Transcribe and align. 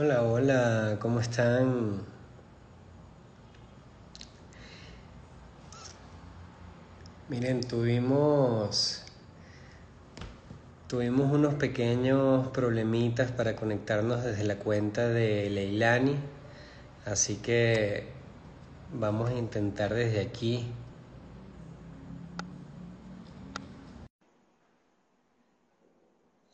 Hola, 0.00 0.22
hola, 0.22 0.96
¿cómo 1.00 1.18
están? 1.18 2.02
Miren, 7.28 7.62
tuvimos 7.66 9.02
tuvimos 10.86 11.32
unos 11.32 11.54
pequeños 11.54 12.46
problemitas 12.48 13.32
para 13.32 13.56
conectarnos 13.56 14.22
desde 14.22 14.44
la 14.44 14.60
cuenta 14.60 15.08
de 15.08 15.50
Leilani, 15.50 16.14
así 17.04 17.34
que 17.38 18.06
vamos 18.92 19.30
a 19.30 19.34
intentar 19.34 19.92
desde 19.92 20.20
aquí. 20.20 20.64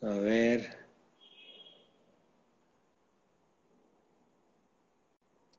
A 0.00 0.06
ver. 0.18 0.84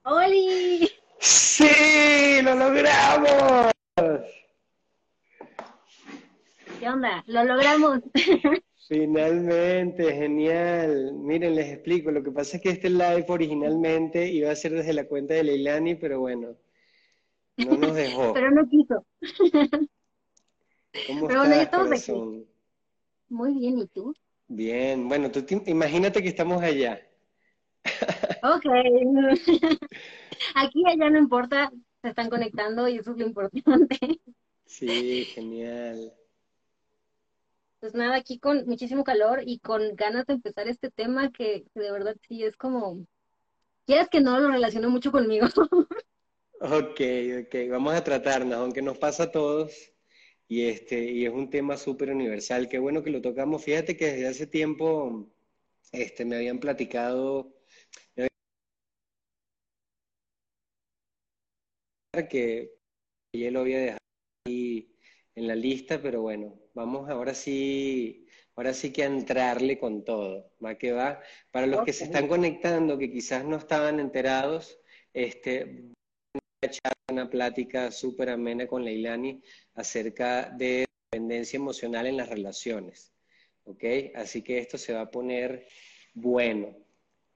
¡Oli! 0.08 0.88
¡Sí! 1.20 2.40
¡Lo 2.44 2.54
logramos! 2.54 3.72
¿Qué 6.80 6.88
onda? 6.88 7.25
¡Lo 7.36 7.44
logramos! 7.44 8.00
Finalmente, 8.88 10.14
genial. 10.14 11.12
Miren, 11.16 11.54
les 11.54 11.74
explico. 11.74 12.12
Lo 12.12 12.24
que 12.24 12.32
pasa 12.32 12.56
es 12.56 12.64
que 12.64 12.70
este 12.70 12.90
live 12.90 13.26
originalmente 13.28 14.30
iba 14.30 14.52
a 14.52 14.56
ser 14.56 14.72
desde 14.72 14.94
la 14.94 15.06
cuenta 15.06 15.34
de 15.34 15.44
Leilani, 15.44 15.96
pero 15.96 16.22
bueno, 16.22 16.56
no 17.58 17.76
nos 17.76 17.94
dejó. 17.94 18.32
pero 18.34 18.52
no 18.52 18.66
quiso. 18.70 19.06
¿Cómo 21.08 21.28
pero 21.28 21.42
bueno, 21.42 21.56
estás, 21.56 21.92
aquí. 21.92 22.48
Muy 23.28 23.54
bien, 23.56 23.80
¿y 23.80 23.88
tú? 23.88 24.14
Bien, 24.48 25.10
bueno, 25.10 25.30
tú 25.30 25.42
te- 25.42 25.62
imagínate 25.66 26.24
que 26.24 26.30
estamos 26.30 26.64
allá. 26.64 27.02
Ok. 28.44 28.66
Aquí 30.56 30.84
allá 30.88 31.10
no 31.10 31.18
importa, 31.18 31.70
se 32.02 32.10
están 32.10 32.30
conectando 32.30 32.88
y 32.88 32.98
eso 32.98 33.12
es 33.12 33.18
lo 33.18 33.26
importante. 33.28 33.98
Sí, 34.66 35.26
genial. 35.34 36.14
Pues 37.86 37.94
nada, 37.94 38.16
aquí 38.16 38.40
con 38.40 38.66
muchísimo 38.66 39.04
calor 39.04 39.44
y 39.46 39.60
con 39.60 39.96
ganas 39.96 40.26
de 40.26 40.34
empezar 40.34 40.68
este 40.68 40.90
tema 40.90 41.32
que 41.32 41.66
de 41.76 41.92
verdad 41.92 42.16
sí 42.28 42.44
es 42.44 42.58
como, 42.58 43.06
quieres 43.86 44.10
que 44.10 44.22
no 44.22 44.40
lo 44.40 44.50
relaciono 44.50 44.90
mucho 44.90 45.12
conmigo. 45.12 45.46
Ok, 46.62 47.00
ok, 47.44 47.56
vamos 47.70 47.94
a 47.94 48.04
tratarnos, 48.04 48.58
aunque 48.58 48.82
nos 48.82 48.98
pasa 48.98 49.24
a 49.24 49.32
todos, 49.32 49.94
y 50.48 50.64
este, 50.64 51.12
y 51.12 51.26
es 51.26 51.32
un 51.32 51.52
tema 51.52 51.78
súper 51.78 52.10
universal. 52.10 52.68
Qué 52.68 52.80
bueno 52.80 53.04
que 53.04 53.12
lo 53.12 53.22
tocamos. 53.22 53.64
Fíjate 53.64 53.96
que 53.96 54.06
desde 54.06 54.28
hace 54.30 54.48
tiempo, 54.48 55.30
este, 55.92 56.26
me 56.26 56.38
habían 56.38 56.60
platicado 56.60 57.54
que 62.32 62.72
ya 63.32 63.52
lo 63.52 63.60
había 63.60 63.78
dejado 63.78 64.05
en 65.36 65.48
la 65.48 65.56
lista, 65.56 66.02
pero 66.02 66.22
bueno, 66.22 66.58
vamos 66.74 67.10
ahora 67.10 67.34
sí, 67.34 68.26
ahora 68.56 68.74
sí 68.74 68.92
que 68.92 69.04
a 69.04 69.08
entrarle 69.08 69.78
con 69.78 70.04
todo, 70.04 70.52
va 70.64 70.76
que 70.76 70.94
va. 70.94 71.22
Para 71.52 71.68
los 71.68 71.84
que 71.84 71.94
se 71.94 72.06
están 72.06 72.28
conectando, 72.28 72.98
que 72.98 73.12
quizás 73.12 73.44
no 73.44 73.58
estaban 73.58 74.00
enterados, 74.00 74.80
este, 75.14 75.92
una 77.12 77.30
plática 77.30 77.92
súper 77.92 78.30
amena 78.30 78.66
con 78.66 78.84
Leilani 78.84 79.42
acerca 79.76 80.50
de 80.50 80.86
dependencia 81.12 81.58
emocional 81.58 82.08
en 82.08 82.18
las 82.18 82.30
relaciones, 82.30 83.14
¿ok? 83.66 83.84
Así 84.16 84.42
que 84.42 84.58
esto 84.58 84.78
se 84.78 84.94
va 84.94 85.02
a 85.02 85.12
poner 85.12 85.68
bueno. 86.14 86.76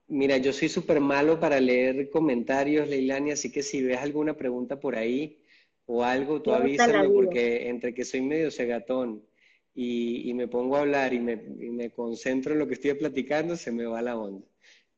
Mira, 0.08 0.38
yo 0.38 0.54
soy 0.54 0.70
súper 0.70 1.00
malo 1.00 1.40
para 1.40 1.60
leer 1.60 2.10
comentarios, 2.10 2.88
Leilani, 2.88 3.32
así 3.32 3.52
que 3.52 3.62
si 3.62 3.84
ves 3.84 4.00
alguna 4.00 4.36
pregunta 4.36 4.80
por 4.80 4.96
ahí 4.96 5.44
o 5.92 6.04
algo, 6.04 6.34
tú 6.44 6.50
avísame 6.54 7.10
porque 7.10 7.68
entre 7.70 7.94
que 7.96 8.06
soy 8.06 8.22
medio 8.22 8.52
cegatón 8.52 9.10
y, 9.74 10.30
y 10.30 10.34
me 10.34 10.48
pongo 10.48 10.76
a 10.78 10.82
hablar 10.82 11.14
y 11.14 11.20
me, 11.20 11.34
y 11.34 11.70
me 11.80 11.92
concentro 11.92 12.54
en 12.54 12.60
lo 12.60 12.68
que 12.68 12.76
estoy 12.76 12.94
platicando, 12.94 13.56
se 13.56 13.72
me 13.72 13.86
va 13.86 14.02
la 14.02 14.18
onda. 14.18 14.46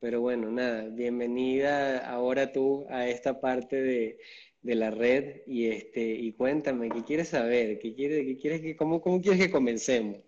Pero 0.00 0.20
bueno, 0.20 0.50
nada, 0.50 0.88
bienvenida 0.88 2.06
ahora 2.16 2.52
tú 2.52 2.86
a 2.90 3.08
esta 3.08 3.40
parte 3.40 3.76
de, 3.82 4.18
de 4.60 4.74
la 4.74 4.90
red 4.90 5.42
y 5.46 5.66
este 5.68 6.02
y 6.26 6.32
cuéntame, 6.34 6.90
¿qué 6.90 7.02
quieres 7.04 7.28
saber? 7.28 7.78
¿Qué 7.78 7.94
quieres, 7.94 8.26
qué 8.26 8.36
quieres 8.36 8.60
que, 8.60 8.76
cómo, 8.76 9.00
cómo 9.00 9.20
quieres 9.22 9.40
que 9.40 9.50
comencemos? 9.50 10.18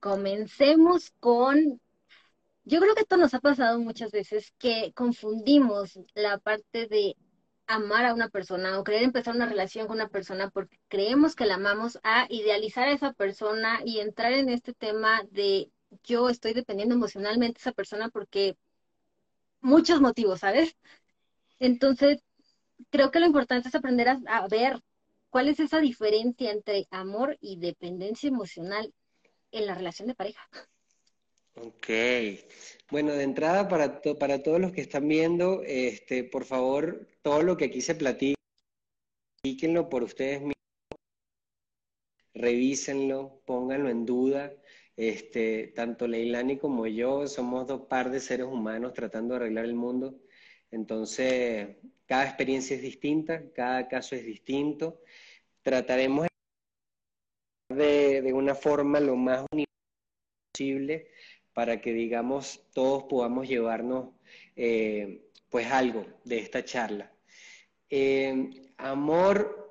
Comencemos 0.00 1.12
con, 1.20 1.80
yo 2.64 2.80
creo 2.80 2.94
que 2.94 3.02
esto 3.02 3.16
nos 3.16 3.34
ha 3.34 3.40
pasado 3.40 3.80
muchas 3.80 4.12
veces, 4.12 4.52
que 4.58 4.92
confundimos 4.94 5.98
la 6.14 6.38
parte 6.38 6.88
de 6.88 7.16
amar 7.74 8.06
a 8.06 8.14
una 8.14 8.28
persona 8.28 8.78
o 8.78 8.84
querer 8.84 9.02
empezar 9.02 9.34
una 9.34 9.46
relación 9.46 9.86
con 9.86 9.96
una 9.96 10.08
persona 10.08 10.50
porque 10.50 10.78
creemos 10.88 11.34
que 11.34 11.46
la 11.46 11.54
amamos 11.54 11.98
a 12.02 12.26
idealizar 12.30 12.88
a 12.88 12.92
esa 12.92 13.12
persona 13.12 13.80
y 13.84 14.00
entrar 14.00 14.32
en 14.32 14.48
este 14.48 14.74
tema 14.74 15.22
de 15.30 15.70
yo 16.04 16.28
estoy 16.28 16.54
dependiendo 16.54 16.94
emocionalmente 16.94 17.58
de 17.58 17.60
esa 17.60 17.72
persona 17.72 18.08
porque 18.10 18.56
muchos 19.60 20.00
motivos, 20.00 20.40
¿sabes? 20.40 20.76
Entonces, 21.58 22.18
creo 22.90 23.10
que 23.10 23.20
lo 23.20 23.26
importante 23.26 23.68
es 23.68 23.74
aprender 23.74 24.08
a, 24.08 24.20
a 24.26 24.48
ver 24.48 24.80
cuál 25.30 25.48
es 25.48 25.60
esa 25.60 25.80
diferencia 25.80 26.50
entre 26.50 26.86
amor 26.90 27.38
y 27.40 27.58
dependencia 27.58 28.28
emocional 28.28 28.92
en 29.52 29.66
la 29.66 29.74
relación 29.74 30.08
de 30.08 30.14
pareja. 30.14 30.48
Ok. 31.54 31.88
Bueno, 32.90 33.12
de 33.12 33.24
entrada 33.24 33.68
para, 33.68 34.00
to- 34.02 34.18
para 34.18 34.42
todos 34.42 34.60
los 34.60 34.72
que 34.72 34.80
están 34.82 35.08
viendo, 35.08 35.62
este, 35.64 36.24
por 36.24 36.44
favor, 36.44 37.06
todo 37.22 37.42
lo 37.42 37.56
que 37.56 37.66
aquí 37.66 37.80
se 37.80 37.94
platica, 37.94 38.36
platíquenlo 39.42 39.88
por 39.88 40.02
ustedes 40.02 40.40
mismos, 40.40 40.54
revísenlo, 42.34 43.42
pónganlo 43.46 43.88
en 43.90 44.04
duda. 44.06 44.52
Este, 44.96 45.68
tanto 45.74 46.06
Leilani 46.06 46.58
como 46.58 46.86
yo 46.86 47.26
somos 47.26 47.66
dos 47.66 47.82
par 47.88 48.10
de 48.10 48.20
seres 48.20 48.46
humanos 48.46 48.92
tratando 48.92 49.34
de 49.34 49.40
arreglar 49.40 49.64
el 49.64 49.74
mundo. 49.74 50.18
Entonces, 50.70 51.76
cada 52.06 52.24
experiencia 52.24 52.76
es 52.76 52.82
distinta, 52.82 53.42
cada 53.54 53.88
caso 53.88 54.14
es 54.14 54.24
distinto. 54.24 55.00
Trataremos 55.62 56.28
de, 57.70 58.22
de 58.22 58.32
una 58.32 58.54
forma 58.54 59.00
lo 59.00 59.16
más 59.16 59.44
posible 60.52 61.08
para 61.54 61.80
que, 61.80 61.92
digamos, 61.92 62.64
todos 62.72 63.04
podamos 63.04 63.48
llevarnos 63.48 64.10
eh, 64.56 65.22
pues 65.50 65.70
algo 65.70 66.06
de 66.24 66.38
esta 66.38 66.64
charla. 66.64 67.12
Eh, 67.90 68.50
amor 68.78 69.62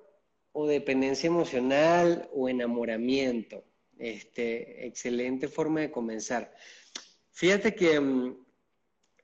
o 0.51 0.67
dependencia 0.67 1.27
emocional 1.27 2.29
o 2.33 2.49
enamoramiento. 2.49 3.63
Este, 3.97 4.87
excelente 4.87 5.47
forma 5.47 5.81
de 5.81 5.91
comenzar. 5.91 6.53
Fíjate 7.31 7.75
que 7.75 7.99
mm, 7.99 8.35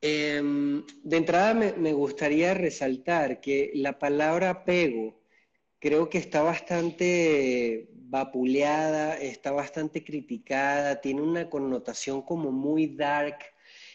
em, 0.02 0.86
de 1.04 1.18
entrada 1.18 1.54
me, 1.54 1.74
me 1.74 1.94
gustaría 1.94 2.54
resaltar 2.54 3.42
que 3.42 3.72
la 3.74 3.98
palabra 3.98 4.52
apego 4.52 5.20
creo 5.80 6.10
que 6.10 6.18
está 6.20 6.42
bastante 6.42 7.90
vapuleada, 8.10 9.18
está 9.18 9.52
bastante 9.52 10.04
criticada, 10.04 11.02
tiene 11.02 11.22
una 11.22 11.50
connotación 11.50 12.22
como 12.22 12.52
muy 12.52 12.88
dark 12.88 13.38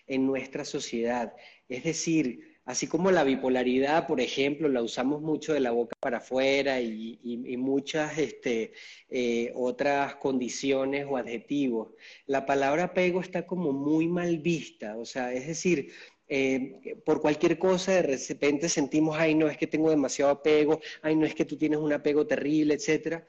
en 0.07 0.27
nuestra 0.27 0.65
sociedad. 0.65 1.33
Es 1.69 1.85
decir, 1.85 2.59
así 2.65 2.87
como 2.87 3.11
la 3.11 3.25
bipolaridad, 3.25 4.07
por 4.07 4.21
ejemplo, 4.21 4.69
la 4.69 4.83
usamos 4.83 5.23
mucho 5.23 5.55
de 5.55 5.61
la 5.61 5.71
boca 5.71 5.97
para 6.01 6.19
afuera 6.19 6.81
y, 6.81 7.19
muchas 7.57 8.19
este, 8.19 8.73
eh, 9.09 9.53
otras 9.55 10.17
condiciones 10.17 11.07
o 11.09 11.17
adjetivos, 11.17 11.95
la 12.27 12.45
palabra 12.45 12.85
apego 12.85 13.21
está 13.21 13.47
como 13.47 13.73
muy 13.73 14.09
mal 14.09 14.39
vista, 14.39 14.97
o 14.97 15.05
sea, 15.05 15.33
es 15.33 15.47
decir, 15.47 15.93
eh, 16.29 16.97
por 17.05 17.21
cualquier 17.21 17.59
cosa 17.59 17.93
de 17.93 18.03
repente 18.03 18.69
sentimos, 18.69 19.17
ay, 19.19 19.35
no, 19.35 19.49
es 19.49 19.59
que 19.59 19.67
tengo 19.67 19.91
demasiado 19.91 20.31
apego, 20.31 20.81
ay, 21.03 21.15
no, 21.15 21.27
es 21.27 21.35
que 21.35 21.45
tú 21.45 21.59
tienes 21.59 21.79
un 21.79 21.93
apego 21.93 22.27
terrible, 22.27 22.75
etcétera. 22.75 23.27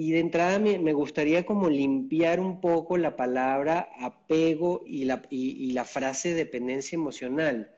Y 0.00 0.12
de 0.12 0.20
entrada 0.20 0.58
me, 0.58 0.78
me 0.78 0.94
gustaría 0.94 1.44
como 1.44 1.68
limpiar 1.68 2.40
un 2.40 2.58
poco 2.62 2.96
la 2.96 3.16
palabra 3.16 3.90
apego 4.00 4.82
y 4.86 5.04
la, 5.04 5.20
y, 5.28 5.72
la 5.72 5.84
frase 5.84 6.32
dependencia 6.32 6.96
emocional, 6.96 7.76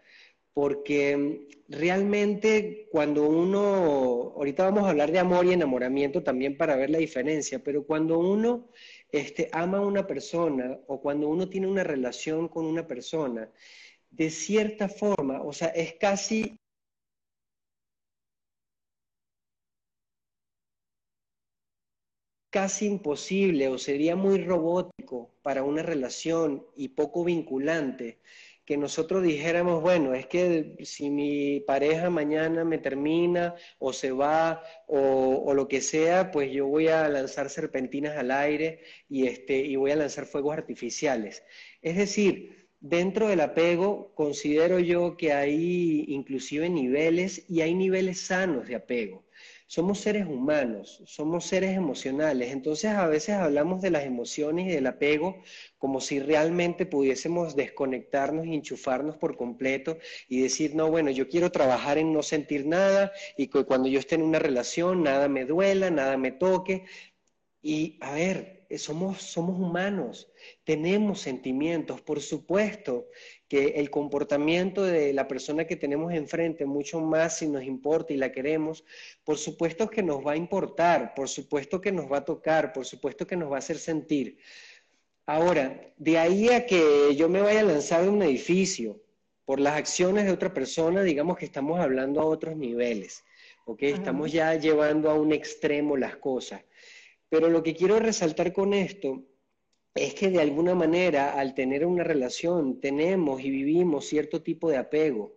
porque 0.54 1.16
mm, 1.16 1.72
realmente 1.72 2.86
cuando 2.92 3.28
uno, 3.28 4.34
ahorita 4.36 4.66
vamos 4.66 4.84
a 4.84 4.90
hablar 4.90 5.10
de 5.10 5.18
amor 5.18 5.46
y 5.46 5.52
enamoramiento 5.52 6.22
también 6.22 6.56
para 6.56 6.76
ver 6.76 6.90
la 6.90 6.98
diferencia, 6.98 7.58
pero 7.58 7.84
cuando 7.84 8.20
uno 8.20 8.68
este, 9.10 9.48
ama 9.50 9.78
a 9.78 9.86
una 9.86 10.06
persona 10.06 10.78
o 10.86 11.00
cuando 11.00 11.28
uno 11.28 11.48
tiene 11.48 11.66
una 11.66 11.82
relación 11.82 12.46
con 12.46 12.66
una 12.66 12.86
persona, 12.86 13.50
de 14.12 14.30
cierta 14.30 14.88
forma, 14.88 15.42
o 15.42 15.52
sea, 15.52 15.68
es 15.70 15.94
casi 15.94 16.56
casi 22.52 22.84
imposible 22.86 23.68
o 23.68 23.78
sería 23.78 24.14
muy 24.14 24.44
robótico 24.44 25.34
para 25.42 25.64
una 25.64 25.82
relación 25.82 26.66
y 26.76 26.90
poco 26.90 27.24
vinculante 27.24 28.18
que 28.66 28.76
nosotros 28.76 29.22
dijéramos, 29.22 29.82
bueno, 29.82 30.14
es 30.14 30.26
que 30.26 30.76
si 30.84 31.08
mi 31.10 31.60
pareja 31.60 32.10
mañana 32.10 32.62
me 32.64 32.76
termina 32.78 33.54
o 33.78 33.92
se 33.94 34.12
va 34.12 34.62
o, 34.86 35.52
lo 35.54 35.66
que 35.66 35.80
sea, 35.80 36.30
pues 36.30 36.52
yo 36.52 36.66
voy 36.66 36.88
a 36.88 37.08
lanzar 37.08 37.48
serpentinas 37.48 38.16
al 38.18 38.30
aire 38.30 38.82
y, 39.08 39.26
este, 39.26 39.56
y 39.56 39.76
voy 39.76 39.90
a 39.90 39.96
lanzar 39.96 40.26
fuegos 40.26 40.52
artificiales. 40.52 41.42
Es 41.80 41.96
decir, 41.96 42.68
dentro 42.80 43.28
del 43.28 43.40
apego 43.40 44.12
considero 44.14 44.78
yo 44.78 45.16
que 45.16 45.32
hay 45.32 46.04
inclusive 46.08 46.68
niveles 46.68 47.44
y 47.48 47.62
hay 47.62 47.74
niveles 47.74 48.20
sanos 48.20 48.68
de 48.68 48.76
apego 48.76 49.24
somos 49.72 50.00
seres 50.00 50.26
humanos, 50.26 51.02
somos 51.06 51.46
seres 51.46 51.74
emocionales, 51.74 52.52
entonces 52.52 52.90
a 52.90 53.06
veces 53.06 53.36
hablamos 53.36 53.80
de 53.80 53.88
las 53.88 54.04
emociones 54.04 54.66
y 54.66 54.72
del 54.72 54.86
apego 54.86 55.42
como 55.78 55.98
si 55.98 56.20
realmente 56.20 56.84
pudiésemos 56.84 57.56
desconectarnos 57.56 58.44
y 58.44 58.54
enchufarnos 58.54 59.16
por 59.16 59.38
completo 59.38 59.96
y 60.28 60.42
decir, 60.42 60.74
no, 60.74 60.90
bueno, 60.90 61.10
yo 61.10 61.26
quiero 61.26 61.50
trabajar 61.50 61.96
en 61.96 62.12
no 62.12 62.22
sentir 62.22 62.66
nada 62.66 63.12
y 63.38 63.46
que 63.46 63.64
cuando 63.64 63.88
yo 63.88 63.98
esté 63.98 64.16
en 64.16 64.24
una 64.24 64.38
relación 64.38 65.02
nada 65.02 65.26
me 65.28 65.46
duela, 65.46 65.90
nada 65.90 66.18
me 66.18 66.32
toque. 66.32 66.84
Y 67.62 67.96
a 68.02 68.12
ver, 68.12 68.66
somos, 68.76 69.22
somos 69.22 69.58
humanos, 69.58 70.30
tenemos 70.64 71.20
sentimientos, 71.20 72.02
por 72.02 72.20
supuesto 72.20 73.08
que 73.52 73.74
el 73.76 73.90
comportamiento 73.90 74.82
de 74.82 75.12
la 75.12 75.28
persona 75.28 75.66
que 75.66 75.76
tenemos 75.76 76.14
enfrente, 76.14 76.64
mucho 76.64 77.02
más 77.02 77.36
si 77.36 77.48
nos 77.48 77.62
importa 77.64 78.14
y 78.14 78.16
la 78.16 78.32
queremos, 78.32 78.82
por 79.24 79.36
supuesto 79.36 79.90
que 79.90 80.02
nos 80.02 80.26
va 80.26 80.32
a 80.32 80.36
importar, 80.38 81.12
por 81.14 81.28
supuesto 81.28 81.78
que 81.78 81.92
nos 81.92 82.10
va 82.10 82.16
a 82.16 82.24
tocar, 82.24 82.72
por 82.72 82.86
supuesto 82.86 83.26
que 83.26 83.36
nos 83.36 83.52
va 83.52 83.56
a 83.56 83.58
hacer 83.58 83.76
sentir. 83.76 84.38
Ahora, 85.26 85.92
de 85.98 86.18
ahí 86.18 86.48
a 86.48 86.64
que 86.64 87.14
yo 87.14 87.28
me 87.28 87.42
vaya 87.42 87.60
a 87.60 87.64
lanzar 87.64 88.04
de 88.04 88.08
un 88.08 88.22
edificio 88.22 89.02
por 89.44 89.60
las 89.60 89.76
acciones 89.76 90.24
de 90.24 90.32
otra 90.32 90.54
persona, 90.54 91.02
digamos 91.02 91.36
que 91.36 91.44
estamos 91.44 91.78
hablando 91.78 92.22
a 92.22 92.24
otros 92.24 92.56
niveles, 92.56 93.22
¿ok? 93.66 93.82
Estamos 93.82 94.32
ya 94.32 94.54
llevando 94.54 95.10
a 95.10 95.14
un 95.14 95.30
extremo 95.30 95.98
las 95.98 96.16
cosas. 96.16 96.64
Pero 97.28 97.50
lo 97.50 97.62
que 97.62 97.74
quiero 97.74 97.98
resaltar 97.98 98.54
con 98.54 98.72
esto 98.72 99.22
es 99.94 100.14
que 100.14 100.30
de 100.30 100.40
alguna 100.40 100.74
manera 100.74 101.38
al 101.38 101.54
tener 101.54 101.84
una 101.84 102.04
relación 102.04 102.80
tenemos 102.80 103.42
y 103.42 103.50
vivimos 103.50 104.06
cierto 104.06 104.42
tipo 104.42 104.70
de 104.70 104.78
apego 104.78 105.36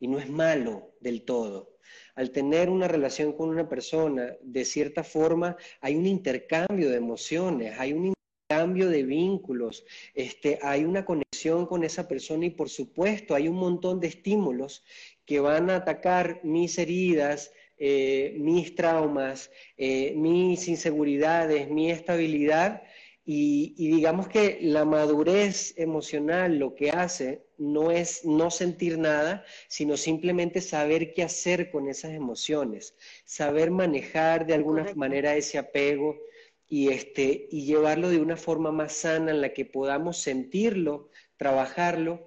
y 0.00 0.08
no 0.08 0.18
es 0.18 0.28
malo 0.28 0.94
del 1.00 1.22
todo. 1.22 1.76
Al 2.14 2.30
tener 2.30 2.70
una 2.70 2.88
relación 2.88 3.32
con 3.32 3.48
una 3.48 3.68
persona, 3.68 4.34
de 4.42 4.64
cierta 4.64 5.04
forma 5.04 5.56
hay 5.80 5.96
un 5.96 6.06
intercambio 6.06 6.90
de 6.90 6.96
emociones, 6.96 7.78
hay 7.78 7.92
un 7.92 8.06
intercambio 8.06 8.88
de 8.88 9.02
vínculos, 9.02 9.84
este, 10.14 10.58
hay 10.62 10.84
una 10.84 11.04
conexión 11.04 11.66
con 11.66 11.84
esa 11.84 12.08
persona 12.08 12.46
y 12.46 12.50
por 12.50 12.68
supuesto 12.68 13.34
hay 13.34 13.48
un 13.48 13.56
montón 13.56 14.00
de 14.00 14.08
estímulos 14.08 14.84
que 15.24 15.40
van 15.40 15.70
a 15.70 15.76
atacar 15.76 16.40
mis 16.42 16.78
heridas, 16.78 17.52
eh, 17.78 18.36
mis 18.38 18.74
traumas, 18.74 19.50
eh, 19.76 20.14
mis 20.16 20.68
inseguridades, 20.68 21.68
mi 21.70 21.90
estabilidad 21.90 22.82
y, 23.24 23.74
digamos 23.76 24.26
que 24.28 24.58
la 24.62 24.84
madurez 24.84 25.74
emocional 25.78 26.58
lo 26.58 26.74
que 26.74 26.90
hace 26.90 27.46
no 27.56 27.92
es 27.92 28.24
no 28.24 28.50
sentir 28.50 28.98
nada, 28.98 29.44
sino 29.68 29.96
simplemente 29.96 30.60
saber 30.60 31.12
qué 31.14 31.22
hacer 31.22 31.70
con 31.70 31.88
esas 31.88 32.12
emociones, 32.12 32.96
saber 33.24 33.70
manejar 33.70 34.46
de 34.46 34.54
alguna 34.54 34.92
manera 34.96 35.36
ese 35.36 35.58
apego 35.58 36.18
y, 36.66 36.88
este, 36.88 37.46
y 37.50 37.64
llevarlo 37.64 38.08
de 38.08 38.20
una 38.20 38.36
forma 38.36 38.72
más 38.72 38.92
sana 38.92 39.30
en 39.30 39.40
la 39.40 39.52
que 39.52 39.66
podamos 39.66 40.18
sentirlo, 40.18 41.08
trabajarlo, 41.36 42.26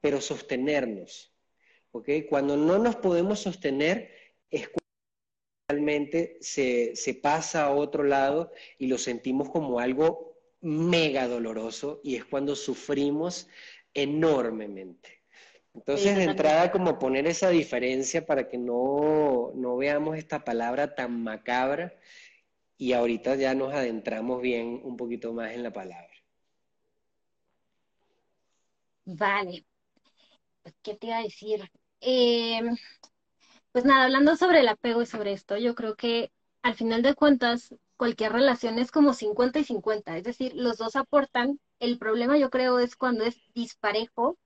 pero 0.00 0.20
sostenernos. 0.20 1.32
Cuando 2.28 2.56
no 2.56 2.78
nos 2.78 2.96
podemos 2.96 3.40
sostener 3.40 4.10
es 4.50 4.68
realmente 5.68 6.38
se, 6.40 6.96
se 6.96 7.12
pasa 7.12 7.64
a 7.64 7.74
otro 7.74 8.02
lado 8.02 8.50
y 8.78 8.86
lo 8.86 8.96
sentimos 8.96 9.50
como 9.50 9.80
algo 9.80 10.38
mega 10.62 11.28
doloroso 11.28 12.00
y 12.02 12.16
es 12.16 12.24
cuando 12.24 12.56
sufrimos 12.56 13.48
enormemente. 13.92 15.22
Entonces, 15.74 16.16
de 16.16 16.24
entrada, 16.24 16.72
como 16.72 16.98
poner 16.98 17.26
esa 17.26 17.50
diferencia 17.50 18.24
para 18.24 18.48
que 18.48 18.56
no, 18.56 19.52
no, 19.54 19.76
veamos 19.76 20.16
esta 20.16 20.42
palabra 20.42 20.94
tan 20.94 21.22
macabra 21.22 21.94
y 22.78 22.94
ahorita 22.94 23.36
ya 23.36 23.54
nos 23.54 23.74
adentramos 23.74 24.40
bien 24.40 24.80
un 24.82 24.96
poquito 24.96 25.34
más 25.34 25.52
en 25.52 25.62
la 25.62 25.72
palabra. 25.72 26.14
Vale. 29.04 29.66
¿Qué 30.82 30.94
te 30.94 31.06
iba 31.06 31.18
a 31.18 31.22
decir? 31.22 31.70
Eh, 32.00 32.60
pues 33.78 33.84
nada, 33.86 34.06
hablando 34.06 34.34
sobre 34.34 34.58
el 34.60 34.66
apego 34.68 35.02
y 35.02 35.06
sobre 35.06 35.32
esto, 35.32 35.56
yo 35.56 35.76
creo 35.76 35.94
que 35.94 36.32
al 36.62 36.74
final 36.74 37.00
de 37.02 37.14
cuentas, 37.14 37.72
cualquier 37.96 38.32
relación 38.32 38.76
es 38.80 38.90
como 38.90 39.14
50 39.14 39.60
y 39.60 39.64
50, 39.64 40.16
es 40.16 40.24
decir, 40.24 40.52
los 40.56 40.78
dos 40.78 40.96
aportan. 40.96 41.60
El 41.78 41.96
problema 41.96 42.36
yo 42.38 42.50
creo 42.50 42.80
es 42.80 42.96
cuando 42.96 43.22
es 43.24 43.36
disparejo 43.54 44.36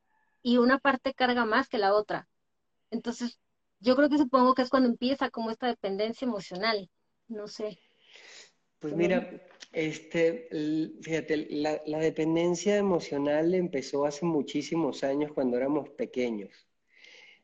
y 0.42 0.58
una 0.58 0.78
parte 0.78 1.14
carga 1.14 1.46
más 1.46 1.70
que 1.70 1.78
la 1.78 1.94
otra. 1.94 2.28
Entonces, 2.90 3.40
yo 3.80 3.96
creo 3.96 4.10
que 4.10 4.18
supongo 4.18 4.54
que 4.54 4.62
es 4.62 4.70
cuando 4.70 4.90
empieza 4.90 5.30
como 5.30 5.50
esta 5.50 5.66
dependencia 5.66 6.26
emocional, 6.26 6.90
no 7.28 7.48
sé. 7.48 7.78
Pues 8.80 8.92
mira, 8.94 9.30
este, 9.72 10.48
fíjate, 11.00 11.46
la, 11.50 11.80
la 11.86 11.98
dependencia 12.00 12.76
emocional 12.76 13.54
empezó 13.54 14.04
hace 14.04 14.26
muchísimos 14.26 15.04
años 15.04 15.32
cuando 15.32 15.56
éramos 15.56 15.88
pequeños. 15.90 16.50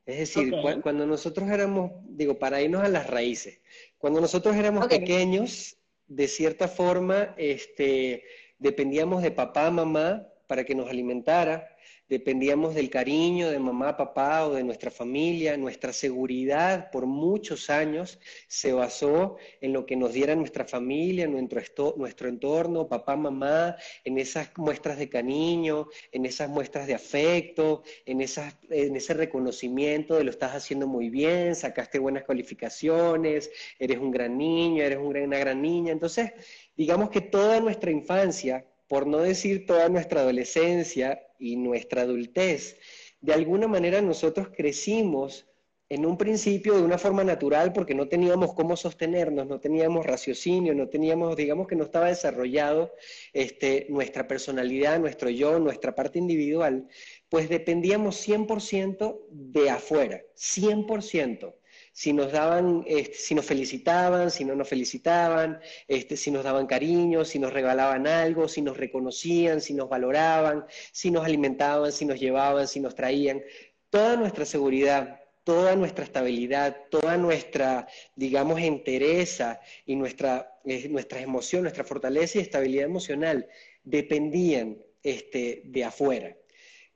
Es 0.09 0.21
decir, 0.21 0.55
cuando 0.83 1.07
nosotros 1.07 1.51
éramos, 1.51 1.93
digo, 2.07 2.39
para 2.39 2.63
irnos 2.63 2.83
a 2.83 2.89
las 2.89 3.07
raíces, 3.09 3.61
cuando 3.99 4.23
nosotros 4.23 4.57
éramos 4.57 4.87
pequeños, 4.87 5.77
de 6.07 6.27
cierta 6.29 6.67
forma, 6.67 7.35
este, 7.37 8.25
dependíamos 8.59 9.23
de 9.23 9.33
papá, 9.33 9.71
mamá 9.71 10.27
para 10.47 10.65
que 10.65 10.75
nos 10.75 10.89
alimentara, 10.89 11.77
dependíamos 12.09 12.75
del 12.75 12.91
cariño 12.91 13.51
de 13.51 13.59
mamá, 13.59 13.97
papá 13.97 14.47
o 14.47 14.55
de 14.55 14.65
nuestra 14.65 14.91
familia. 14.91 15.57
Nuestra 15.57 15.93
seguridad 15.93 16.91
por 16.91 17.07
muchos 17.07 17.71
años 17.71 18.19
se 18.47 18.73
basó 18.73 19.37
en 19.61 19.73
lo 19.73 19.85
que 19.85 19.97
nos 19.97 20.13
diera 20.13 20.35
nuestra 20.35 20.65
familia, 20.65 21.27
nuestro, 21.29 22.29
entorno, 22.29 22.89
papá, 22.89 23.17
mamá, 23.17 23.77
en 24.05 24.19
esas 24.19 24.51
muestras 24.57 24.99
de 24.99 25.09
cariño, 25.09 25.89
en 26.13 26.27
esas 26.27 26.49
muestras 26.49 26.87
de 26.87 26.95
afecto, 26.95 27.83
en, 28.07 28.21
esas, 28.21 28.57
en 28.71 28.97
ese 28.97 29.15
reconocimiento 29.15 30.17
de 30.17 30.25
lo 30.25 30.31
estás 30.31 30.55
haciendo 30.55 30.87
muy 30.87 31.11
bien, 31.11 31.55
sacaste 31.55 31.99
buenas 31.99 32.25
calificaciones, 32.25 33.51
eres 33.79 33.99
un 33.99 34.11
gran 34.11 34.39
niño, 34.39 34.83
eres 34.83 34.99
una 34.99 35.39
gran 35.39 35.61
niña. 35.61 35.93
Entonces, 35.93 36.33
digamos 36.77 37.11
que 37.11 37.21
toda 37.21 37.61
nuestra 37.61 37.91
infancia 37.91 38.65
por 38.89 39.07
no 39.07 39.19
decir 39.19 39.67
toda 39.67 39.89
nuestra 39.89 40.23
adolescencia 40.23 41.23
y 41.39 41.57
nuestra 41.57 42.03
adultez, 42.03 42.79
de 43.21 43.35
alguna 43.35 43.69
manera 43.69 44.01
nosotros 44.01 44.49
crecimos 44.57 45.47
en 45.91 46.05
un 46.05 46.19
principio 46.19 46.75
de 46.75 46.83
una 46.83 46.99
forma 46.99 47.25
natural 47.25 47.73
porque 47.73 47.95
no 47.95 48.09
teníamos 48.09 48.53
cómo 48.53 48.77
sostenernos, 48.77 49.47
no 49.47 49.59
teníamos 49.59 50.05
raciocinio, 50.05 50.75
no 50.75 50.89
teníamos, 50.89 51.35
digamos 51.37 51.67
que 51.67 51.77
no 51.77 51.85
estaba 51.85 52.09
desarrollado 52.09 52.93
este, 53.33 53.87
nuestra 53.89 54.29
personalidad, 54.29 54.99
nuestro 55.01 55.31
yo, 55.31 55.59
nuestra 55.59 55.95
parte 55.95 56.19
individual, 56.19 56.89
pues 57.29 57.49
dependíamos 57.49 58.17
100% 58.27 59.19
de 59.31 59.71
afuera, 59.71 60.23
100% 60.37 61.55
si 61.99 62.13
nos 62.13 62.31
daban, 62.31 62.85
este, 62.87 63.15
si 63.15 63.35
nos 63.35 63.45
felicitaban, 63.45 64.31
si 64.31 64.45
no 64.45 64.55
nos 64.55 64.69
felicitaban, 64.69 65.59
este, 65.89 66.17
si 66.17 66.31
nos 66.31 66.45
daban 66.45 66.69
cariño, 66.69 67.25
si 67.25 67.41
nos 67.41 67.53
regalaban 67.53 68.07
algo, 68.07 68.47
si 68.47 68.63
nos 68.63 68.77
reconocían, 68.77 69.61
si 69.61 69.75
nos 69.75 69.89
valoraban, 69.89 70.65
si 70.93 71.11
nos 71.11 71.25
alimentaban, 71.25 71.91
si 71.91 72.05
nos 72.05 72.21
llevaban, 72.21 72.69
si 72.69 72.79
nos 72.79 72.95
traían. 72.95 73.43
Toda 73.91 74.15
nuestra 74.15 74.45
seguridad, 74.45 75.23
toda 75.43 75.75
nuestra 75.75 76.05
estabilidad, 76.05 76.77
toda 76.89 77.17
nuestra, 77.17 77.89
digamos, 78.15 78.61
entereza 78.61 79.61
y 79.85 79.97
nuestra, 79.97 80.53
eh, 80.67 80.89
nuestra 80.89 81.19
emoción, 81.21 81.63
nuestra 81.63 81.83
fortaleza 81.83 82.39
y 82.39 82.43
estabilidad 82.43 82.85
emocional 82.85 83.49
dependían 83.83 84.79
este, 85.03 85.63
de 85.65 85.83
afuera. 85.83 86.37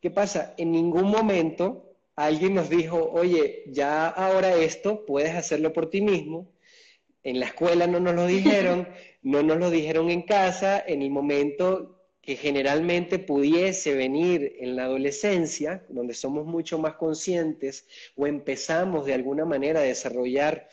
¿Qué 0.01 0.13
pasa? 0.13 0.55
En 0.57 0.71
ningún 0.71 1.11
momento 1.11 1.92
alguien 2.17 2.55
nos 2.55 2.69
dijo, 2.69 3.11
oye, 3.13 3.65
ya 3.69 4.09
ahora 4.09 4.57
esto 4.57 5.05
puedes 5.07 5.35
hacerlo 5.35 5.73
por 5.73 5.91
ti 5.91 6.01
mismo. 6.01 6.53
En 7.23 7.41
la 7.41 7.47
escuela 7.47 7.87
no 7.87 8.01
nos 8.01 8.15
lo 8.15 8.27
dijeron, 8.27 8.89
no 9.23 9.43
nos 9.43 9.59
lo 9.59 9.71
dijeron 9.71 10.11
en 10.11 10.23
casa, 10.23 10.83
en 10.87 11.03
el 11.03 11.11
momento 11.11 11.99
que 12.21 12.37
generalmente 12.37 13.19
pudiese 13.19 13.95
venir 13.95 14.57
en 14.61 14.77
la 14.77 14.85
adolescencia, 14.85 15.85
donde 15.89 16.15
somos 16.15 16.47
mucho 16.47 16.79
más 16.79 16.95
conscientes 16.95 17.87
o 18.17 18.27
empezamos 18.29 19.07
de 19.07 19.15
alguna 19.15 19.45
manera 19.45 19.81
a 19.81 19.85
desarrollar 19.85 20.69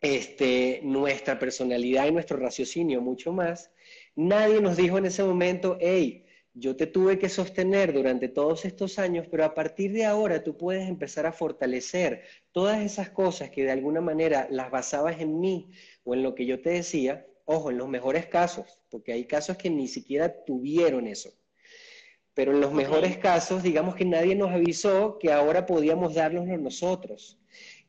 este, 0.00 0.80
nuestra 0.82 1.38
personalidad 1.38 2.06
y 2.06 2.12
nuestro 2.12 2.36
raciocinio 2.36 3.00
mucho 3.00 3.32
más, 3.32 3.70
nadie 4.16 4.60
nos 4.60 4.76
dijo 4.76 4.98
en 4.98 5.06
ese 5.06 5.22
momento, 5.22 5.78
hey, 5.80 6.25
yo 6.58 6.74
te 6.74 6.86
tuve 6.86 7.18
que 7.18 7.28
sostener 7.28 7.92
durante 7.92 8.28
todos 8.28 8.64
estos 8.64 8.98
años, 8.98 9.26
pero 9.30 9.44
a 9.44 9.52
partir 9.52 9.92
de 9.92 10.06
ahora 10.06 10.42
tú 10.42 10.56
puedes 10.56 10.88
empezar 10.88 11.26
a 11.26 11.32
fortalecer 11.32 12.22
todas 12.50 12.80
esas 12.80 13.10
cosas 13.10 13.50
que 13.50 13.64
de 13.64 13.72
alguna 13.72 14.00
manera 14.00 14.48
las 14.50 14.70
basabas 14.70 15.20
en 15.20 15.38
mí 15.38 15.70
o 16.02 16.14
en 16.14 16.22
lo 16.22 16.34
que 16.34 16.46
yo 16.46 16.62
te 16.62 16.70
decía, 16.70 17.26
ojo, 17.44 17.70
en 17.70 17.76
los 17.76 17.88
mejores 17.88 18.26
casos, 18.26 18.80
porque 18.88 19.12
hay 19.12 19.26
casos 19.26 19.58
que 19.58 19.68
ni 19.68 19.86
siquiera 19.86 20.44
tuvieron 20.46 21.06
eso. 21.06 21.30
Pero 22.32 22.52
en 22.52 22.62
los 22.62 22.72
mejores 22.72 23.18
casos, 23.18 23.62
digamos 23.62 23.94
que 23.94 24.06
nadie 24.06 24.34
nos 24.34 24.50
avisó 24.50 25.18
que 25.18 25.32
ahora 25.32 25.66
podíamos 25.66 26.14
dárnoslo 26.14 26.56
nosotros 26.56 27.38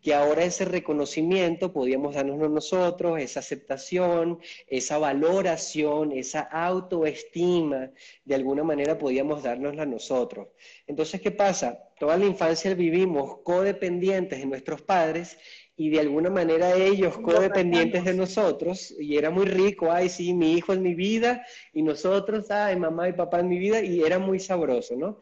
que 0.08 0.14
ahora 0.14 0.46
ese 0.46 0.64
reconocimiento 0.64 1.74
podíamos 1.74 2.16
darnos 2.16 2.50
nosotros, 2.50 3.20
esa 3.20 3.42
aceptación, 3.42 4.40
esa 4.66 4.98
valoración, 5.00 6.14
esa 6.14 6.40
autoestima, 6.44 7.92
de 8.24 8.36
alguna 8.36 8.64
manera 8.64 8.98
podíamos 8.98 9.44
dárnosla 9.44 9.86
nosotros. 9.86 10.48
Entonces, 10.88 11.20
¿qué 11.20 11.32
pasa? 11.32 11.90
Toda 12.00 12.16
la 12.16 12.26
infancia 12.26 12.74
vivimos 12.74 13.40
codependientes 13.44 14.40
de 14.40 14.46
nuestros 14.46 14.82
padres 14.82 15.38
y 15.76 15.90
de 15.90 16.00
alguna 16.00 16.30
manera 16.30 16.74
ellos 16.74 17.18
codependientes 17.18 18.06
de 18.06 18.14
nosotros, 18.14 18.96
y 18.98 19.18
era 19.18 19.30
muy 19.30 19.46
rico, 19.46 19.92
ay, 19.92 20.08
sí, 20.08 20.34
mi 20.34 20.54
hijo 20.54 20.72
es 20.72 20.80
mi 20.80 20.96
vida, 20.96 21.46
y 21.74 21.82
nosotros, 21.82 22.50
ay, 22.50 22.78
mamá 22.78 23.10
y 23.10 23.12
papá 23.12 23.40
es 23.40 23.46
mi 23.46 23.60
vida, 23.60 23.82
y 23.82 24.02
era 24.02 24.20
muy 24.20 24.40
sabroso, 24.40 24.96
¿no? 24.96 25.20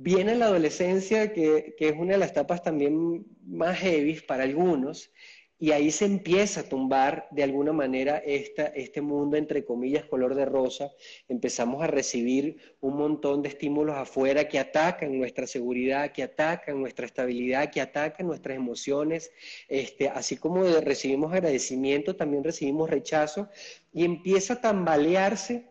Viene 0.00 0.36
la 0.36 0.46
adolescencia, 0.46 1.32
que, 1.32 1.74
es 1.76 1.92
una 1.92 2.12
de 2.12 2.18
las 2.18 2.30
etapas 2.30 2.62
también 2.62 3.26
más 3.44 3.78
heavy 3.78 4.20
para 4.20 4.44
algunos, 4.44 5.10
y 5.58 5.72
ahí 5.72 5.90
se 5.90 6.04
empieza 6.04 6.60
a 6.60 6.68
tumbar 6.68 7.26
de 7.32 7.42
alguna 7.42 7.72
manera 7.72 8.18
esta, 8.18 8.66
este 8.66 9.00
mundo, 9.00 9.36
entre 9.36 9.64
comillas, 9.64 10.04
color 10.04 10.36
de 10.36 10.44
rosa. 10.44 10.92
Empezamos 11.28 11.82
a 11.82 11.88
recibir 11.88 12.76
un 12.80 12.96
montón 12.96 13.42
de 13.42 13.48
estímulos 13.48 13.96
afuera 13.96 14.48
que 14.48 14.60
atacan 14.60 15.18
nuestra 15.18 15.48
seguridad, 15.48 16.12
que 16.12 16.22
atacan 16.22 16.80
nuestra 16.80 17.06
estabilidad, 17.06 17.72
que 17.72 17.80
atacan 17.80 18.28
nuestras 18.28 18.56
emociones. 18.56 19.32
Este, 19.68 20.08
así 20.08 20.36
como 20.36 20.62
recibimos 20.62 21.32
agradecimiento, 21.32 22.14
también 22.14 22.44
recibimos 22.44 22.88
rechazo 22.88 23.48
y 23.92 24.04
empieza 24.04 24.54
a 24.54 24.60
tambalearse 24.60 25.66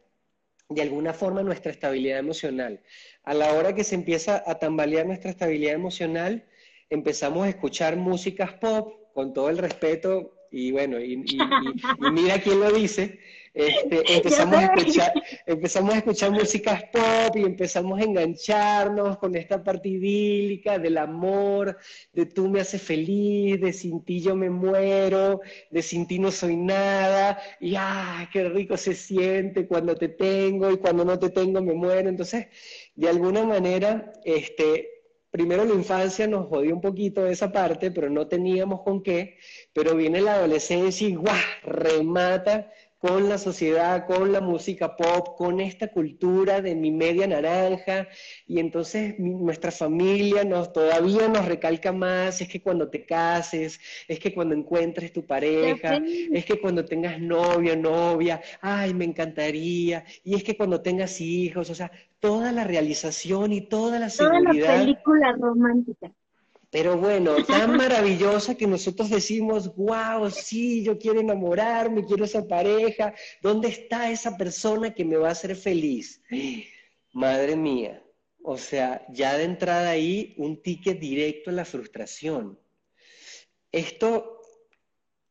de 0.70 0.82
alguna 0.82 1.14
forma 1.14 1.44
nuestra 1.44 1.72
estabilidad 1.72 2.20
emocional. 2.20 2.82
A 3.28 3.34
la 3.34 3.52
hora 3.52 3.76
que 3.76 3.84
se 3.84 3.94
empieza 3.94 4.42
a 4.48 4.56
tambalear 4.58 5.06
nuestra 5.06 5.30
estabilidad 5.30 5.74
emocional, 5.74 6.46
empezamos 6.90 7.46
a 7.46 7.50
escuchar 7.50 7.98
músicas 7.98 8.54
pop, 8.54 9.12
con 9.14 9.34
todo 9.34 9.50
el 9.50 9.58
respeto, 9.58 10.34
y 10.50 10.72
bueno, 10.72 10.98
y, 10.98 11.18
mira 11.18 12.40
quién 12.40 12.62
lo 12.62 12.72
dice, 12.72 13.20
este, 13.54 14.04
empezamos, 14.16 14.56
a 14.56 14.66
escuchar, 14.68 15.12
empezamos 15.46 15.94
a 15.94 15.98
escuchar 15.98 16.32
músicas 16.32 16.84
pop 16.84 17.36
y 17.36 17.42
empezamos 17.42 18.00
a 18.00 18.04
engancharnos 18.04 19.18
con 19.18 19.36
esta 19.36 19.62
parte 19.62 19.90
idílica 19.90 20.80
del 20.80 20.98
amor, 20.98 21.78
de 22.14 22.28
tú 22.28 22.48
me 22.48 22.62
haces 22.62 22.82
feliz, 22.82 23.60
de 23.60 23.74
sin 23.74 24.06
ti 24.06 24.22
yo 24.22 24.38
me 24.38 24.50
muero, 24.50 25.42
de 25.70 25.82
sin 25.82 26.08
ti 26.08 26.18
no 26.18 26.32
soy 26.32 26.56
nada, 26.56 27.42
y 27.60 27.76
¡ah, 27.76 28.30
qué 28.32 28.48
rico 28.48 28.78
se 28.78 28.96
siente 28.96 29.68
cuando 29.68 29.96
te 29.96 30.08
tengo 30.08 30.72
y 30.72 30.78
cuando 30.78 31.04
no 31.04 31.20
te 31.20 31.30
tengo 31.30 31.62
me 31.62 31.74
muero! 31.74 32.08
Entonces, 32.08 32.48
de 32.98 33.08
alguna 33.08 33.44
manera, 33.46 34.12
este, 34.26 34.90
primero 35.30 35.64
la 35.64 35.76
infancia 35.76 36.28
nos 36.28 36.48
jodió 36.48 36.74
un 36.74 36.82
poquito 36.82 37.24
de 37.24 37.32
esa 37.32 37.52
parte, 37.52 37.92
pero 37.92 38.10
no 38.10 38.28
teníamos 38.28 38.82
con 38.82 39.04
qué, 39.04 39.38
pero 39.72 39.96
viene 39.96 40.20
la 40.20 40.34
adolescencia 40.34 41.08
y 41.08 41.14
¡guau! 41.14 41.36
remata 41.64 42.72
con 43.00 43.30
la 43.30 43.38
sociedad, 43.38 44.06
con 44.08 44.32
la 44.32 44.42
música 44.42 44.96
pop, 44.96 45.36
con 45.38 45.60
esta 45.60 45.90
cultura 45.90 46.62
de 46.62 46.76
mi 46.76 46.92
media 46.92 47.28
naranja, 47.28 48.08
y 48.48 48.60
entonces 48.60 49.20
nuestra 49.20 49.72
familia 49.72 50.44
nos, 50.44 50.74
todavía 50.74 51.28
nos 51.28 51.46
recalca 51.46 51.92
más, 51.92 52.42
es 52.42 52.48
que 52.48 52.62
cuando 52.62 52.90
te 52.90 53.06
cases, 53.06 53.80
es 54.08 54.20
que 54.20 54.34
cuando 54.34 54.56
encuentres 54.56 55.14
tu 55.14 55.26
pareja, 55.26 56.02
es 56.32 56.46
que 56.46 56.60
cuando 56.60 56.86
tengas 56.86 57.20
novio, 57.20 57.76
novia, 57.76 58.42
ay, 58.62 58.94
me 58.94 59.06
encantaría, 59.06 60.04
y 60.24 60.36
es 60.36 60.44
que 60.44 60.58
cuando 60.58 60.82
tengas 60.82 61.22
hijos, 61.22 61.70
o 61.70 61.76
sea, 61.76 61.92
toda 62.20 62.52
la 62.52 62.64
realización 62.64 63.54
y 63.54 63.62
toda 63.62 64.00
la 64.00 64.10
seguridad. 64.10 64.66
Toda 64.66 64.78
la 64.78 64.80
película 64.80 65.36
romántica. 65.40 66.12
Pero 66.70 66.98
bueno, 66.98 67.44
tan 67.46 67.78
maravillosa 67.78 68.56
que 68.56 68.68
nosotros 68.68 69.10
decimos, 69.10 69.74
wow, 69.76 70.30
sí, 70.30 70.84
yo 70.84 70.98
quiero 70.98 71.22
enamorarme, 71.22 72.06
quiero 72.06 72.26
esa 72.26 72.46
pareja. 72.46 73.14
¿Dónde 73.42 73.70
está 73.70 74.12
esa 74.12 74.36
persona 74.38 74.94
que 74.94 75.06
me 75.06 75.16
va 75.16 75.30
a 75.30 75.32
hacer 75.32 75.56
feliz? 75.56 76.22
Madre 77.14 77.56
mía. 77.56 78.04
O 78.44 78.58
sea, 78.58 79.06
ya 79.10 79.38
de 79.38 79.46
entrada 79.46 79.90
ahí, 79.90 80.34
un 80.38 80.62
ticket 80.62 81.00
directo 81.00 81.50
a 81.50 81.54
la 81.54 81.66
frustración. 81.66 82.60
Esto 83.72 84.42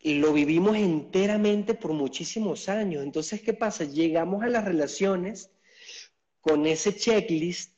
lo 0.03 0.33
vivimos 0.33 0.77
enteramente 0.77 1.75
por 1.75 1.93
muchísimos 1.93 2.69
años. 2.69 3.03
Entonces, 3.03 3.43
¿qué 3.43 3.53
pasa? 3.53 3.85
Llegamos 3.85 4.43
a 4.43 4.49
las 4.49 4.65
relaciones 4.65 5.51
con 6.41 6.67
ese 6.67 6.95
checklist 6.95 7.76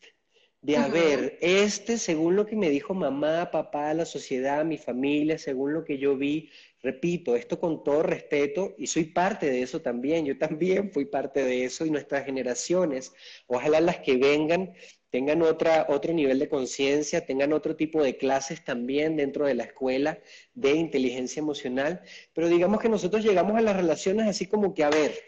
de 0.61 0.77
a 0.77 0.89
ver, 0.89 1.39
este, 1.41 1.99
según 1.99 2.35
lo 2.35 2.45
que 2.45 2.57
me 2.57 2.69
dijo 2.69 2.93
mamá, 2.93 3.51
papá, 3.51 3.95
la 3.95 4.05
sociedad, 4.05 4.65
mi 4.65 4.77
familia, 4.77 5.39
según 5.39 5.73
lo 5.73 5.85
que 5.85 5.99
yo 5.99 6.17
vi, 6.17 6.51
repito, 6.83 7.37
esto 7.37 7.61
con 7.61 7.85
todo 7.85 8.03
respeto, 8.03 8.75
y 8.77 8.89
soy 8.89 9.05
parte 9.05 9.49
de 9.51 9.63
eso 9.63 9.81
también, 9.81 10.27
yo 10.27 10.37
también 10.37 10.91
fui 10.91 11.05
parte 11.05 11.45
de 11.45 11.65
eso, 11.65 11.87
y 11.87 11.91
nuestras 11.91 12.25
generaciones, 12.25 13.13
ojalá 13.47 13.81
las 13.81 13.99
que 13.99 14.17
vengan 14.17 14.75
tengan 15.11 15.43
otra, 15.43 15.87
otro 15.89 16.13
nivel 16.13 16.39
de 16.39 16.49
conciencia, 16.49 17.25
tengan 17.25 17.53
otro 17.53 17.77
tipo 17.77 18.03
de 18.03 18.17
clases 18.17 18.65
también 18.65 19.17
dentro 19.17 19.47
de 19.47 19.55
la 19.55 19.65
escuela 19.65 20.19
de 20.55 20.73
inteligencia 20.73 21.41
emocional, 21.41 22.03
pero 22.35 22.49
digamos 22.49 22.81
que 22.81 22.89
nosotros 22.89 23.25
llegamos 23.25 23.57
a 23.57 23.63
las 23.63 23.77
relaciones 23.77 24.27
así 24.27 24.47
como 24.47 24.75
que, 24.75 24.85
a 24.85 24.91
ver, 24.91 25.19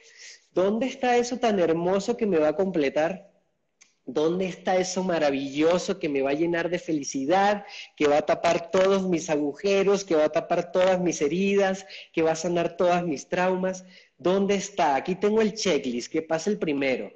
¿dónde 0.52 0.86
está 0.86 1.16
eso 1.16 1.38
tan 1.38 1.58
hermoso 1.58 2.16
que 2.16 2.26
me 2.26 2.38
va 2.38 2.48
a 2.48 2.56
completar? 2.56 3.29
¿Dónde 4.04 4.46
está 4.46 4.76
eso 4.76 5.04
maravilloso 5.04 5.98
que 5.98 6.08
me 6.08 6.22
va 6.22 6.30
a 6.30 6.34
llenar 6.34 6.68
de 6.70 6.78
felicidad, 6.78 7.64
que 7.96 8.08
va 8.08 8.18
a 8.18 8.26
tapar 8.26 8.70
todos 8.70 9.08
mis 9.08 9.30
agujeros, 9.30 10.04
que 10.04 10.16
va 10.16 10.24
a 10.24 10.32
tapar 10.32 10.72
todas 10.72 11.00
mis 11.00 11.20
heridas, 11.20 11.86
que 12.12 12.22
va 12.22 12.32
a 12.32 12.36
sanar 12.36 12.76
todas 12.76 13.04
mis 13.04 13.28
traumas? 13.28 13.84
¿Dónde 14.16 14.56
está? 14.56 14.96
Aquí 14.96 15.14
tengo 15.14 15.40
el 15.40 15.54
checklist, 15.54 16.10
que 16.10 16.22
pasa 16.22 16.50
el 16.50 16.58
primero. 16.58 17.12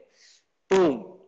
¡Pum! 0.68 1.18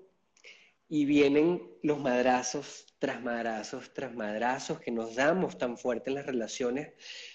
Y 0.89 1.05
vienen 1.05 1.63
los 1.83 1.99
madrazos 1.99 2.87
tras 2.99 3.23
madrazos 3.23 3.93
tras 3.93 4.15
madrazos 4.15 4.81
que 4.81 4.91
nos 4.91 5.15
damos 5.15 5.59
tan 5.59 5.77
fuerte 5.77 6.11
en 6.11 6.17
las 6.17 6.27
relaciones, 6.27 6.93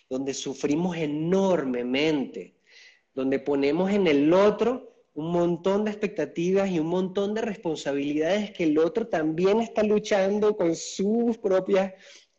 donde 0.09 0.33
sufrimos 0.33 0.97
enormemente, 0.97 2.55
donde 3.13 3.39
ponemos 3.39 3.91
en 3.91 4.07
el 4.07 4.33
otro 4.33 4.90
un 5.13 5.31
montón 5.31 5.85
de 5.85 5.91
expectativas 5.91 6.69
y 6.69 6.79
un 6.79 6.87
montón 6.87 7.33
de 7.33 7.41
responsabilidades 7.41 8.51
que 8.51 8.63
el 8.63 8.77
otro 8.77 9.07
también 9.07 9.59
está 9.59 9.83
luchando 9.83 10.55
con 10.55 10.75
sus 10.75 11.37
propias 11.37 11.93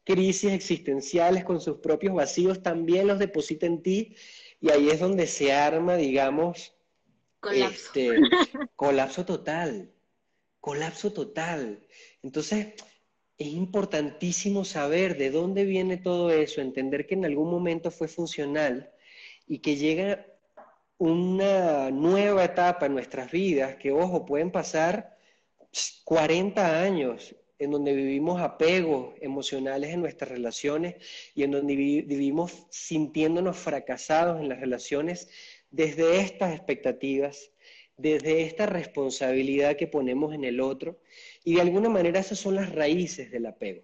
crisis 0.05 0.53
existenciales, 0.53 1.45
con 1.45 1.61
sus 1.61 1.79
propios 1.79 2.15
vacíos, 2.15 2.63
también 2.63 3.07
los 3.07 3.19
deposita 3.19 3.67
en 3.67 3.83
ti 3.83 4.17
y 4.61 4.71
ahí 4.71 4.89
es 4.89 5.01
donde 5.01 5.27
se 5.27 5.53
arma, 5.53 5.97
digamos, 5.97 6.75
colapso, 7.41 7.75
este, 7.75 8.21
colapso 8.77 9.25
total, 9.25 9.93
colapso 10.61 11.13
total. 11.13 11.87
Entonces, 12.23 12.69
es 13.39 13.49
importantísimo 13.49 14.65
saber 14.65 15.19
de 15.19 15.31
dónde 15.31 15.65
viene 15.65 15.97
todo 15.97 16.31
eso, 16.31 16.61
entender 16.61 17.07
que 17.07 17.15
en 17.15 17.25
algún 17.25 17.51
momento 17.51 17.91
fue 17.91 18.09
funcional 18.09 18.93
y 19.49 19.59
que 19.59 19.77
llega 19.77 20.27
una 21.03 21.91
nueva 21.91 22.45
etapa 22.45 22.87
en 22.87 22.95
nuestras 22.95 23.29
vidas, 23.33 23.75
que 23.75 23.91
ojo, 23.91 24.25
pueden 24.25 24.53
pasar 24.53 25.19
40 26.05 26.81
años 26.81 27.35
en 27.59 27.73
donde 27.73 27.93
vivimos 27.93 28.41
apegos 28.41 29.13
emocionales 29.21 29.91
en 29.91 30.01
nuestras 30.01 30.31
relaciones 30.31 30.95
y 31.35 31.43
en 31.43 31.51
donde 31.51 31.75
vivimos 31.75 32.69
sintiéndonos 32.71 33.57
fracasados 33.57 34.41
en 34.41 34.49
las 34.49 34.61
relaciones 34.61 35.29
desde 35.73 36.21
estas 36.21 36.55
expectativas, 36.55 37.51
desde 37.97 38.43
esta 38.43 38.67
responsabilidad 38.67 39.75
que 39.75 39.89
ponemos 39.89 40.33
en 40.35 40.45
el 40.45 40.61
otro. 40.61 41.01
Y 41.43 41.57
de 41.57 41.63
alguna 41.63 41.89
manera 41.89 42.21
esas 42.21 42.39
son 42.39 42.55
las 42.55 42.73
raíces 42.73 43.33
del 43.33 43.47
apego, 43.47 43.83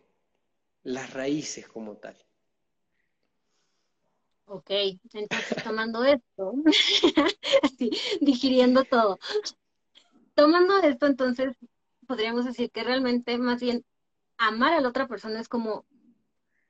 las 0.84 1.12
raíces 1.14 1.66
como 1.66 1.96
tal. 1.96 2.16
Ok, 4.50 4.70
entonces 5.12 5.62
tomando 5.62 6.04
esto, 6.04 6.54
así, 7.62 7.90
digiriendo 8.22 8.84
todo. 8.84 9.18
Tomando 10.34 10.78
esto, 10.78 11.04
entonces, 11.04 11.54
podríamos 12.06 12.46
decir 12.46 12.70
que 12.70 12.82
realmente 12.82 13.36
más 13.36 13.60
bien 13.60 13.84
amar 14.38 14.72
a 14.72 14.80
la 14.80 14.88
otra 14.88 15.06
persona 15.06 15.38
es 15.38 15.48
como 15.48 15.84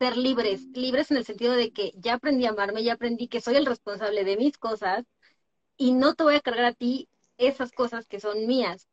ser 0.00 0.16
libres, 0.16 0.66
libres 0.74 1.12
en 1.12 1.18
el 1.18 1.24
sentido 1.24 1.54
de 1.54 1.72
que 1.72 1.92
ya 1.96 2.14
aprendí 2.14 2.46
a 2.46 2.50
amarme, 2.50 2.82
ya 2.82 2.94
aprendí 2.94 3.28
que 3.28 3.40
soy 3.40 3.54
el 3.54 3.66
responsable 3.66 4.24
de 4.24 4.36
mis 4.36 4.58
cosas 4.58 5.04
y 5.76 5.92
no 5.92 6.14
te 6.14 6.24
voy 6.24 6.34
a 6.34 6.40
cargar 6.40 6.64
a 6.64 6.72
ti 6.74 7.08
esas 7.36 7.70
cosas 7.70 8.08
que 8.08 8.18
son 8.18 8.46
mías. 8.46 8.88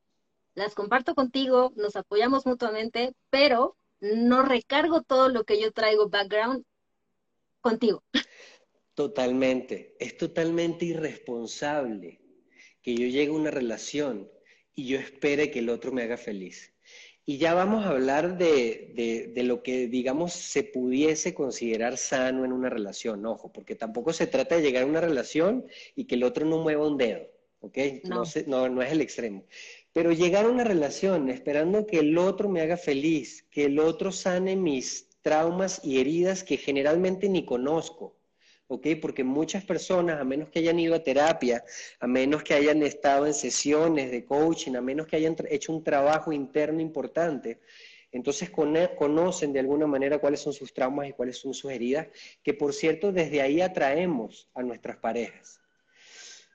las 0.56 0.76
comparto 0.76 1.16
contigo, 1.16 1.74
nos 1.76 1.96
apoyamos 1.96 2.46
mutuamente, 2.46 3.16
pero 3.32 3.78
no 4.00 4.44
recargo 4.44 5.02
todo 5.02 5.30
lo 5.30 5.44
que 5.44 5.60
yo 5.60 5.72
traigo 5.72 6.10
background 6.10 6.66
contigo. 7.62 8.04
Totalmente, 8.96 9.98
es 10.00 10.16
totalmente 10.16 10.86
irresponsable 10.86 12.22
que 12.82 12.96
yo 12.96 13.08
llegue 13.08 13.28
a 13.28 13.34
una 13.34 13.52
relación 13.52 14.32
y 14.74 14.88
yo 14.88 14.98
espere 14.98 15.52
que 15.52 15.60
el 15.60 15.70
otro 15.70 15.92
me 15.92 16.04
haga 16.04 16.16
feliz. 16.16 16.74
Y 17.26 17.38
ya 17.38 17.54
vamos 17.54 17.84
a 17.84 17.90
hablar 17.90 18.38
de, 18.38 19.32
de, 19.34 19.44
lo 19.44 19.64
que, 19.64 19.88
digamos, 19.88 20.32
se 20.32 20.64
pudiese 20.64 21.34
considerar 21.34 21.98
sano 21.98 22.46
en 22.46 22.54
una 22.54 22.70
relación, 22.70 23.26
ojo, 23.26 23.52
porque 23.52 23.76
tampoco 23.76 24.14
se 24.14 24.28
trata 24.28 24.56
de 24.56 24.62
llegar 24.62 24.84
a 24.84 24.88
una 24.88 25.02
relación 25.02 25.66
y 25.96 26.06
que 26.06 26.16
el 26.16 26.24
otro 26.24 26.46
no 26.46 26.60
mueva 26.60 26.88
un 26.88 26.98
dedo, 26.98 27.28
¿ok? 27.62 27.78
No, 28.04 28.24
no, 28.46 28.70
no 28.70 28.82
es 28.82 28.92
el 28.92 29.02
extremo. 29.02 29.44
Pero 29.92 30.12
llegar 30.12 30.46
a 30.46 30.50
una 30.50 30.64
relación 30.64 31.30
esperando 31.30 31.88
que 31.88 32.00
el 32.00 32.18
otro 32.18 32.48
me 32.48 32.62
haga 32.62 32.78
feliz, 32.78 33.44
que 33.50 33.66
el 33.66 33.80
otro 33.80 34.12
sane 34.12 34.56
mis 34.56 35.10
traumas 35.22 35.82
y 35.84 36.00
heridas 36.00 36.44
que 36.44 36.58
generalmente 36.58 37.28
ni 37.28 37.44
conozco, 37.44 38.15
¿ok? 38.68 38.88
Porque 39.02 39.24
muchas 39.24 39.64
personas, 39.64 40.20
a 40.20 40.24
menos 40.24 40.50
que 40.50 40.60
hayan 40.60 40.80
ido 40.80 40.96
a 40.96 41.04
terapia, 41.04 41.64
a 42.00 42.08
menos 42.08 42.44
que 42.44 42.54
hayan 42.54 42.82
estado 42.84 43.26
en 43.26 43.34
sesiones 43.34 44.12
de 44.12 44.26
coaching, 44.26 44.76
a 44.76 44.82
menos 44.82 45.08
que 45.08 45.16
hayan 45.16 45.36
hecho 45.50 45.74
un 45.74 45.84
trabajo 45.84 46.32
interno 46.32 46.82
importante, 46.82 47.60
entonces 48.12 48.50
conocen 48.50 49.52
de 49.52 49.60
alguna 49.60 49.88
manera 49.88 50.20
cuáles 50.20 50.40
son 50.40 50.54
sus 50.54 50.74
traumas 50.74 51.10
y 51.10 51.12
cuáles 51.12 51.38
son 51.38 51.54
sus 51.54 51.70
heridas, 51.70 52.08
que 52.42 52.54
por 52.54 52.74
cierto 52.74 53.12
desde 53.12 53.42
ahí 53.42 53.60
atraemos 53.60 54.48
a 54.54 54.64
nuestras 54.64 54.96
parejas. 54.98 55.60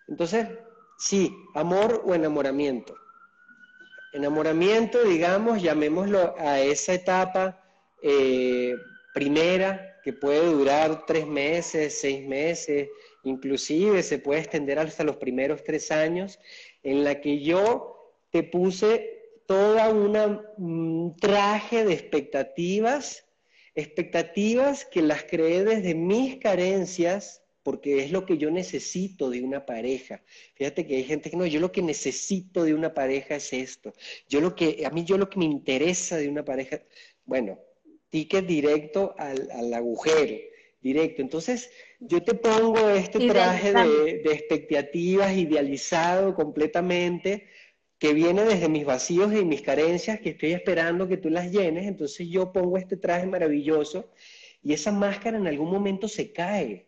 Entonces, 0.08 0.48
sí, 0.96 1.30
amor 1.54 2.02
o 2.06 2.14
enamoramiento. 2.14 2.96
Enamoramiento, 4.14 5.04
digamos, 5.04 5.62
llamémoslo 5.62 6.34
a 6.38 6.60
esa 6.60 6.94
etapa 6.94 7.62
eh, 8.02 8.74
primera, 9.12 9.89
que 10.02 10.12
puede 10.12 10.46
durar 10.46 11.06
tres 11.06 11.26
meses, 11.26 12.00
seis 12.00 12.26
meses, 12.26 12.88
inclusive 13.24 14.02
se 14.02 14.18
puede 14.18 14.40
extender 14.40 14.78
hasta 14.78 15.04
los 15.04 15.16
primeros 15.16 15.62
tres 15.64 15.90
años, 15.90 16.38
en 16.82 17.04
la 17.04 17.20
que 17.20 17.40
yo 17.40 17.96
te 18.30 18.42
puse 18.42 19.20
toda 19.46 19.90
una 19.90 20.44
un 20.56 21.16
traje 21.20 21.84
de 21.84 21.92
expectativas, 21.92 23.26
expectativas 23.74 24.84
que 24.84 25.02
las 25.02 25.24
creé 25.24 25.64
desde 25.64 25.94
mis 25.94 26.36
carencias, 26.36 27.42
porque 27.62 28.02
es 28.04 28.10
lo 28.10 28.24
que 28.24 28.38
yo 28.38 28.50
necesito 28.50 29.28
de 29.28 29.42
una 29.42 29.66
pareja. 29.66 30.22
Fíjate 30.54 30.86
que 30.86 30.96
hay 30.96 31.04
gente 31.04 31.30
que 31.30 31.36
no, 31.36 31.46
yo 31.46 31.60
lo 31.60 31.72
que 31.72 31.82
necesito 31.82 32.64
de 32.64 32.74
una 32.74 32.94
pareja 32.94 33.36
es 33.36 33.52
esto. 33.52 33.92
Yo 34.28 34.40
lo 34.40 34.54
que, 34.54 34.84
a 34.86 34.90
mí 34.90 35.04
yo 35.04 35.18
lo 35.18 35.28
que 35.28 35.38
me 35.38 35.44
interesa 35.44 36.16
de 36.16 36.28
una 36.28 36.44
pareja, 36.44 36.82
bueno, 37.24 37.58
ticket 38.10 38.46
directo 38.46 39.14
al, 39.18 39.72
agujero, 39.72 40.36
directo. 40.80 41.22
Entonces, 41.22 41.70
yo 42.00 42.22
te 42.22 42.34
pongo 42.34 42.90
este 42.90 43.26
traje 43.28 43.72
de, 43.72 44.18
de, 44.18 44.32
expectativas 44.32 45.36
idealizado 45.36 46.34
completamente, 46.34 47.46
que 47.98 48.14
viene 48.14 48.44
desde 48.44 48.68
mis 48.68 48.84
vacíos 48.84 49.32
y 49.34 49.44
mis 49.44 49.62
carencias, 49.62 50.20
que 50.20 50.30
estoy 50.30 50.52
esperando 50.52 51.08
que 51.08 51.16
tú 51.16 51.30
las 51.30 51.52
llenes. 51.52 51.86
Entonces, 51.86 52.28
yo 52.28 52.52
pongo 52.52 52.76
este 52.78 52.96
traje 52.96 53.26
maravilloso 53.26 54.10
y 54.62 54.72
esa 54.72 54.92
máscara 54.92 55.38
en 55.38 55.46
algún 55.46 55.70
momento 55.70 56.08
se 56.08 56.32
cae. 56.32 56.86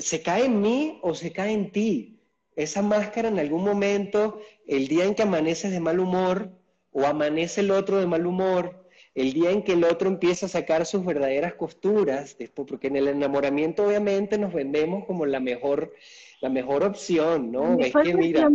Se 0.00 0.22
cae 0.22 0.46
en 0.46 0.60
mí 0.60 0.98
o 1.02 1.14
se 1.14 1.32
cae 1.32 1.52
en 1.52 1.70
ti. 1.70 2.20
Esa 2.56 2.82
máscara 2.82 3.28
en 3.28 3.38
algún 3.38 3.64
momento, 3.64 4.40
el 4.66 4.88
día 4.88 5.04
en 5.04 5.14
que 5.14 5.22
amaneces 5.22 5.72
de 5.72 5.80
mal 5.80 5.98
humor 5.98 6.50
o 6.92 7.04
amanece 7.04 7.60
el 7.60 7.70
otro 7.70 7.98
de 7.98 8.06
mal 8.06 8.26
humor, 8.26 8.83
el 9.14 9.32
día 9.32 9.50
en 9.50 9.62
que 9.62 9.72
el 9.72 9.84
otro 9.84 10.08
empieza 10.08 10.46
a 10.46 10.48
sacar 10.48 10.86
sus 10.86 11.04
verdaderas 11.04 11.54
costuras, 11.54 12.36
después, 12.38 12.66
porque 12.68 12.88
en 12.88 12.96
el 12.96 13.08
enamoramiento 13.08 13.86
obviamente 13.86 14.38
nos 14.38 14.52
vendemos 14.52 15.04
como 15.06 15.24
la 15.24 15.38
mejor, 15.38 15.94
la 16.40 16.48
mejor 16.50 16.82
opción, 16.82 17.52
¿no? 17.52 17.78
es 17.78 17.92
que 17.92 18.14
mira, 18.14 18.48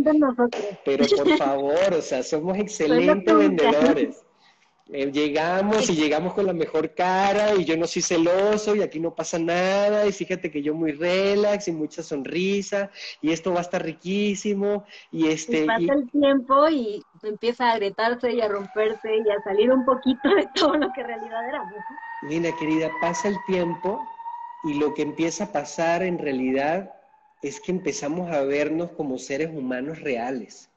pero 0.84 1.04
por 1.16 1.28
favor, 1.38 1.94
o 1.94 2.02
sea, 2.02 2.22
somos 2.22 2.58
excelentes 2.58 3.34
vendedores. 3.34 4.22
Eh, 4.92 5.12
llegamos 5.12 5.88
y 5.88 5.94
llegamos 5.94 6.34
con 6.34 6.46
la 6.46 6.52
mejor 6.52 6.94
cara 6.94 7.54
y 7.54 7.64
yo 7.64 7.76
no 7.76 7.86
soy 7.86 8.02
celoso 8.02 8.74
y 8.74 8.82
aquí 8.82 8.98
no 8.98 9.14
pasa 9.14 9.38
nada 9.38 10.04
y 10.04 10.10
fíjate 10.10 10.50
que 10.50 10.62
yo 10.62 10.74
muy 10.74 10.90
relax 10.90 11.68
y 11.68 11.72
mucha 11.72 12.02
sonrisa 12.02 12.90
y 13.22 13.30
esto 13.30 13.52
va 13.52 13.58
a 13.58 13.62
estar 13.62 13.84
riquísimo 13.84 14.84
y 15.12 15.28
este... 15.28 15.62
Y 15.62 15.66
pasa 15.66 15.92
el 15.92 16.10
tiempo 16.10 16.68
y 16.68 17.00
empieza 17.22 17.68
a 17.68 17.72
agretarse 17.74 18.32
y 18.32 18.40
a 18.40 18.48
romperse 18.48 19.16
y 19.16 19.30
a 19.30 19.40
salir 19.44 19.70
un 19.70 19.84
poquito 19.84 20.28
de 20.34 20.48
todo 20.56 20.74
lo 20.74 20.92
que 20.92 21.02
en 21.02 21.06
realidad 21.06 21.48
éramos. 21.48 21.74
Mira 22.22 22.50
querida, 22.58 22.90
pasa 23.00 23.28
el 23.28 23.36
tiempo 23.46 24.00
y 24.64 24.74
lo 24.74 24.92
que 24.94 25.02
empieza 25.02 25.44
a 25.44 25.52
pasar 25.52 26.02
en 26.02 26.18
realidad 26.18 26.92
es 27.42 27.60
que 27.60 27.70
empezamos 27.70 28.30
a 28.32 28.42
vernos 28.42 28.90
como 28.92 29.18
seres 29.18 29.50
humanos 29.54 30.00
reales 30.00 30.69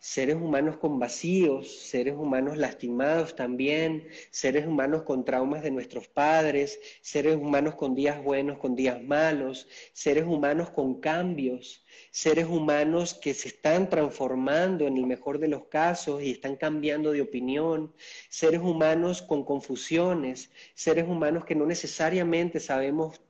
seres 0.00 0.36
humanos 0.36 0.78
con 0.78 0.98
vacíos, 0.98 1.70
seres 1.70 2.14
humanos 2.16 2.56
lastimados 2.56 3.36
también, 3.36 4.08
seres 4.30 4.66
humanos 4.66 5.02
con 5.02 5.26
traumas 5.26 5.62
de 5.62 5.70
nuestros 5.70 6.08
padres, 6.08 6.80
seres 7.02 7.36
humanos 7.36 7.74
con 7.74 7.94
días 7.94 8.22
buenos, 8.24 8.56
con 8.56 8.74
días 8.74 9.02
malos, 9.02 9.68
seres 9.92 10.24
humanos 10.24 10.70
con 10.70 11.00
cambios, 11.00 11.84
seres 12.10 12.46
humanos 12.46 13.12
que 13.12 13.34
se 13.34 13.48
están 13.48 13.90
transformando 13.90 14.86
en 14.86 14.96
el 14.96 15.06
mejor 15.06 15.38
de 15.38 15.48
los 15.48 15.66
casos 15.66 16.22
y 16.22 16.30
están 16.30 16.56
cambiando 16.56 17.12
de 17.12 17.20
opinión, 17.20 17.94
seres 18.30 18.62
humanos 18.62 19.20
con 19.20 19.44
confusiones, 19.44 20.50
seres 20.74 21.06
humanos 21.06 21.44
que 21.44 21.54
no 21.54 21.66
necesariamente 21.66 22.58
sabemos 22.58 23.20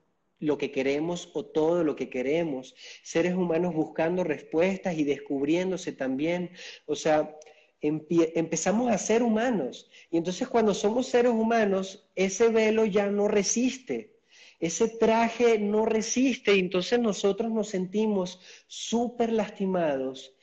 lo 0.40 0.58
que 0.58 0.72
queremos 0.72 1.30
o 1.34 1.44
todo 1.44 1.84
lo 1.84 1.94
que 1.94 2.08
queremos, 2.08 2.74
seres 3.02 3.34
humanos 3.34 3.74
buscando 3.74 4.24
respuestas 4.24 4.96
y 4.98 5.04
descubriéndose 5.04 5.92
también. 5.92 6.50
O 6.86 6.96
sea, 6.96 7.38
empezamos 7.80 8.90
a 8.90 8.98
ser 8.98 9.22
humanos. 9.22 9.88
Y 10.10 10.16
entonces 10.16 10.48
cuando 10.48 10.74
somos 10.74 11.06
seres 11.06 11.32
humanos, 11.32 12.08
ese 12.14 12.48
velo 12.48 12.84
ya 12.84 13.06
no 13.10 13.28
resiste. 13.28 14.18
Ese 14.58 14.88
traje 14.88 15.58
no 15.58 15.86
resiste 15.86 16.54
y 16.54 16.58
entonces 16.58 16.98
nosotros 16.98 17.50
nos 17.50 17.68
sentimos 17.68 18.40
súper 18.66 19.32
lastimados 19.32 20.34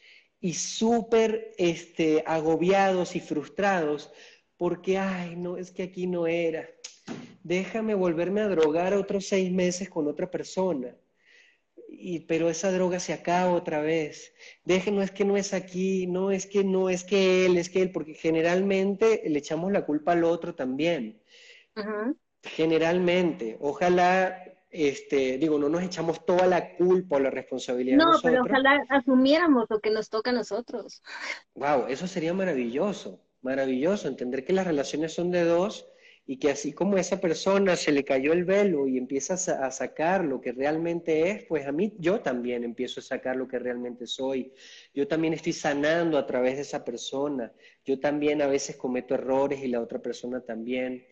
y 0.42 0.54
súper 0.54 1.54
este, 1.58 2.24
agobiados 2.26 3.16
y 3.16 3.20
frustrados 3.20 4.12
porque, 4.58 4.98
ay, 4.98 5.36
no, 5.36 5.58
es 5.58 5.70
que 5.70 5.84
aquí 5.84 6.08
no 6.08 6.26
era, 6.26 6.68
déjame 7.48 7.96
volverme 7.96 8.42
a 8.42 8.50
drogar 8.50 8.94
otros 8.94 9.28
seis 9.28 9.52
meses 9.52 9.90
con 9.90 10.08
otra 10.08 10.30
persona. 10.30 10.94
Y, 11.90 12.20
pero 12.22 12.50
esa 12.50 12.72
droga 12.72 13.00
se 13.00 13.14
acaba 13.14 13.54
otra 13.54 13.82
vez. 13.82 14.34
Deje, 14.66 14.92
no 14.92 15.02
es 15.02 15.12
que 15.12 15.24
no 15.24 15.38
es 15.38 15.54
aquí, 15.54 16.06
no 16.08 16.32
es 16.32 16.46
que 16.46 16.66
no 16.66 16.90
es 16.90 17.06
que 17.06 17.46
él, 17.46 17.58
es 17.58 17.70
que 17.70 17.82
él, 17.82 17.92
porque 17.92 18.14
generalmente 18.14 19.24
le 19.26 19.40
echamos 19.40 19.72
la 19.72 19.86
culpa 19.86 20.12
al 20.12 20.26
otro 20.26 20.54
también. 20.54 21.22
Generalmente, 22.44 23.58
ojalá, 23.62 24.44
este, 24.70 25.38
digo, 25.38 25.58
no 25.58 25.70
nos 25.70 25.84
echamos 25.84 26.26
toda 26.26 26.46
la 26.48 26.76
culpa 26.76 27.16
o 27.16 27.20
la 27.20 27.30
responsabilidad. 27.30 27.98
No, 27.98 28.20
pero 28.22 28.42
ojalá 28.42 28.86
asumiéramos 28.90 29.68
lo 29.70 29.80
que 29.80 29.90
nos 29.90 30.10
toca 30.10 30.32
a 30.32 30.34
nosotros. 30.34 31.02
Wow, 31.56 31.88
eso 31.88 32.08
sería 32.08 32.34
maravilloso, 32.34 33.22
maravilloso, 33.42 34.10
entender 34.10 34.44
que 34.44 34.54
las 34.54 34.68
relaciones 34.68 35.14
son 35.14 35.32
de 35.32 35.46
dos 35.46 35.88
y 36.30 36.38
que 36.38 36.52
así 36.52 36.74
como 36.74 36.98
esa 36.98 37.22
persona 37.22 37.78
se 37.78 37.94
le 37.94 38.04
cayó 38.04 38.34
el 38.34 38.44
velo 38.44 38.86
y 38.86 38.98
empieza 38.98 39.36
a 39.36 39.72
sacar 39.72 40.26
lo 40.26 40.42
que 40.42 40.52
realmente 40.52 41.32
es, 41.32 41.44
pues 41.46 41.66
a 41.66 41.72
mí 41.72 41.96
yo 42.00 42.20
también 42.20 42.66
empiezo 42.66 43.00
a 43.00 43.04
sacar 43.04 43.38
lo 43.38 43.48
que 43.48 43.58
realmente 43.58 44.06
soy. 44.06 44.52
Yo 44.94 45.08
también 45.08 45.34
estoy 45.34 45.54
sanando 45.54 46.18
a 46.18 46.26
través 46.26 46.58
de 46.58 46.64
esa 46.64 46.84
persona. 46.84 47.54
Yo 47.86 48.02
también 48.02 48.42
a 48.42 48.48
veces 48.48 48.76
cometo 48.76 49.14
errores 49.14 49.64
y 49.64 49.70
la 49.70 49.80
otra 49.80 50.00
persona 50.02 50.42
también, 50.42 51.08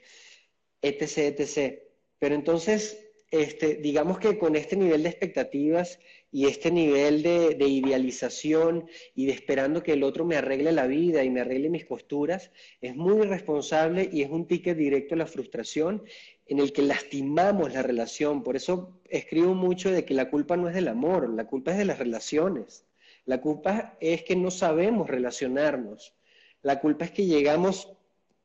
etc., 0.82 1.40
etc. 1.40 1.80
Pero 2.20 2.36
entonces 2.36 3.05
este, 3.42 3.76
digamos 3.76 4.20
que 4.20 4.38
con 4.38 4.56
este 4.56 4.76
nivel 4.76 5.04
de 5.04 5.10
expectativas 5.10 6.00
y 6.32 6.48
este 6.48 6.72
nivel 6.72 7.24
de, 7.24 7.68
idealización 7.68 8.88
y 9.16 9.26
de 9.26 9.34
esperando 9.34 9.84
que 9.84 9.94
el 9.94 10.04
otro 10.04 10.26
me 10.26 10.36
arregle 10.36 10.72
la 10.72 10.88
vida 10.88 11.24
y 11.24 11.30
me 11.30 11.42
arregle 11.42 11.70
mis 11.70 11.86
posturas, 11.86 12.52
es 12.82 12.96
muy 12.96 13.26
irresponsable 13.26 14.10
y 14.12 14.22
es 14.22 14.30
un 14.30 14.48
ticket 14.48 14.78
directo 14.78 15.16
a 15.16 15.20
la 15.20 15.28
frustración 15.28 16.04
en 16.48 16.60
el 16.60 16.74
que 16.74 16.82
lastimamos 16.82 17.74
la 17.74 17.84
relación. 17.84 18.44
Por 18.44 18.56
eso 18.56 19.00
escribo 19.10 19.54
mucho 19.54 19.92
de 19.92 20.06
que 20.06 20.14
la 20.14 20.30
culpa 20.30 20.58
no 20.58 20.68
es 20.68 20.76
del 20.76 20.88
amor, 20.88 21.30
la 21.30 21.48
culpa 21.48 21.72
es 21.72 21.78
de 21.78 21.86
las 21.86 22.00
relaciones. 22.00 22.86
La 23.26 23.42
culpa 23.42 23.98
es 24.00 24.24
que 24.24 24.36
no 24.36 24.52
sabemos 24.52 25.10
relacionarnos. 25.10 26.14
La 26.62 26.80
culpa 26.80 27.06
es 27.06 27.12
que 27.12 27.26
llegamos, 27.26 27.94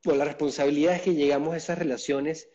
o 0.06 0.14
la 0.14 0.24
responsabilidad 0.24 0.94
es 0.94 1.02
que 1.02 1.14
llegamos 1.14 1.54
a 1.54 1.56
esas 1.56 1.78
relaciones 1.78 2.48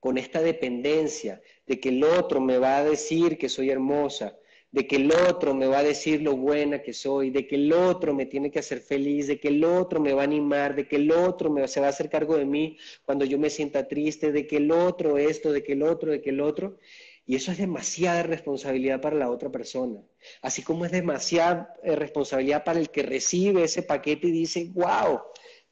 con 0.00 0.18
esta 0.18 0.40
dependencia 0.42 1.40
de 1.66 1.80
que 1.80 1.90
el 1.90 2.04
otro 2.04 2.40
me 2.40 2.58
va 2.58 2.78
a 2.78 2.84
decir 2.84 3.38
que 3.38 3.48
soy 3.48 3.70
hermosa, 3.70 4.36
de 4.70 4.86
que 4.86 4.96
el 4.96 5.10
otro 5.10 5.54
me 5.54 5.66
va 5.66 5.78
a 5.78 5.82
decir 5.82 6.20
lo 6.20 6.36
buena 6.36 6.82
que 6.82 6.92
soy, 6.92 7.30
de 7.30 7.46
que 7.46 7.56
el 7.56 7.72
otro 7.72 8.14
me 8.14 8.26
tiene 8.26 8.50
que 8.50 8.58
hacer 8.58 8.80
feliz, 8.80 9.26
de 9.26 9.40
que 9.40 9.48
el 9.48 9.64
otro 9.64 9.98
me 9.98 10.12
va 10.12 10.22
a 10.22 10.24
animar, 10.24 10.74
de 10.74 10.86
que 10.86 10.96
el 10.96 11.10
otro 11.10 11.50
me, 11.50 11.66
se 11.68 11.80
va 11.80 11.86
a 11.86 11.90
hacer 11.90 12.10
cargo 12.10 12.36
de 12.36 12.44
mí 12.44 12.76
cuando 13.04 13.24
yo 13.24 13.38
me 13.38 13.50
sienta 13.50 13.88
triste, 13.88 14.30
de 14.30 14.46
que 14.46 14.58
el 14.58 14.70
otro 14.70 15.16
esto, 15.16 15.52
de 15.52 15.62
que 15.62 15.72
el 15.72 15.82
otro, 15.82 16.12
de 16.12 16.20
que 16.20 16.30
el 16.30 16.40
otro. 16.40 16.78
Y 17.24 17.36
eso 17.36 17.52
es 17.52 17.58
demasiada 17.58 18.22
responsabilidad 18.22 19.00
para 19.00 19.16
la 19.16 19.30
otra 19.30 19.50
persona. 19.50 20.00
Así 20.42 20.62
como 20.62 20.84
es 20.84 20.92
demasiada 20.92 21.74
eh, 21.82 21.94
responsabilidad 21.94 22.64
para 22.64 22.78
el 22.78 22.90
que 22.90 23.02
recibe 23.02 23.64
ese 23.64 23.82
paquete 23.82 24.28
y 24.28 24.32
dice, 24.32 24.70
wow, 24.74 25.20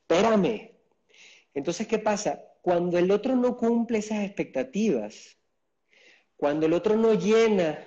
espérame. 0.00 0.72
Entonces, 1.54 1.86
¿qué 1.86 1.98
pasa? 1.98 2.45
Cuando 2.66 2.98
el 2.98 3.12
otro 3.12 3.36
no 3.36 3.56
cumple 3.56 3.98
esas 3.98 4.24
expectativas, 4.24 5.38
cuando 6.36 6.66
el 6.66 6.72
otro 6.72 6.96
no 6.96 7.14
llena 7.14 7.78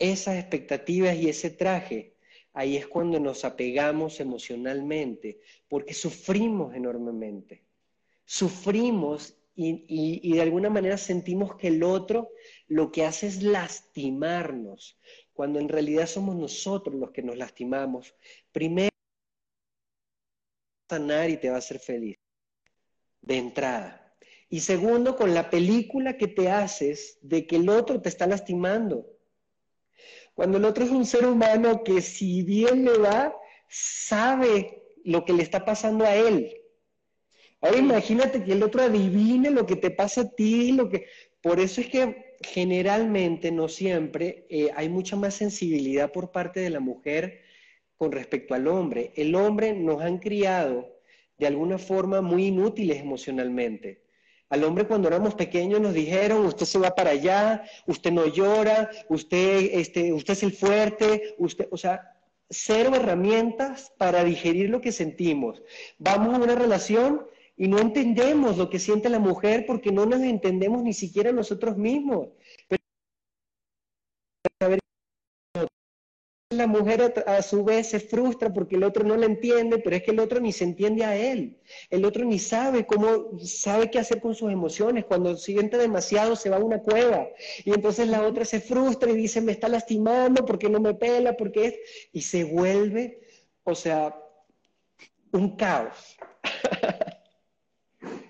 esas 0.00 0.34
expectativas 0.34 1.14
y 1.14 1.28
ese 1.28 1.50
traje, 1.50 2.16
ahí 2.52 2.76
es 2.76 2.88
cuando 2.88 3.20
nos 3.20 3.44
apegamos 3.44 4.18
emocionalmente, 4.18 5.38
porque 5.68 5.94
sufrimos 5.94 6.74
enormemente. 6.74 7.66
Sufrimos 8.24 9.38
y, 9.54 10.32
de 10.32 10.42
alguna 10.42 10.70
manera 10.70 10.98
sentimos 10.98 11.54
que 11.54 11.68
el 11.68 11.84
otro 11.84 12.30
lo 12.66 12.90
que 12.90 13.04
hace 13.04 13.28
es 13.28 13.44
lastimarnos, 13.44 14.98
cuando 15.34 15.60
en 15.60 15.68
realidad 15.68 16.08
somos 16.08 16.34
nosotros 16.34 16.96
los 16.96 17.12
que 17.12 17.22
nos 17.22 17.36
lastimamos. 17.36 18.12
Primero, 18.50 18.90
sanar 20.90 21.30
y 21.30 21.36
te 21.36 21.48
va 21.48 21.54
a 21.54 21.58
hacer 21.58 21.78
feliz, 21.78 22.16
de 23.22 23.36
entrada. 23.38 24.02
Y 24.48 24.60
segundo, 24.60 25.16
con 25.16 25.34
la 25.34 25.50
película 25.50 26.16
que 26.16 26.28
te 26.28 26.50
haces 26.50 27.18
de 27.22 27.46
que 27.46 27.56
el 27.56 27.68
otro 27.68 28.00
te 28.00 28.08
está 28.08 28.26
lastimando. 28.26 29.06
Cuando 30.34 30.58
el 30.58 30.64
otro 30.64 30.84
es 30.84 30.90
un 30.90 31.06
ser 31.06 31.26
humano 31.26 31.82
que 31.82 32.00
si 32.00 32.42
bien 32.42 32.84
le 32.84 32.98
va, 32.98 33.34
sabe 33.68 34.82
lo 35.04 35.24
que 35.24 35.32
le 35.32 35.42
está 35.42 35.64
pasando 35.64 36.04
a 36.04 36.14
él. 36.14 36.54
Ahora 37.60 37.78
imagínate 37.78 38.44
que 38.44 38.52
el 38.52 38.62
otro 38.62 38.82
adivine 38.82 39.50
lo 39.50 39.66
que 39.66 39.76
te 39.76 39.90
pasa 39.90 40.22
a 40.22 40.30
ti, 40.30 40.72
lo 40.72 40.88
que... 40.88 41.06
Por 41.40 41.58
eso 41.60 41.80
es 41.80 41.88
que 41.88 42.36
generalmente, 42.42 43.50
no 43.50 43.68
siempre, 43.68 44.46
eh, 44.50 44.70
hay 44.74 44.88
mucha 44.88 45.16
más 45.16 45.34
sensibilidad 45.34 46.12
por 46.12 46.32
parte 46.32 46.60
de 46.60 46.70
la 46.70 46.80
mujer 46.80 47.40
con 47.96 48.12
respecto 48.12 48.54
al 48.54 48.68
hombre. 48.68 49.12
El 49.16 49.34
hombre 49.34 49.72
nos 49.72 50.02
han 50.02 50.18
criado 50.18 50.96
de 51.38 51.46
alguna 51.46 51.78
forma 51.78 52.20
muy 52.20 52.46
inútiles 52.46 52.98
emocionalmente. 52.98 54.05
Al 54.48 54.64
hombre 54.64 54.86
cuando 54.86 55.08
éramos 55.08 55.34
pequeños 55.34 55.80
nos 55.80 55.92
dijeron, 55.92 56.46
usted 56.46 56.66
se 56.66 56.78
va 56.78 56.94
para 56.94 57.10
allá, 57.10 57.64
usted 57.86 58.12
no 58.12 58.26
llora, 58.26 58.90
usted, 59.08 59.70
este, 59.72 60.12
usted 60.12 60.34
es 60.34 60.42
el 60.44 60.52
fuerte, 60.52 61.34
usted, 61.38 61.68
o 61.70 61.76
sea, 61.76 62.16
cero 62.48 62.92
herramientas 62.94 63.92
para 63.98 64.22
digerir 64.22 64.70
lo 64.70 64.80
que 64.80 64.92
sentimos. 64.92 65.62
Vamos 65.98 66.34
a 66.34 66.38
una 66.38 66.54
relación 66.54 67.26
y 67.56 67.68
no 67.68 67.78
entendemos 67.78 68.56
lo 68.56 68.70
que 68.70 68.78
siente 68.78 69.08
la 69.08 69.18
mujer 69.18 69.64
porque 69.66 69.90
no 69.90 70.06
nos 70.06 70.20
entendemos 70.20 70.82
ni 70.82 70.92
siquiera 70.92 71.32
nosotros 71.32 71.76
mismos. 71.76 72.28
Pero 72.68 72.82
la 76.56 76.66
mujer 76.66 77.22
a, 77.26 77.42
su 77.42 77.64
vez 77.64 77.88
se 77.88 78.00
frustra 78.00 78.52
porque 78.52 78.76
el 78.76 78.84
otro 78.84 79.04
no 79.04 79.16
la 79.16 79.26
entiende, 79.26 79.78
pero 79.78 79.96
es 79.96 80.02
que 80.02 80.10
el 80.10 80.20
otro 80.20 80.40
ni 80.40 80.52
se 80.52 80.64
entiende 80.64 81.04
a 81.04 81.16
él. 81.16 81.58
El 81.90 82.04
otro 82.04 82.24
ni 82.24 82.38
sabe 82.38 82.86
cómo, 82.86 83.38
sabe 83.40 83.90
qué 83.90 83.98
hacer 83.98 84.20
con 84.20 84.34
sus 84.34 84.50
emociones. 84.50 85.04
Cuando 85.04 85.36
siente 85.36 85.78
demasiado 85.78 86.36
se 86.36 86.50
va 86.50 86.56
a 86.56 86.64
una 86.64 86.80
cueva. 86.80 87.28
Y 87.64 87.72
entonces 87.72 88.08
la 88.08 88.22
otra 88.26 88.44
se 88.44 88.60
frustra 88.60 89.10
y 89.10 89.16
dice, 89.16 89.40
me 89.40 89.52
está 89.52 89.68
lastimando 89.68 90.44
porque 90.44 90.68
no 90.68 90.80
me 90.80 90.94
pela, 90.94 91.36
porque 91.36 91.66
es... 91.66 91.74
Y 92.12 92.22
se 92.22 92.44
vuelve, 92.44 93.20
o 93.64 93.74
sea, 93.74 94.16
un 95.32 95.56
caos. 95.56 96.16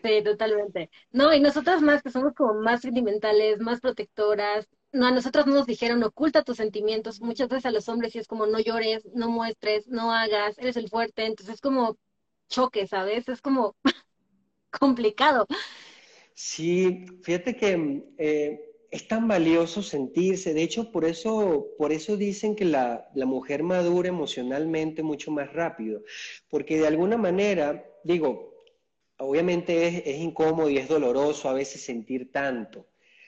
Sí, 0.02 0.22
totalmente. 0.22 0.90
No, 1.10 1.34
y 1.34 1.40
nosotras 1.40 1.82
más, 1.82 2.02
que 2.02 2.10
somos 2.10 2.32
como 2.34 2.54
más 2.60 2.80
sentimentales, 2.80 3.58
más 3.58 3.80
protectoras, 3.80 4.68
no, 4.96 5.06
a 5.06 5.10
nosotros 5.12 5.46
nos 5.46 5.66
dijeron 5.66 6.02
oculta 6.04 6.42
tus 6.44 6.56
sentimientos. 6.58 7.20
Muchas 7.20 7.48
veces 7.48 7.66
a 7.66 7.70
los 7.72 7.88
hombres 7.88 8.12
sí 8.12 8.18
es 8.18 8.26
como 8.28 8.46
no 8.46 8.60
llores, 8.60 9.04
no 9.14 9.28
muestres, 9.30 9.88
no 9.88 10.12
hagas, 10.12 10.58
eres 10.58 10.76
el 10.76 10.88
fuerte. 10.88 11.26
Entonces 11.26 11.56
es 11.56 11.60
como 11.60 11.98
choque, 12.48 12.86
¿sabes? 12.86 13.28
Es 13.28 13.42
como 13.42 13.76
complicado. 14.70 15.46
Sí, 16.34 17.06
fíjate 17.22 17.56
que 17.56 18.02
eh, 18.18 18.60
es 18.90 19.08
tan 19.08 19.26
valioso 19.28 19.82
sentirse. 19.82 20.54
De 20.54 20.62
hecho, 20.62 20.92
por 20.92 21.04
eso, 21.04 21.68
por 21.78 21.92
eso 21.92 22.16
dicen 22.16 22.54
que 22.56 22.64
la, 22.64 23.08
la 23.14 23.26
mujer 23.26 23.62
madura 23.62 24.08
emocionalmente 24.08 25.02
mucho 25.02 25.30
más 25.30 25.52
rápido. 25.52 26.02
Porque 26.48 26.78
de 26.78 26.86
alguna 26.86 27.16
manera, 27.16 27.84
digo, 28.04 28.54
obviamente 29.18 29.86
es, 29.88 30.02
es 30.06 30.18
incómodo 30.20 30.70
y 30.70 30.78
es 30.78 30.88
doloroso 30.88 31.48
a 31.48 31.54
veces 31.54 31.82
sentir 31.82 32.32
tanto 32.32 32.86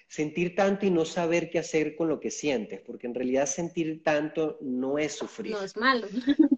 sentir 0.09 0.55
tanto 0.55 0.87
y 0.87 0.91
no 0.91 1.05
saber 1.05 1.51
qué 1.51 1.59
hacer 1.59 1.95
con 1.95 2.09
lo 2.09 2.19
que 2.19 2.31
sientes, 2.31 2.81
porque 2.81 3.07
en 3.07 3.15
realidad 3.15 3.47
sentir 3.47 4.03
tanto 4.03 4.59
no 4.63 4.99
es 4.99 5.13
sufrir. 5.13 5.53
No 5.53 5.63
es 5.63 5.77
malo. 5.77 6.07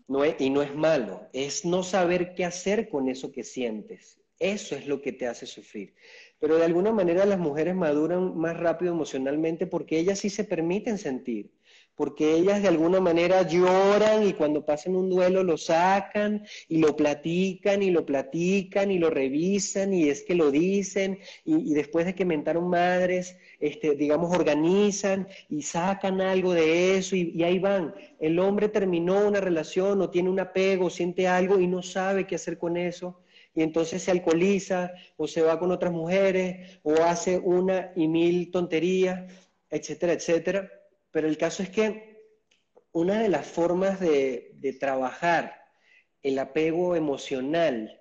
No 0.06 0.22
y 0.24 0.50
no 0.50 0.62
es 0.62 0.74
malo, 0.74 1.28
es 1.32 1.64
no 1.64 1.82
saber 1.82 2.34
qué 2.34 2.44
hacer 2.44 2.88
con 2.88 3.08
eso 3.08 3.30
que 3.30 3.44
sientes. 3.44 4.20
Eso 4.38 4.74
es 4.74 4.86
lo 4.86 5.02
que 5.02 5.12
te 5.12 5.26
hace 5.26 5.46
sufrir. 5.46 5.94
Pero 6.38 6.56
de 6.56 6.64
alguna 6.64 6.92
manera 6.92 7.26
las 7.26 7.38
mujeres 7.38 7.74
maduran 7.74 8.36
más 8.36 8.56
rápido 8.56 8.92
emocionalmente 8.92 9.66
porque 9.66 9.98
ellas 9.98 10.18
sí 10.18 10.30
se 10.30 10.44
permiten 10.44 10.96
sentir 10.96 11.52
porque 12.00 12.32
ellas 12.34 12.62
de 12.62 12.68
alguna 12.68 12.98
manera 12.98 13.46
lloran 13.46 14.26
y 14.26 14.32
cuando 14.32 14.64
pasan 14.64 14.96
un 14.96 15.10
duelo 15.10 15.44
lo 15.44 15.58
sacan 15.58 16.46
y 16.66 16.78
lo 16.78 16.96
platican 16.96 17.82
y 17.82 17.90
lo 17.90 18.06
platican 18.06 18.90
y 18.90 18.98
lo 18.98 19.10
revisan 19.10 19.92
y 19.92 20.08
es 20.08 20.22
que 20.22 20.34
lo 20.34 20.50
dicen 20.50 21.18
y, 21.44 21.74
después 21.74 22.06
de 22.06 22.14
que 22.14 22.24
mentaron 22.24 22.70
madres, 22.70 23.36
este, 23.60 23.96
digamos, 23.96 24.34
organizan 24.34 25.28
y 25.50 25.60
sacan 25.60 26.22
algo 26.22 26.54
de 26.54 26.96
eso 26.96 27.16
y, 27.16 27.44
ahí 27.44 27.58
van. 27.58 27.94
El 28.18 28.38
hombre 28.38 28.70
terminó 28.70 29.28
una 29.28 29.42
relación 29.42 30.00
o 30.00 30.08
tiene 30.08 30.30
un 30.30 30.40
apego, 30.40 30.88
siente 30.88 31.28
algo 31.28 31.60
y 31.60 31.66
no 31.66 31.82
sabe 31.82 32.26
qué 32.26 32.36
hacer 32.36 32.56
con 32.56 32.78
eso 32.78 33.20
y 33.54 33.60
entonces 33.60 34.02
se 34.02 34.10
alcoholiza 34.10 34.90
o 35.18 35.28
se 35.28 35.42
va 35.42 35.58
con 35.58 35.70
otras 35.70 35.92
mujeres 35.92 36.80
o 36.82 36.94
hace 37.02 37.36
una 37.36 37.92
y 37.94 38.08
mil 38.08 38.50
tonterías, 38.50 39.30
etcétera, 39.68 40.14
etcétera 40.14 40.79
pero 41.10 41.28
el 41.28 41.36
caso 41.36 41.62
es 41.62 41.70
que 41.70 42.10
una 42.92 43.22
de 43.22 43.28
las 43.28 43.46
formas 43.46 44.00
de, 44.00 44.76
trabajar 44.78 45.54
el 46.22 46.38
apego 46.38 46.96
emocional, 46.96 48.00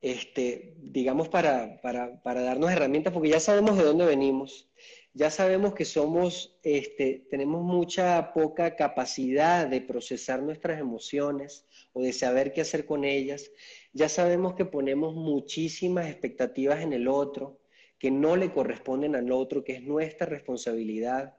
este, 0.00 0.74
digamos, 0.78 1.28
para, 1.28 1.80
darnos 2.22 2.70
herramientas, 2.70 3.12
porque 3.12 3.30
ya 3.30 3.40
sabemos 3.40 3.76
de 3.76 3.84
dónde 3.84 4.06
venimos, 4.06 4.70
ya 5.12 5.30
sabemos 5.30 5.74
que 5.74 5.84
somos, 5.84 6.58
este, 6.62 7.26
tenemos 7.30 7.62
mucha 7.62 8.32
poca 8.32 8.76
capacidad 8.76 9.66
de 9.66 9.80
procesar 9.80 10.42
nuestras 10.42 10.80
emociones 10.80 11.66
o 11.92 12.02
de 12.02 12.12
saber 12.12 12.52
qué 12.52 12.60
hacer 12.60 12.86
con 12.86 13.04
ellas, 13.04 13.50
ya 13.92 14.08
sabemos 14.08 14.54
que 14.54 14.64
ponemos 14.64 15.14
muchísimas 15.14 16.08
expectativas 16.08 16.80
en 16.82 16.92
el 16.92 17.08
otro, 17.08 17.60
que 17.98 18.10
no 18.10 18.36
le 18.36 18.52
corresponden 18.52 19.14
al 19.14 19.30
otro, 19.30 19.62
que 19.62 19.74
es 19.74 19.82
nuestra 19.82 20.26
responsabilidad 20.26 21.34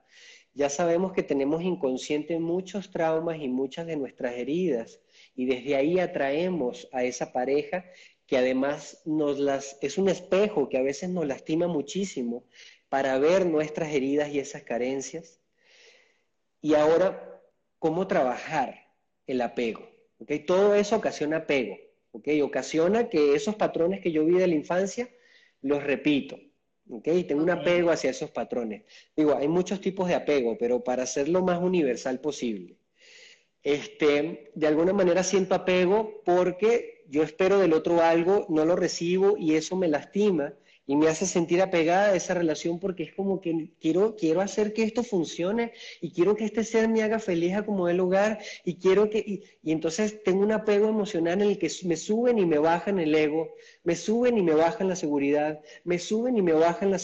ya 0.54 0.68
sabemos 0.68 1.12
que 1.12 1.22
tenemos 1.22 1.62
inconsciente 1.62 2.38
muchos 2.38 2.90
traumas 2.90 3.40
y 3.40 3.48
muchas 3.48 3.86
de 3.86 3.96
nuestras 3.96 4.34
heridas 4.34 5.00
y 5.34 5.46
desde 5.46 5.76
ahí 5.76 5.98
atraemos 5.98 6.88
a 6.92 7.04
esa 7.04 7.32
pareja 7.32 7.84
que 8.26 8.36
además 8.36 9.00
nos 9.04 9.38
las 9.38 9.78
es 9.80 9.98
un 9.98 10.08
espejo 10.08 10.68
que 10.68 10.78
a 10.78 10.82
veces 10.82 11.10
nos 11.10 11.26
lastima 11.26 11.68
muchísimo 11.68 12.44
para 12.88 13.18
ver 13.18 13.46
nuestras 13.46 13.94
heridas 13.94 14.28
y 14.28 14.38
esas 14.38 14.64
carencias. 14.64 15.40
Y 16.60 16.74
ahora, 16.74 17.40
¿cómo 17.78 18.06
trabajar 18.06 18.92
el 19.26 19.40
apego? 19.40 19.88
¿Okay? 20.18 20.40
Todo 20.40 20.74
eso 20.74 20.96
ocasiona 20.96 21.38
apego, 21.38 21.76
¿okay? 22.10 22.42
ocasiona 22.42 23.08
que 23.08 23.34
esos 23.34 23.54
patrones 23.54 24.00
que 24.00 24.12
yo 24.12 24.26
vi 24.26 24.34
de 24.34 24.46
la 24.46 24.54
infancia 24.54 25.08
los 25.62 25.82
repito. 25.82 26.38
¿Okay? 26.92 27.24
Tengo 27.24 27.42
un 27.42 27.50
apego 27.50 27.90
hacia 27.90 28.10
esos 28.10 28.30
patrones. 28.30 28.82
Digo, 29.16 29.36
hay 29.36 29.48
muchos 29.48 29.80
tipos 29.80 30.08
de 30.08 30.14
apego, 30.14 30.56
pero 30.58 30.84
para 30.84 31.04
hacerlo 31.04 31.42
más 31.42 31.60
universal 31.60 32.20
posible. 32.20 32.76
Este, 33.62 34.50
de 34.54 34.66
alguna 34.66 34.92
manera 34.92 35.22
siento 35.22 35.54
apego 35.54 36.22
porque 36.24 37.04
yo 37.08 37.22
espero 37.22 37.58
del 37.58 37.72
otro 37.72 38.02
algo, 38.02 38.46
no 38.48 38.64
lo 38.64 38.76
recibo 38.76 39.36
y 39.36 39.54
eso 39.54 39.76
me 39.76 39.88
lastima 39.88 40.54
y 40.86 40.96
me 40.96 41.08
hace 41.08 41.26
sentir 41.26 41.62
apegada 41.62 42.10
a 42.10 42.16
esa 42.16 42.34
relación 42.34 42.78
porque 42.78 43.04
es 43.04 43.14
como 43.14 43.40
que 43.40 43.70
quiero, 43.80 44.16
quiero 44.16 44.40
hacer 44.40 44.72
que 44.72 44.82
esto 44.82 45.02
funcione 45.02 45.72
y 46.00 46.10
quiero 46.10 46.34
que 46.34 46.44
este 46.44 46.64
ser 46.64 46.88
me 46.88 47.02
haga 47.02 47.18
feliz 47.18 47.54
a 47.54 47.64
como 47.64 47.88
el 47.88 47.96
lugar 47.96 48.40
y 48.64 48.76
quiero 48.76 49.08
que, 49.08 49.18
y, 49.18 49.70
entonces 49.70 50.22
tengo 50.24 50.42
un 50.42 50.52
apego 50.52 50.88
emocional 50.88 51.42
en 51.42 51.50
el 51.50 51.58
que 51.58 51.70
me 51.84 51.96
suben 51.96 52.38
y 52.38 52.46
me 52.46 52.58
bajan 52.58 52.98
el 52.98 53.14
ego, 53.14 53.48
me 53.84 53.96
suben 53.96 54.38
y 54.38 54.42
me 54.42 54.54
bajan 54.54 54.88
la 54.88 54.96
seguridad, 54.96 55.60
me 55.84 55.98
suben 55.98 56.36
y 56.36 56.42
me 56.42 56.52
bajan 56.52 56.90
la, 56.90 56.98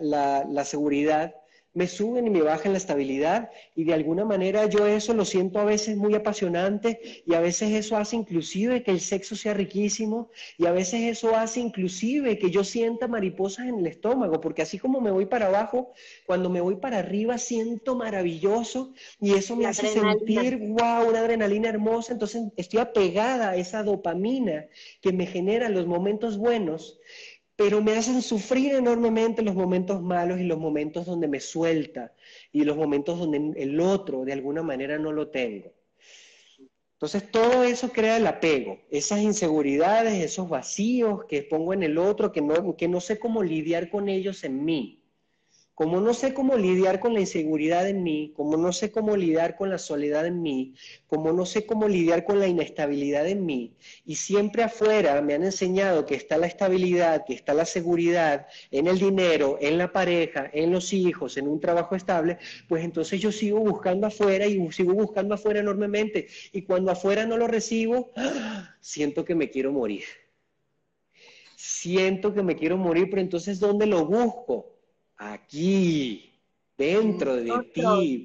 la, 0.00 0.46
la 0.48 0.64
seguridad, 0.64 1.34
me 1.74 1.88
suben 1.88 2.26
y 2.26 2.30
me 2.30 2.42
bajan 2.42 2.72
la 2.72 2.78
estabilidad 2.78 3.50
y 3.74 3.84
de 3.84 3.94
alguna 3.94 4.24
manera 4.24 4.66
yo 4.66 4.86
eso 4.86 5.12
lo 5.12 5.24
siento 5.24 5.58
a 5.58 5.64
veces 5.64 5.96
muy 5.96 6.14
apasionante 6.14 7.22
y 7.26 7.34
a 7.34 7.40
veces 7.40 7.72
eso 7.72 7.96
hace 7.96 8.14
inclusive 8.14 8.84
que 8.84 8.92
el 8.92 9.00
sexo 9.00 9.34
sea 9.34 9.54
riquísimo 9.54 10.30
y 10.56 10.66
a 10.66 10.72
veces 10.72 11.02
eso 11.02 11.34
hace 11.34 11.60
inclusive 11.60 12.38
que 12.38 12.50
yo 12.50 12.62
sienta 12.62 13.08
mariposas 13.08 13.66
en 13.66 13.80
el 13.80 13.86
estómago, 13.88 14.40
porque 14.40 14.62
así 14.62 14.78
como 14.78 15.00
me 15.00 15.10
voy 15.10 15.26
para 15.26 15.46
abajo, 15.46 15.92
cuando 16.26 16.48
me 16.48 16.60
voy 16.60 16.76
para 16.76 16.98
arriba 16.98 17.38
siento 17.38 17.96
maravilloso 17.96 18.94
y 19.20 19.34
eso 19.34 19.56
me 19.56 19.66
hace 19.66 19.88
sentir, 19.88 20.58
wow, 20.58 21.08
una 21.08 21.20
adrenalina 21.20 21.68
hermosa, 21.68 22.12
entonces 22.12 22.44
estoy 22.56 22.80
apegada 22.80 23.50
a 23.50 23.56
esa 23.56 23.82
dopamina 23.82 24.66
que 25.00 25.12
me 25.12 25.26
genera 25.26 25.68
los 25.68 25.86
momentos 25.86 26.38
buenos 26.38 27.00
pero 27.56 27.80
me 27.80 27.96
hacen 27.96 28.20
sufrir 28.20 28.74
enormemente 28.74 29.42
los 29.42 29.54
momentos 29.54 30.02
malos 30.02 30.40
y 30.40 30.44
los 30.44 30.58
momentos 30.58 31.06
donde 31.06 31.28
me 31.28 31.40
suelta 31.40 32.12
y 32.52 32.64
los 32.64 32.76
momentos 32.76 33.18
donde 33.18 33.60
el 33.62 33.80
otro 33.80 34.24
de 34.24 34.32
alguna 34.32 34.62
manera 34.62 34.98
no 34.98 35.12
lo 35.12 35.28
tengo. 35.28 35.72
Entonces 36.94 37.30
todo 37.30 37.64
eso 37.64 37.92
crea 37.92 38.16
el 38.16 38.26
apego, 38.26 38.78
esas 38.90 39.20
inseguridades, 39.20 40.24
esos 40.24 40.48
vacíos 40.48 41.24
que 41.26 41.42
pongo 41.42 41.74
en 41.74 41.82
el 41.82 41.98
otro, 41.98 42.32
que 42.32 42.40
no, 42.40 42.76
que 42.76 42.88
no 42.88 43.00
sé 43.00 43.18
cómo 43.18 43.42
lidiar 43.42 43.90
con 43.90 44.08
ellos 44.08 44.42
en 44.42 44.64
mí. 44.64 45.03
Como 45.74 46.00
no 46.00 46.14
sé 46.14 46.34
cómo 46.34 46.56
lidiar 46.56 47.00
con 47.00 47.14
la 47.14 47.20
inseguridad 47.20 47.88
en 47.88 48.04
mí, 48.04 48.32
como 48.36 48.56
no 48.56 48.72
sé 48.72 48.92
cómo 48.92 49.16
lidiar 49.16 49.56
con 49.56 49.70
la 49.70 49.78
soledad 49.78 50.24
en 50.24 50.40
mí, 50.40 50.74
como 51.08 51.32
no 51.32 51.44
sé 51.46 51.66
cómo 51.66 51.88
lidiar 51.88 52.24
con 52.24 52.38
la 52.38 52.46
inestabilidad 52.46 53.26
en 53.26 53.44
mí, 53.44 53.74
y 54.04 54.14
siempre 54.14 54.62
afuera 54.62 55.20
me 55.20 55.34
han 55.34 55.42
enseñado 55.42 56.06
que 56.06 56.14
está 56.14 56.38
la 56.38 56.46
estabilidad, 56.46 57.24
que 57.26 57.34
está 57.34 57.54
la 57.54 57.64
seguridad 57.64 58.46
en 58.70 58.86
el 58.86 59.00
dinero, 59.00 59.58
en 59.60 59.78
la 59.78 59.90
pareja, 59.90 60.48
en 60.52 60.70
los 60.70 60.92
hijos, 60.92 61.36
en 61.38 61.48
un 61.48 61.58
trabajo 61.58 61.96
estable, 61.96 62.38
pues 62.68 62.84
entonces 62.84 63.20
yo 63.20 63.32
sigo 63.32 63.58
buscando 63.58 64.06
afuera 64.06 64.46
y 64.46 64.70
sigo 64.70 64.94
buscando 64.94 65.34
afuera 65.34 65.58
enormemente. 65.58 66.28
Y 66.52 66.62
cuando 66.62 66.92
afuera 66.92 67.26
no 67.26 67.36
lo 67.36 67.48
recibo, 67.48 68.12
siento 68.80 69.24
que 69.24 69.34
me 69.34 69.50
quiero 69.50 69.72
morir. 69.72 70.04
Siento 71.56 72.32
que 72.32 72.42
me 72.42 72.56
quiero 72.56 72.76
morir, 72.76 73.08
pero 73.10 73.22
entonces 73.22 73.58
¿dónde 73.58 73.86
lo 73.86 74.06
busco? 74.06 74.73
Aquí, 75.16 76.40
dentro 76.76 77.36
de 77.36 77.58
ti, 77.72 78.24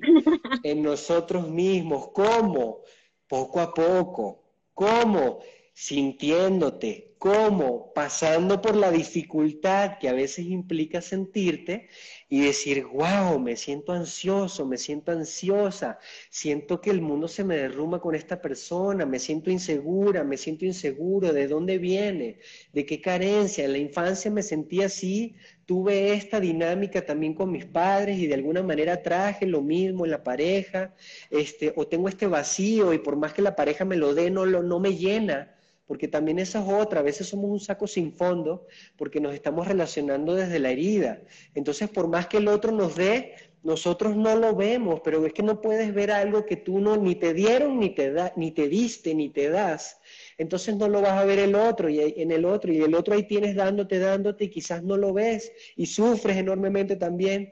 en 0.63 0.83
nosotros 0.83 1.47
mismos. 1.49 2.09
¿Cómo? 2.13 2.81
Poco 3.27 3.59
a 3.59 3.73
poco. 3.73 4.43
¿Cómo? 4.73 5.39
Sintiéndote, 5.73 7.08
¿Cómo? 7.19 7.91
Pasando 7.93 8.61
por 8.61 8.77
la 8.77 8.91
dificultad 8.91 9.97
que 9.99 10.07
a 10.07 10.13
veces 10.13 10.45
implica 10.45 11.01
sentirte 11.01 11.89
y 12.29 12.39
decir, 12.39 12.85
wow, 12.85 13.37
me 13.37 13.57
siento 13.57 13.91
ansioso, 13.91 14.65
me 14.65 14.77
siento 14.77 15.11
ansiosa, 15.11 15.99
siento 16.29 16.79
que 16.79 16.91
el 16.91 17.01
mundo 17.01 17.27
se 17.27 17.43
me 17.43 17.57
derrumba 17.57 17.99
con 17.99 18.15
esta 18.15 18.41
persona, 18.41 19.05
me 19.05 19.19
siento 19.19 19.51
insegura, 19.51 20.23
me 20.23 20.37
siento 20.37 20.63
inseguro, 20.63 21.33
¿de 21.33 21.49
dónde 21.49 21.77
viene? 21.77 22.39
¿De 22.71 22.85
qué 22.85 23.01
carencia? 23.01 23.65
En 23.65 23.73
la 23.73 23.79
infancia 23.79 24.31
me 24.31 24.41
sentí 24.41 24.81
así, 24.81 25.35
tuve 25.65 26.13
esta 26.13 26.39
dinámica 26.39 27.05
también 27.05 27.33
con 27.33 27.51
mis 27.51 27.65
padres 27.65 28.17
y 28.17 28.27
de 28.27 28.35
alguna 28.35 28.63
manera 28.63 29.03
traje 29.03 29.45
lo 29.45 29.61
mismo 29.61 30.05
en 30.05 30.11
la 30.11 30.23
pareja, 30.23 30.95
este, 31.29 31.73
o 31.75 31.85
tengo 31.85 32.07
este 32.07 32.27
vacío 32.27 32.93
y 32.93 32.99
por 32.99 33.17
más 33.17 33.33
que 33.33 33.41
la 33.41 33.57
pareja 33.57 33.83
me 33.83 33.97
lo 33.97 34.13
dé, 34.13 34.31
no, 34.31 34.45
lo, 34.45 34.63
no 34.63 34.79
me 34.79 34.95
llena 34.95 35.58
porque 35.89 36.07
también 36.07 36.37
esa 36.37 36.61
es 36.61 36.71
otra, 36.71 36.99
a 36.99 37.03
veces 37.03 37.25
somos 37.25 37.49
un 37.49 37.59
saco 37.59 37.87
sin 37.87 38.13
fondo 38.13 38.67
porque 38.95 39.19
nos 39.19 39.33
estamos 39.33 39.67
relacionando 39.67 40.35
desde 40.35 40.59
la 40.59 40.69
herida. 40.69 41.23
Entonces, 41.55 41.89
por 41.89 42.07
más 42.07 42.27
que 42.27 42.37
el 42.37 42.47
otro 42.47 42.71
nos 42.71 42.95
dé, 42.95 43.33
nosotros 43.63 44.15
no 44.15 44.35
lo 44.35 44.55
vemos, 44.55 45.01
pero 45.03 45.25
es 45.25 45.33
que 45.33 45.41
no 45.41 45.59
puedes 45.59 45.91
ver 45.91 46.11
algo 46.11 46.45
que 46.45 46.57
tú 46.57 46.79
no 46.79 46.95
ni 46.95 47.15
te 47.15 47.33
dieron, 47.33 47.79
ni 47.79 47.89
te 47.95 48.11
da, 48.11 48.31
ni 48.35 48.51
te 48.51 48.69
diste, 48.69 49.15
ni 49.15 49.29
te 49.29 49.49
das. 49.49 49.99
Entonces 50.37 50.75
no 50.75 50.87
lo 50.87 51.01
vas 51.01 51.13
a 51.13 51.25
ver 51.25 51.39
el 51.39 51.55
otro 51.55 51.89
y 51.89 51.99
en 51.99 52.29
el 52.29 52.45
otro 52.45 52.71
y 52.71 52.81
el 52.83 52.93
otro 52.93 53.15
ahí 53.15 53.23
tienes 53.23 53.55
dándote, 53.55 53.97
dándote 53.97 54.43
y 54.43 54.49
quizás 54.49 54.83
no 54.83 54.95
lo 54.95 55.11
ves 55.11 55.51
y 55.75 55.87
sufres 55.87 56.37
enormemente 56.37 56.97
también. 56.97 57.51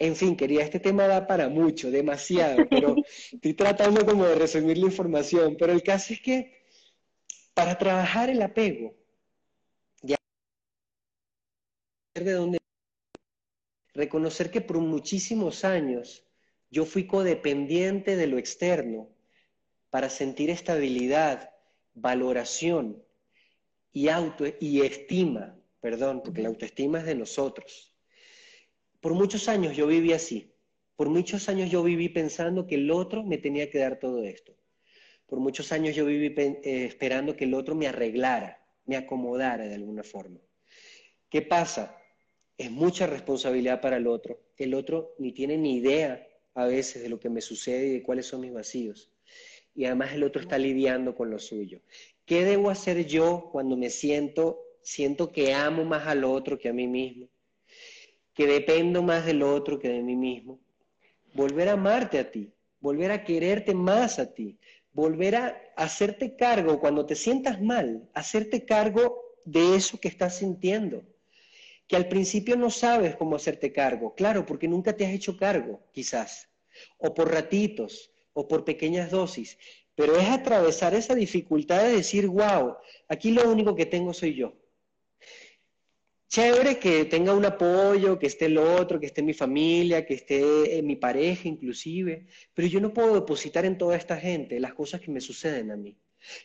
En 0.00 0.16
fin, 0.16 0.34
quería, 0.34 0.64
este 0.64 0.80
tema 0.80 1.06
da 1.06 1.28
para 1.28 1.48
mucho, 1.48 1.92
demasiado, 1.92 2.66
pero 2.68 2.96
estoy 3.32 3.54
tratando 3.54 4.04
como 4.04 4.24
de 4.24 4.34
resumir 4.34 4.78
la 4.78 4.86
información, 4.86 5.54
pero 5.56 5.72
el 5.72 5.84
caso 5.84 6.12
es 6.12 6.20
que 6.20 6.61
para 7.54 7.78
trabajar 7.78 8.30
el 8.30 8.42
apego, 8.42 8.94
de 12.14 12.32
dónde 12.32 12.58
reconocer 13.94 14.50
que 14.50 14.60
por 14.60 14.78
muchísimos 14.78 15.64
años 15.64 16.24
yo 16.70 16.84
fui 16.84 17.06
codependiente 17.06 18.16
de 18.16 18.26
lo 18.26 18.38
externo 18.38 19.10
para 19.90 20.08
sentir 20.08 20.50
estabilidad, 20.50 21.50
valoración 21.94 23.02
y 23.92 24.08
auto 24.08 24.44
y 24.60 24.80
estima, 24.80 25.58
perdón, 25.80 26.22
porque 26.24 26.42
la 26.42 26.48
autoestima 26.48 27.00
es 27.00 27.06
de 27.06 27.14
nosotros. 27.14 27.94
Por 29.00 29.14
muchos 29.14 29.48
años 29.48 29.76
yo 29.76 29.86
viví 29.86 30.12
así. 30.12 30.54
Por 30.96 31.08
muchos 31.10 31.48
años 31.48 31.70
yo 31.70 31.82
viví 31.82 32.08
pensando 32.08 32.66
que 32.66 32.76
el 32.76 32.90
otro 32.90 33.22
me 33.22 33.36
tenía 33.36 33.68
que 33.68 33.78
dar 33.78 33.98
todo 33.98 34.22
esto. 34.24 34.56
Por 35.32 35.40
muchos 35.40 35.72
años 35.72 35.96
yo 35.96 36.04
viví 36.04 36.34
eh, 36.36 36.84
esperando 36.84 37.34
que 37.34 37.44
el 37.44 37.54
otro 37.54 37.74
me 37.74 37.86
arreglara, 37.86 38.62
me 38.84 38.98
acomodara 38.98 39.64
de 39.64 39.74
alguna 39.74 40.02
forma. 40.02 40.38
¿Qué 41.30 41.40
pasa? 41.40 41.96
Es 42.58 42.70
mucha 42.70 43.06
responsabilidad 43.06 43.80
para 43.80 43.96
el 43.96 44.08
otro. 44.08 44.42
El 44.58 44.74
otro 44.74 45.14
ni 45.18 45.32
tiene 45.32 45.56
ni 45.56 45.76
idea 45.76 46.28
a 46.52 46.66
veces 46.66 47.02
de 47.02 47.08
lo 47.08 47.18
que 47.18 47.30
me 47.30 47.40
sucede 47.40 47.86
y 47.86 47.92
de 47.92 48.02
cuáles 48.02 48.26
son 48.26 48.42
mis 48.42 48.52
vacíos. 48.52 49.10
Y 49.74 49.86
además 49.86 50.12
el 50.12 50.22
otro 50.24 50.42
está 50.42 50.58
lidiando 50.58 51.14
con 51.14 51.30
lo 51.30 51.38
suyo. 51.38 51.80
¿Qué 52.26 52.44
debo 52.44 52.68
hacer 52.68 53.06
yo 53.06 53.48
cuando 53.50 53.74
me 53.74 53.88
siento, 53.88 54.60
siento 54.82 55.32
que 55.32 55.54
amo 55.54 55.82
más 55.82 56.06
al 56.08 56.24
otro 56.24 56.58
que 56.58 56.68
a 56.68 56.74
mí 56.74 56.86
mismo? 56.86 57.30
Que 58.34 58.46
dependo 58.46 59.02
más 59.02 59.24
del 59.24 59.42
otro 59.42 59.78
que 59.78 59.88
de 59.88 60.02
mí 60.02 60.14
mismo. 60.14 60.60
Volver 61.32 61.70
a 61.70 61.72
amarte 61.72 62.18
a 62.18 62.30
ti, 62.30 62.52
volver 62.80 63.12
a 63.12 63.24
quererte 63.24 63.72
más 63.72 64.18
a 64.18 64.34
ti, 64.34 64.58
volver 64.92 65.36
a 65.36 65.56
hacerte 65.76 66.36
cargo 66.36 66.80
cuando 66.80 67.06
te 67.06 67.14
sientas 67.14 67.60
mal, 67.60 68.08
hacerte 68.14 68.64
cargo 68.64 69.20
de 69.44 69.76
eso 69.76 69.98
que 69.98 70.08
estás 70.08 70.36
sintiendo. 70.36 71.02
Que 71.86 71.96
al 71.96 72.08
principio 72.08 72.56
no 72.56 72.70
sabes 72.70 73.16
cómo 73.16 73.36
hacerte 73.36 73.72
cargo, 73.72 74.14
claro, 74.14 74.46
porque 74.46 74.68
nunca 74.68 74.96
te 74.96 75.04
has 75.04 75.12
hecho 75.12 75.36
cargo, 75.36 75.82
quizás, 75.92 76.48
o 76.98 77.12
por 77.14 77.30
ratitos, 77.30 78.10
o 78.32 78.48
por 78.48 78.64
pequeñas 78.64 79.10
dosis, 79.10 79.58
pero 79.94 80.16
es 80.16 80.28
atravesar 80.28 80.94
esa 80.94 81.14
dificultad 81.14 81.82
de 81.82 81.96
decir, 81.96 82.26
wow, 82.26 82.76
aquí 83.08 83.30
lo 83.30 83.50
único 83.50 83.74
que 83.74 83.84
tengo 83.84 84.14
soy 84.14 84.34
yo 84.34 84.61
chévere 86.32 86.78
que 86.78 87.04
tenga 87.04 87.34
un 87.34 87.44
apoyo, 87.44 88.18
que 88.18 88.26
esté 88.26 88.46
el 88.46 88.56
otro, 88.56 88.98
que 88.98 89.04
esté 89.04 89.22
mi 89.22 89.34
familia, 89.34 90.06
que 90.06 90.14
esté 90.14 90.80
mi 90.82 90.96
pareja 90.96 91.46
inclusive, 91.46 92.26
pero 92.54 92.66
yo 92.66 92.80
no 92.80 92.94
puedo 92.94 93.14
depositar 93.14 93.66
en 93.66 93.76
toda 93.76 93.96
esta 93.98 94.16
gente 94.16 94.58
las 94.58 94.72
cosas 94.72 95.02
que 95.02 95.10
me 95.10 95.20
suceden 95.20 95.70
a 95.70 95.76
mí. 95.76 95.94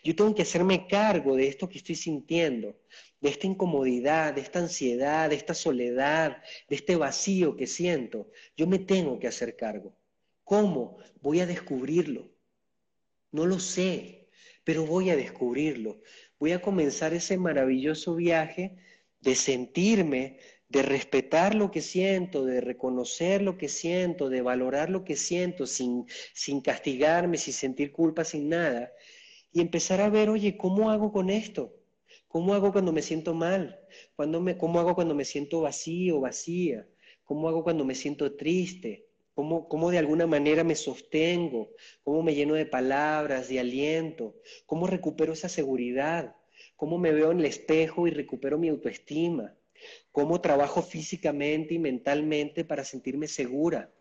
Yo 0.03 0.13
tengo 0.13 0.35
que 0.35 0.41
hacerme 0.41 0.87
cargo 0.87 1.37
de 1.37 1.47
esto 1.47 1.69
que 1.69 1.77
estoy 1.77 1.95
sintiendo, 1.95 2.75
de 3.21 3.29
esta 3.29 3.47
incomodidad, 3.47 4.33
de 4.33 4.41
esta 4.41 4.59
ansiedad, 4.59 5.29
de 5.29 5.37
esta 5.37 5.53
soledad, 5.53 6.43
de 6.67 6.75
este 6.75 6.97
vacío 6.97 7.55
que 7.55 7.65
siento. 7.65 8.29
Yo 8.57 8.67
me 8.67 8.79
tengo 8.79 9.17
que 9.19 9.27
hacer 9.27 9.55
cargo. 9.55 9.95
¿Cómo? 10.43 10.97
Voy 11.21 11.39
a 11.39 11.45
descubrirlo. 11.45 12.29
No 13.31 13.45
lo 13.45 13.57
sé, 13.57 14.27
pero 14.65 14.85
voy 14.85 15.11
a 15.11 15.15
descubrirlo. 15.15 16.01
Voy 16.39 16.51
a 16.51 16.61
comenzar 16.61 17.13
ese 17.13 17.37
maravilloso 17.37 18.15
viaje 18.15 18.75
de 19.21 19.35
sentirme, 19.35 20.39
de 20.69 20.81
respetar 20.81 21.55
lo 21.55 21.71
que 21.71 21.81
siento, 21.81 22.45
de 22.45 22.61
reconocer 22.61 23.41
lo 23.41 23.57
que 23.57 23.69
siento, 23.69 24.29
de 24.29 24.41
valorar 24.41 24.89
lo 24.89 25.03
que 25.03 25.15
siento 25.15 25.65
sin, 25.65 26.05
sin 26.33 26.61
castigarme, 26.61 27.37
sin 27.37 27.53
sentir 27.53 27.91
culpa, 27.91 28.23
sin 28.23 28.49
nada, 28.49 28.91
y 29.51 29.61
empezar 29.61 30.01
a 30.01 30.09
ver, 30.09 30.29
oye, 30.29 30.57
¿cómo 30.57 30.91
hago 30.91 31.11
con 31.11 31.29
esto? 31.29 31.73
¿Cómo 32.27 32.53
hago 32.53 32.71
cuando 32.71 32.91
me 32.91 33.01
siento 33.01 33.33
mal? 33.33 33.79
me, 34.17 34.57
¿Cómo 34.57 34.79
hago 34.79 34.95
cuando 34.95 35.15
me 35.15 35.25
siento 35.25 35.61
vacío, 35.61 36.19
vacía? 36.19 36.87
¿Cómo 37.23 37.47
hago 37.47 37.63
cuando 37.63 37.85
me 37.85 37.95
siento 37.95 38.35
triste? 38.35 39.07
¿Cómo, 39.33 39.67
¿Cómo 39.69 39.91
de 39.91 39.99
alguna 39.99 40.27
manera 40.27 40.63
me 40.63 40.75
sostengo? 40.75 41.69
¿Cómo 42.03 42.23
me 42.23 42.33
lleno 42.33 42.55
de 42.55 42.65
palabras, 42.65 43.49
de 43.49 43.59
aliento? 43.59 44.35
¿Cómo 44.65 44.87
recupero 44.87 45.33
esa 45.33 45.49
seguridad? 45.49 46.36
Cómo 46.77 46.97
me 46.97 47.11
veo 47.11 47.31
en 47.31 47.39
el 47.39 47.45
espejo 47.45 48.07
y 48.07 48.11
recupero 48.11 48.57
mi 48.57 48.69
autoestima, 48.69 49.53
cómo 50.11 50.39
trabajo 50.39 50.81
físicamente 50.81 51.73
y 51.73 51.79
mentalmente 51.79 52.63
para 52.63 52.85
sentirme 52.85 53.27
segura, 53.27 53.91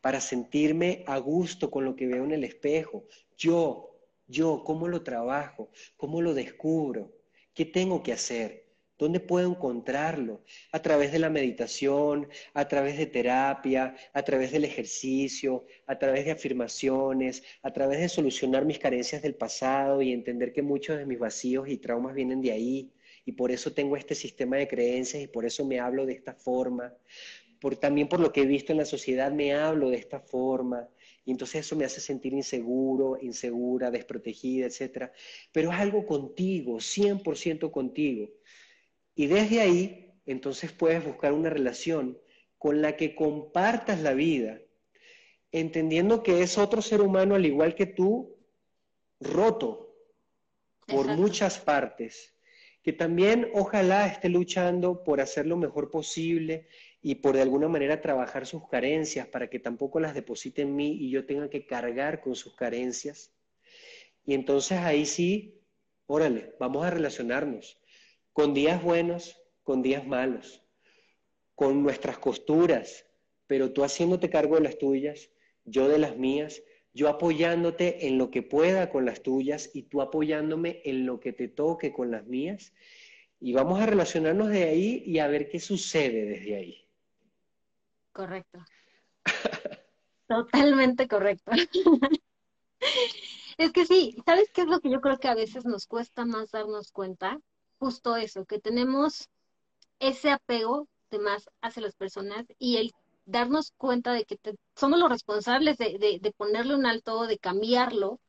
para 0.00 0.20
sentirme 0.20 1.04
a 1.06 1.18
gusto 1.18 1.70
con 1.70 1.84
lo 1.84 1.94
que 1.94 2.06
veo 2.06 2.24
en 2.24 2.32
el 2.32 2.44
espejo. 2.44 3.04
Yo, 3.36 4.00
yo, 4.26 4.64
¿cómo 4.64 4.88
lo 4.88 5.02
trabajo? 5.02 5.70
¿Cómo 5.96 6.20
lo 6.22 6.34
descubro? 6.34 7.12
¿Qué 7.54 7.66
tengo 7.66 8.02
que 8.02 8.12
hacer? 8.12 8.67
¿Dónde 8.98 9.20
puedo 9.20 9.48
encontrarlo? 9.48 10.42
A 10.72 10.82
través 10.82 11.12
de 11.12 11.20
la 11.20 11.30
meditación, 11.30 12.28
a 12.52 12.66
través 12.66 12.98
de 12.98 13.06
terapia, 13.06 13.94
a 14.12 14.22
través 14.22 14.50
del 14.50 14.64
ejercicio, 14.64 15.64
a 15.86 15.98
través 15.98 16.24
de 16.24 16.32
afirmaciones, 16.32 17.44
a 17.62 17.72
través 17.72 18.00
de 18.00 18.08
solucionar 18.08 18.64
mis 18.64 18.80
carencias 18.80 19.22
del 19.22 19.36
pasado 19.36 20.02
y 20.02 20.12
entender 20.12 20.52
que 20.52 20.62
muchos 20.62 20.98
de 20.98 21.06
mis 21.06 21.18
vacíos 21.18 21.68
y 21.68 21.76
traumas 21.76 22.14
vienen 22.14 22.42
de 22.42 22.50
ahí 22.50 22.92
y 23.24 23.32
por 23.32 23.52
eso 23.52 23.72
tengo 23.72 23.96
este 23.96 24.14
sistema 24.16 24.56
de 24.56 24.66
creencias 24.66 25.22
y 25.22 25.28
por 25.28 25.44
eso 25.44 25.64
me 25.64 25.78
hablo 25.78 26.04
de 26.04 26.14
esta 26.14 26.34
forma. 26.34 26.92
Por, 27.60 27.76
también 27.76 28.08
por 28.08 28.20
lo 28.20 28.32
que 28.32 28.42
he 28.42 28.46
visto 28.46 28.72
en 28.72 28.78
la 28.78 28.84
sociedad 28.84 29.30
me 29.30 29.54
hablo 29.54 29.90
de 29.90 29.96
esta 29.96 30.18
forma 30.18 30.88
y 31.24 31.32
entonces 31.32 31.66
eso 31.66 31.76
me 31.76 31.84
hace 31.84 32.00
sentir 32.00 32.32
inseguro, 32.32 33.18
insegura, 33.20 33.90
desprotegida, 33.90 34.66
etc. 34.66 35.12
Pero 35.52 35.70
es 35.70 35.78
algo 35.78 36.06
contigo, 36.06 36.80
100% 36.80 37.70
contigo. 37.70 38.30
Y 39.18 39.26
desde 39.26 39.60
ahí, 39.60 40.14
entonces 40.26 40.70
puedes 40.70 41.04
buscar 41.04 41.32
una 41.32 41.50
relación 41.50 42.20
con 42.56 42.80
la 42.80 42.96
que 42.96 43.16
compartas 43.16 44.00
la 44.00 44.14
vida, 44.14 44.60
entendiendo 45.50 46.22
que 46.22 46.42
es 46.42 46.56
otro 46.56 46.82
ser 46.82 47.00
humano 47.00 47.34
al 47.34 47.44
igual 47.44 47.74
que 47.74 47.86
tú, 47.86 48.36
roto 49.18 49.92
por 50.86 51.08
muchas 51.08 51.58
partes, 51.58 52.32
que 52.84 52.92
también 52.92 53.50
ojalá 53.54 54.06
esté 54.06 54.28
luchando 54.28 55.02
por 55.02 55.20
hacer 55.20 55.46
lo 55.46 55.56
mejor 55.56 55.90
posible 55.90 56.68
y 57.02 57.16
por 57.16 57.34
de 57.34 57.42
alguna 57.42 57.66
manera 57.66 58.00
trabajar 58.00 58.46
sus 58.46 58.68
carencias 58.68 59.26
para 59.26 59.50
que 59.50 59.58
tampoco 59.58 59.98
las 59.98 60.14
deposite 60.14 60.62
en 60.62 60.76
mí 60.76 60.92
y 60.92 61.10
yo 61.10 61.26
tenga 61.26 61.50
que 61.50 61.66
cargar 61.66 62.20
con 62.20 62.36
sus 62.36 62.54
carencias. 62.54 63.32
Y 64.24 64.34
entonces 64.34 64.78
ahí 64.78 65.06
sí, 65.06 65.60
órale, 66.06 66.54
vamos 66.60 66.86
a 66.86 66.90
relacionarnos 66.90 67.80
con 68.32 68.54
días 68.54 68.82
buenos, 68.82 69.40
con 69.62 69.82
días 69.82 70.06
malos, 70.06 70.62
con 71.54 71.82
nuestras 71.82 72.18
costuras, 72.18 73.06
pero 73.46 73.72
tú 73.72 73.84
haciéndote 73.84 74.30
cargo 74.30 74.56
de 74.56 74.62
las 74.62 74.78
tuyas, 74.78 75.30
yo 75.64 75.88
de 75.88 75.98
las 75.98 76.16
mías, 76.16 76.62
yo 76.92 77.08
apoyándote 77.08 78.06
en 78.06 78.18
lo 78.18 78.30
que 78.30 78.42
pueda 78.42 78.90
con 78.90 79.04
las 79.04 79.22
tuyas 79.22 79.70
y 79.74 79.84
tú 79.84 80.00
apoyándome 80.00 80.82
en 80.84 81.06
lo 81.06 81.20
que 81.20 81.32
te 81.32 81.48
toque 81.48 81.92
con 81.92 82.10
las 82.10 82.26
mías. 82.26 82.72
Y 83.40 83.52
vamos 83.52 83.80
a 83.80 83.86
relacionarnos 83.86 84.48
de 84.48 84.64
ahí 84.64 85.02
y 85.06 85.18
a 85.18 85.28
ver 85.28 85.48
qué 85.48 85.60
sucede 85.60 86.24
desde 86.24 86.56
ahí. 86.56 86.88
Correcto. 88.12 88.58
Totalmente 90.28 91.06
correcto. 91.06 91.52
es 93.58 93.72
que 93.72 93.86
sí, 93.86 94.16
¿sabes 94.26 94.50
qué 94.52 94.62
es 94.62 94.66
lo 94.66 94.80
que 94.80 94.90
yo 94.90 95.00
creo 95.00 95.18
que 95.18 95.28
a 95.28 95.34
veces 95.34 95.64
nos 95.64 95.86
cuesta 95.86 96.24
más 96.24 96.50
darnos 96.50 96.90
cuenta? 96.90 97.40
Justo 97.78 98.16
eso, 98.16 98.44
que 98.44 98.58
tenemos 98.58 99.28
ese 100.00 100.30
apego 100.30 100.88
de 101.10 101.18
más 101.18 101.48
hacia 101.60 101.82
las 101.82 101.96
personas 101.96 102.46
y 102.58 102.76
el 102.76 102.92
darnos 103.28 103.72
cuenta 103.76 104.12
de 104.12 104.24
que 104.24 104.38
somos 104.74 104.98
los 104.98 105.10
responsables 105.10 105.76
de, 105.78 106.34
ponerle 106.36 106.74
un 106.74 106.86
alto, 106.86 107.26
de 107.26 107.38
cambiarlo. 107.38 108.20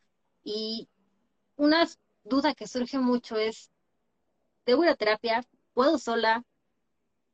Y 0.44 0.90
una 1.56 1.88
duda 2.24 2.54
que 2.54 2.68
surge 2.68 3.00
mucho 3.00 3.38
es, 3.38 3.72
¿debo 4.66 4.84
ir 4.84 4.90
a 4.90 4.96
terapia? 4.96 5.44
¿Puedo 5.74 5.98
sola? 5.98 6.44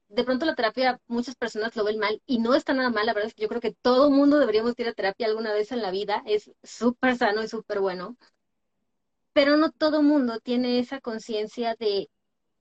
De 0.10 0.24
pronto 0.24 0.46
la 0.46 0.56
terapia 0.56 1.02
muchas 1.08 1.36
personas 1.36 1.76
lo 1.76 1.84
ven 1.84 1.98
mal 1.98 2.22
y 2.28 2.38
no 2.40 2.54
está 2.54 2.74
nada 2.74 2.92
mal, 2.92 3.08
la 3.08 3.14
verdad 3.14 3.30
es 3.30 3.34
que 3.34 3.42
yo 3.42 3.50
creo 3.50 3.62
que 3.62 3.76
todo 3.82 4.12
mundo 4.12 4.38
deberíamos 4.38 4.78
ir 4.78 4.88
a 4.88 4.94
terapia 4.94 5.26
alguna 5.26 5.52
vez 5.52 5.72
en 5.72 5.82
la 5.82 5.90
vida, 5.90 6.22
es 6.28 6.52
súper 6.64 7.18
sano 7.18 7.44
y 7.44 7.48
súper 7.48 7.80
bueno 7.80 8.16
pero 9.36 9.58
no 9.58 9.70
todo 9.70 10.02
mundo 10.02 10.40
tiene 10.40 10.80
esa 10.80 11.02
conciencia 11.02 11.76
de 11.78 12.10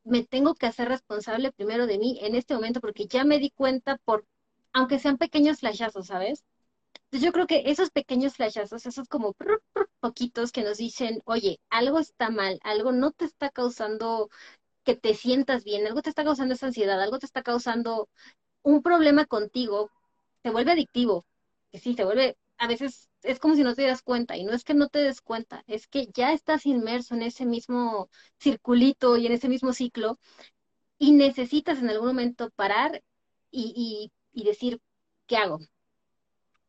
me 0.03 0.25
tengo 0.25 0.57
que 0.57 0.67
hacer 0.67 0.89
responsable 0.89 1.53
primero 1.53 1.87
de 1.87 1.99
mí 1.99 2.19
en 2.21 2.35
este 2.35 2.55
momento 2.55 2.81
porque 2.81 3.07
ya 3.07 3.23
me 3.25 3.39
di 3.39 3.51
cuenta 3.51 3.99
por, 4.05 4.27
aunque 4.73 4.99
sean 4.99 5.17
pequeños 5.17 5.61
flashazos, 5.61 6.09
¿sabes? 6.09 6.45
Entonces 7.05 7.27
yo 7.27 7.33
creo 7.33 7.47
que 7.47 7.63
esos 7.67 7.91
pequeños 7.91 8.35
flashazos, 8.35 8.87
esos 8.87 9.09
como 9.09 9.37
poquitos 10.01 10.51
que 10.51 10.65
nos 10.65 10.79
dicen, 10.79 11.23
oye, 11.27 11.61
algo 11.71 12.01
está 12.01 12.31
mal, 12.31 12.59
algo 12.65 12.91
no 12.91 13.13
te 13.13 13.25
está 13.27 13.51
causando 13.51 14.29
que 14.83 14.97
te 14.97 15.15
sientas 15.15 15.63
bien, 15.63 15.87
algo 15.87 16.03
te 16.03 16.11
está 16.11 16.25
causando 16.25 16.55
esa 16.55 16.67
ansiedad, 16.67 17.01
algo 17.01 17.21
te 17.21 17.27
está 17.27 17.45
causando 17.45 18.09
un 18.63 18.83
problema 18.83 19.27
contigo, 19.27 19.93
se 20.43 20.51
vuelve 20.51 20.73
adictivo, 20.73 21.25
sí, 21.73 21.95
se 21.95 22.05
vuelve 22.05 22.37
a 22.59 22.67
veces 22.67 23.11
es 23.23 23.39
como 23.39 23.55
si 23.57 23.63
no 23.63 23.75
te 23.75 23.83
dieras 23.83 24.03
cuenta, 24.03 24.37
y 24.37 24.45
no 24.45 24.53
es 24.53 24.65
que 24.65 24.75
no 24.75 24.89
te 24.89 25.01
des 25.01 25.21
cuenta, 25.21 25.65
es 25.67 25.87
que 25.87 26.09
ya 26.13 26.33
estás 26.33 26.67
inmerso 26.67 27.15
en 27.15 27.23
ese 27.23 27.47
mismo 27.47 28.11
circulito 28.39 29.17
y 29.17 29.27
en 29.27 29.33
ese 29.33 29.49
mismo 29.49 29.73
ciclo, 29.73 30.19
y 30.99 31.13
necesitas 31.13 31.79
en 31.79 31.91
algún 31.91 32.09
momento 32.09 32.51
parar 32.51 33.03
y, 33.51 34.11
decir, 34.33 34.81
¿qué 35.27 35.37
hago? 35.37 35.61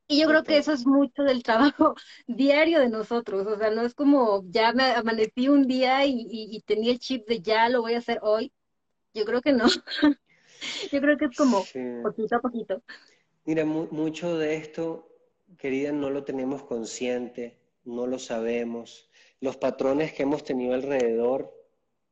Y 0.07 0.21
yo 0.21 0.27
creo 0.27 0.43
que 0.43 0.57
eso 0.57 0.71
es 0.71 0.85
mucho 0.85 1.23
del 1.23 1.41
trabajo 1.41 1.95
diario 2.27 2.79
de 2.79 2.89
nosotros, 2.89 3.45
o 3.47 3.57
sea, 3.57 3.71
no 3.71 3.81
es 3.81 3.93
como 3.93 4.43
ya 4.45 4.71
me 4.71 4.83
amanecí 4.91 5.49
un 5.49 5.67
día 5.67 6.05
y, 6.05 6.61
tenía 6.65 6.91
el 6.91 6.99
chip 6.99 7.27
de 7.27 7.41
ya 7.41 7.69
lo 7.69 7.81
voy 7.81 7.95
a 7.95 7.99
hacer 7.99 8.19
hoy, 8.21 8.53
yo 9.13 9.25
creo 9.25 9.41
que 9.41 9.51
no, 9.51 9.65
yo 10.91 11.01
creo 11.01 11.17
que 11.17 11.25
es 11.25 11.37
como 11.37 11.65
poquito 12.03 12.35
a 12.35 12.39
poquito. 12.39 12.81
Mira, 13.45 13.65
mucho 13.65 14.37
de 14.37 14.55
esto 14.55 15.14
querida, 15.57 15.91
no 15.91 16.09
lo 16.09 16.23
tenemos 16.23 16.63
consciente, 16.63 17.57
no 17.83 18.07
lo 18.07 18.19
sabemos. 18.19 19.09
Los 19.39 19.57
patrones 19.57 20.13
que 20.13 20.23
hemos 20.23 20.43
tenido 20.43 20.73
alrededor, 20.73 21.53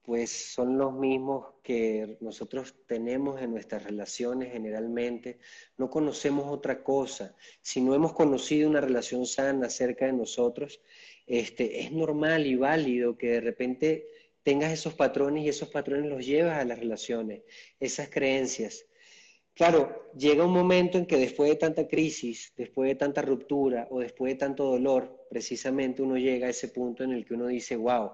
pues 0.04 0.32
son 0.32 0.78
los 0.78 0.94
mismos 0.94 1.48
que 1.64 2.18
nosotros 2.20 2.76
tenemos 2.86 3.42
en 3.42 3.52
nuestras 3.52 3.84
relaciones 3.84 4.52
generalmente. 4.52 5.40
No 5.78 5.90
conocemos 5.90 6.46
otra 6.48 6.84
cosa. 6.84 7.36
Si 7.62 7.82
no 7.82 7.96
hemos 7.96 8.14
conocido 8.14 8.70
una 8.70 8.82
relación 8.82 9.26
sana 9.26 9.70
cerca 9.70 10.06
de 10.06 10.14
nosotros, 10.14 10.82
este, 11.26 11.82
es 11.82 11.92
normal 11.92 12.46
y 12.46 12.56
válido 12.56 13.18
que 13.18 13.32
de 13.32 13.42
repente 13.42 14.08
tengas 14.44 14.74
esos 14.74 14.94
patrones 14.94 15.46
y 15.46 15.50
esos 15.50 15.70
patrones 15.70 16.10
los 16.10 16.26
llevas 16.26 16.60
a 16.60 16.66
las 16.66 16.80
relaciones, 16.80 17.44
esas 17.80 18.10
creencias. 18.10 18.86
Claro, 19.56 20.12
llega 20.18 20.46
un 20.46 20.52
momento 20.52 20.98
en 20.98 21.06
que 21.06 21.18
después 21.18 21.50
de 21.50 21.56
tanta 21.58 21.88
crisis, 21.88 22.54
después 22.58 22.90
de 22.90 22.96
tanta 22.96 23.22
ruptura 23.22 23.88
o 23.92 24.00
después 24.00 24.34
de 24.34 24.40
tanto 24.40 24.66
dolor, 24.66 25.28
precisamente 25.30 26.02
uno 26.02 26.18
llega 26.18 26.48
a 26.48 26.50
ese 26.50 26.70
punto 26.70 27.04
en 27.04 27.12
el 27.12 27.24
que 27.24 27.36
uno 27.36 27.48
dice, 27.48 27.76
wow, 27.76 28.14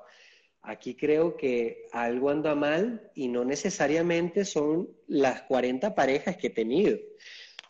aquí 0.61 0.95
creo 0.95 1.37
que 1.37 1.87
algo 1.93 2.29
anda 2.29 2.55
mal 2.55 3.09
y 3.15 3.29
no 3.29 3.45
necesariamente 3.45 4.43
son 4.43 4.89
las 5.07 5.43
40 5.43 5.95
parejas 5.95 6.35
que 6.35 6.47
he 6.47 6.51
tenido. 6.51 6.97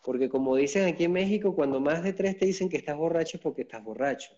Porque 0.04 0.30
como 0.30 0.56
dicen 0.56 0.88
aquí 0.88 1.04
en 1.04 1.12
México, 1.12 1.54
cuando 1.54 1.80
más 1.80 2.04
de 2.04 2.14
tres 2.14 2.38
te 2.40 2.48
dicen 2.48 2.70
que 2.70 2.78
estás 2.78 2.98
borracho 2.98 3.38
es 3.38 3.44
porque 3.44 3.62
estás 3.62 3.84
borracho. 3.84 4.32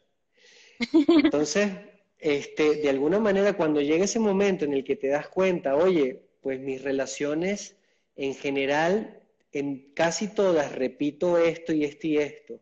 Entonces, 1.08 1.72
este, 2.18 2.76
de 2.76 2.90
alguna 2.90 3.20
manera, 3.20 3.54
cuando 3.54 3.80
llega 3.80 4.04
ese 4.04 4.20
momento 4.20 4.66
en 4.66 4.74
el 4.74 4.84
que 4.84 4.98
te 4.98 5.08
das 5.08 5.30
cuenta, 5.30 5.76
oye, 5.76 6.22
pues 6.42 6.60
mis 6.60 6.82
relaciones 6.82 7.78
en 8.16 8.36
general 8.36 9.21
en 9.52 9.94
casi 9.94 10.28
todas 10.28 10.72
repito 10.74 11.38
esto 11.38 11.74
y 11.74 11.84
esto 11.84 12.08
y 12.08 12.18
esto. 12.18 12.62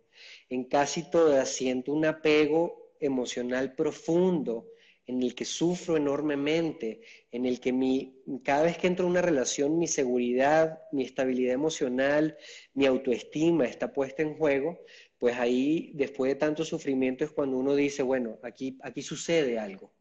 En 0.49 0.65
casi 0.65 1.09
todas 1.09 1.49
siento 1.49 1.93
un 1.93 2.05
apego 2.05 2.93
emocional 2.99 3.75
profundo 3.75 4.67
en 5.09 5.23
el 5.23 5.33
que 5.33 5.45
sufro 5.45 5.97
enormemente, 5.97 7.01
en 7.31 7.47
el 7.47 7.59
que 7.59 7.73
mi, 7.73 8.21
cada 8.43 8.63
vez 8.63 8.77
que 8.77 8.85
entro 8.85 9.05
en 9.05 9.11
una 9.11 9.23
relación 9.23 9.79
mi 9.79 9.87
seguridad, 9.87 10.83
mi 10.91 11.03
estabilidad 11.03 11.55
emocional, 11.55 12.37
mi 12.75 12.85
autoestima 12.85 13.65
está 13.65 13.91
puesta 13.91 14.21
en 14.21 14.35
juego, 14.35 14.79
pues 15.17 15.35
ahí 15.37 15.91
después 15.95 16.31
de 16.31 16.35
tanto 16.35 16.63
sufrimiento 16.63 17.23
es 17.23 17.31
cuando 17.31 17.57
uno 17.57 17.73
dice, 17.73 18.03
bueno, 18.03 18.37
aquí, 18.43 18.77
aquí 18.83 19.01
sucede 19.01 19.57
algo. 19.57 19.91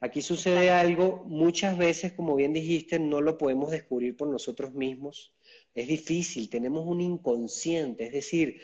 Aquí 0.00 0.22
sucede 0.22 0.70
algo, 0.70 1.22
muchas 1.26 1.76
veces, 1.76 2.14
como 2.14 2.34
bien 2.34 2.54
dijiste, 2.54 2.98
no 2.98 3.20
lo 3.20 3.36
podemos 3.36 3.70
descubrir 3.70 4.16
por 4.16 4.28
nosotros 4.28 4.72
mismos, 4.72 5.34
es 5.74 5.88
difícil, 5.88 6.48
tenemos 6.50 6.86
un 6.86 7.00
inconsciente, 7.00 8.06
es 8.06 8.12
decir, 8.12 8.60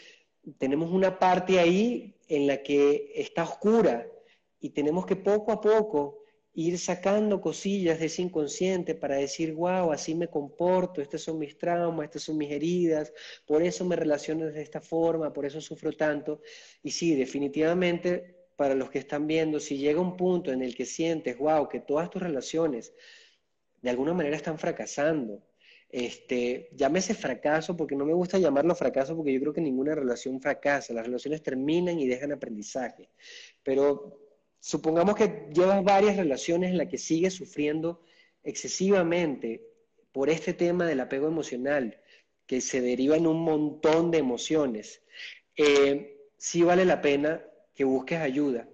tenemos 0.59 0.91
una 0.91 1.19
parte 1.19 1.59
ahí 1.59 2.17
en 2.29 2.47
la 2.47 2.63
que 2.63 3.13
está 3.15 3.45
oscura 3.45 4.07
y 4.61 4.71
tenemos 4.71 5.07
que 5.07 5.17
poco 5.17 5.53
a 5.53 5.61
poco 5.61 6.27
ir 6.57 6.79
sacando 6.79 7.41
cosillas 7.41 8.01
de 8.01 8.07
ese 8.07 8.23
inconsciente 8.23 8.95
para 8.95 9.17
decir, 9.17 9.53
wow, 9.53 9.93
así 9.93 10.15
me 10.15 10.29
comporto, 10.29 11.03
estos 11.03 11.23
son 11.23 11.39
mis 11.39 11.59
traumas, 11.59 12.07
estas 12.07 12.23
son 12.23 12.39
mis 12.39 12.51
heridas, 12.51 13.13
por 13.47 13.63
eso 13.63 13.85
me 13.85 13.95
relaciono 13.95 14.47
de 14.47 14.63
esta 14.63 14.81
forma, 14.81 15.35
por 15.35 15.45
eso 15.45 15.61
sufro 15.61 15.93
tanto. 15.93 16.41
Y 16.83 16.93
sí, 16.93 17.15
definitivamente, 17.15 18.47
para 18.57 18.75
los 18.75 18.91
que 18.91 19.01
están 19.01 19.27
viendo, 19.27 19.61
si 19.61 19.77
llega 19.77 20.01
un 20.01 20.17
punto 20.17 20.51
en 20.51 20.63
el 20.63 20.75
que 20.75 20.87
sientes, 20.87 21.37
wow, 21.37 21.69
que 21.69 21.81
todas 21.81 22.09
tus 22.09 22.23
relaciones 22.23 22.95
de 23.83 23.91
alguna 23.91 24.15
manera 24.15 24.37
están 24.37 24.59
fracasando, 24.59 25.46
este, 25.89 26.69
llámese 26.73 27.15
fracaso, 27.15 27.77
porque 27.77 27.97
no 27.97 28.05
me 28.05 28.13
gusta 28.13 28.39
llamarlo 28.39 28.75
fracaso, 28.75 29.17
porque 29.17 29.33
yo 29.33 29.41
creo 29.41 29.53
que 29.53 29.61
ninguna 29.61 29.95
relación 29.95 30.41
fracasa, 30.41 30.95
las 30.95 31.07
relaciones 31.07 31.43
terminan 31.43 31.99
y 31.99 32.07
dejan 32.07 32.33
aprendizaje. 32.33 33.11
Pero 33.63 34.21
supongamos 34.61 35.15
que 35.15 35.49
llevas 35.55 35.83
varias 35.85 36.17
relaciones 36.17 36.71
en 36.71 36.79
las 36.79 36.89
que 36.89 36.99
sigues 36.99 37.35
sufriendo 37.35 38.03
excesivamente 38.43 39.63
por 40.13 40.31
este 40.31 40.55
tema 40.55 40.87
del 40.87 41.01
apego 41.01 41.29
emocional, 41.29 42.01
que 42.47 42.61
se 42.61 42.81
deriva 42.81 43.17
en 43.17 43.27
un 43.27 43.43
montón 43.43 44.11
de 44.11 44.19
emociones, 44.19 45.03
eh, 45.57 46.17
sí 46.39 46.63
vale 46.63 46.85
la 46.85 47.01
pena 47.01 47.45
que 47.75 47.85
busques 47.85 48.19
ayuda. 48.19 48.69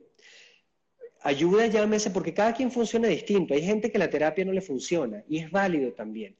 Ayuda, 1.23 1.67
llámese, 1.67 2.11
porque 2.11 2.35
cada 2.35 2.53
quien 2.53 2.71
funciona 2.71 3.09
distinto. 3.09 3.55
Hay 3.55 3.63
gente 3.63 3.91
que 3.91 3.99
la 3.99 4.11
terapia 4.11 4.45
no 4.45 4.53
le 4.53 4.61
funciona 4.61 5.25
y 5.29 5.39
es 5.39 5.51
válido 5.51 5.93
también. 5.93 6.37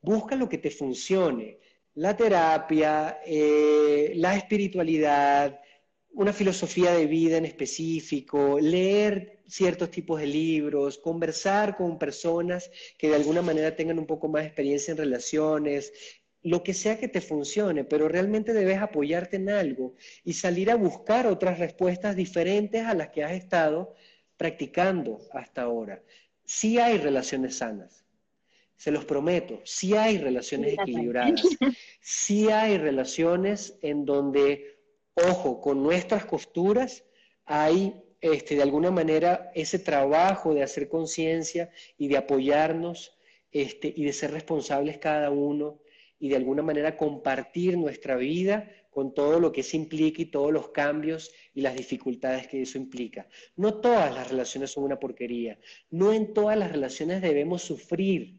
Busca 0.00 0.36
lo 0.36 0.48
que 0.48 0.58
te 0.58 0.70
funcione. 0.70 1.58
La 1.94 2.16
terapia, 2.16 3.20
eh, 3.26 4.12
la 4.16 4.36
espiritualidad, 4.36 5.60
una 6.12 6.32
filosofía 6.32 6.92
de 6.92 7.06
vida 7.06 7.36
en 7.36 7.44
específico, 7.44 8.58
leer 8.60 9.42
ciertos 9.46 9.90
tipos 9.90 10.20
de 10.20 10.26
libros, 10.26 10.98
conversar 10.98 11.76
con 11.76 11.98
personas 11.98 12.70
que 12.98 13.08
de 13.08 13.16
alguna 13.16 13.42
manera 13.42 13.74
tengan 13.76 13.98
un 13.98 14.06
poco 14.06 14.28
más 14.28 14.44
experiencia 14.44 14.92
en 14.92 14.98
relaciones, 14.98 15.92
lo 16.42 16.62
que 16.62 16.74
sea 16.74 16.98
que 16.98 17.08
te 17.08 17.20
funcione, 17.20 17.84
pero 17.84 18.08
realmente 18.08 18.52
debes 18.52 18.78
apoyarte 18.78 19.36
en 19.36 19.50
algo 19.50 19.94
y 20.24 20.34
salir 20.34 20.70
a 20.70 20.76
buscar 20.76 21.26
otras 21.26 21.58
respuestas 21.58 22.16
diferentes 22.16 22.84
a 22.84 22.94
las 22.94 23.08
que 23.08 23.24
has 23.24 23.32
estado 23.32 23.94
practicando 24.36 25.20
hasta 25.32 25.62
ahora. 25.62 26.02
Sí 26.44 26.78
hay 26.78 26.98
relaciones 26.98 27.56
sanas, 27.56 28.04
se 28.78 28.90
los 28.90 29.04
prometo, 29.04 29.60
sí 29.64 29.94
hay 29.94 30.18
relaciones 30.18 30.74
equilibradas, 30.78 31.42
sí 32.00 32.48
hay 32.48 32.78
relaciones 32.78 33.76
en 33.82 34.06
donde, 34.06 34.78
ojo, 35.14 35.60
con 35.60 35.82
nuestras 35.82 36.24
costuras 36.24 37.04
hay 37.44 37.92
este, 38.20 38.54
de 38.54 38.62
alguna 38.62 38.90
manera 38.90 39.50
ese 39.54 39.78
trabajo 39.78 40.54
de 40.54 40.62
hacer 40.62 40.88
conciencia 40.88 41.70
y 41.98 42.08
de 42.08 42.16
apoyarnos 42.16 43.18
este, 43.50 43.92
y 43.94 44.04
de 44.04 44.12
ser 44.12 44.30
responsables 44.30 44.98
cada 44.98 45.30
uno 45.30 45.80
y 46.20 46.28
de 46.28 46.36
alguna 46.36 46.62
manera 46.62 46.96
compartir 46.96 47.76
nuestra 47.76 48.16
vida 48.16 48.70
con 48.90 49.14
todo 49.14 49.40
lo 49.40 49.52
que 49.52 49.60
eso 49.62 49.76
implica 49.76 50.22
y 50.22 50.26
todos 50.26 50.52
los 50.52 50.70
cambios 50.70 51.32
y 51.54 51.62
las 51.62 51.76
dificultades 51.76 52.46
que 52.46 52.62
eso 52.62 52.78
implica. 52.78 53.28
No 53.56 53.80
todas 53.80 54.14
las 54.14 54.28
relaciones 54.28 54.70
son 54.70 54.84
una 54.84 54.98
porquería, 54.98 55.58
no 55.90 56.12
en 56.12 56.32
todas 56.32 56.56
las 56.56 56.70
relaciones 56.70 57.22
debemos 57.22 57.62
sufrir. 57.62 58.38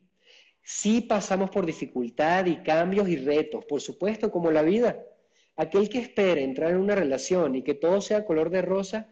Sí 0.72 1.02
pasamos 1.02 1.50
por 1.50 1.66
dificultad 1.66 2.46
y 2.46 2.58
cambios 2.58 3.10
y 3.10 3.16
retos, 3.18 3.66
por 3.66 3.82
supuesto, 3.82 4.30
como 4.30 4.52
la 4.52 4.62
vida. 4.62 5.04
Aquel 5.56 5.90
que 5.90 5.98
espere 5.98 6.44
entrar 6.44 6.70
en 6.70 6.78
una 6.78 6.94
relación 6.94 7.56
y 7.56 7.64
que 7.64 7.74
todo 7.74 8.02
sea 8.02 8.24
color 8.24 8.52
de 8.52 8.62
rosa, 8.62 9.10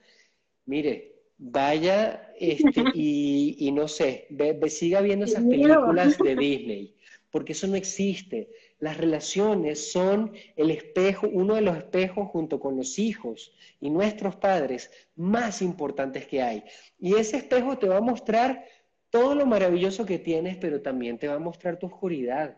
mire, 0.68 1.16
vaya 1.40 2.32
este, 2.40 2.84
y, 2.94 3.72
no 3.74 3.88
sé, 3.88 4.28
siga 4.68 5.02
viendo 5.02 5.26
esas 5.26 5.44
películas 5.46 6.20
de 6.20 6.36
Disney, 6.40 6.96
porque 7.32 7.54
eso 7.54 7.66
no 7.66 7.76
existe. 7.76 8.52
Las 8.78 8.98
relaciones 8.98 9.92
son 9.92 10.34
el 10.56 10.70
espejo, 10.70 11.28
uno 11.28 11.56
de 11.56 11.62
los 11.62 11.76
espejos 11.76 12.30
junto 12.30 12.60
con 12.60 12.78
los 12.78 13.00
hijos 13.00 13.52
y 13.82 13.90
nuestros 13.90 14.36
padres 14.36 14.92
más 15.16 15.64
importantes 15.64 16.28
que 16.28 16.44
hay. 16.44 16.64
Y 17.00 17.16
ese 17.16 17.38
espejo 17.38 17.80
te 17.80 17.88
va 17.88 17.98
a 17.98 18.02
mostrar 18.02 18.64
todo 19.10 19.36
lo 19.36 19.46
maravilloso 19.46 20.06
que 20.06 20.20
tienes, 20.20 20.58
pero 20.58 20.82
también 20.82 21.18
te 21.18 21.28
va 21.28 21.36
a 21.36 21.40
mostrar 21.40 21.78
tu 21.80 21.88
oscuridad 21.88 22.58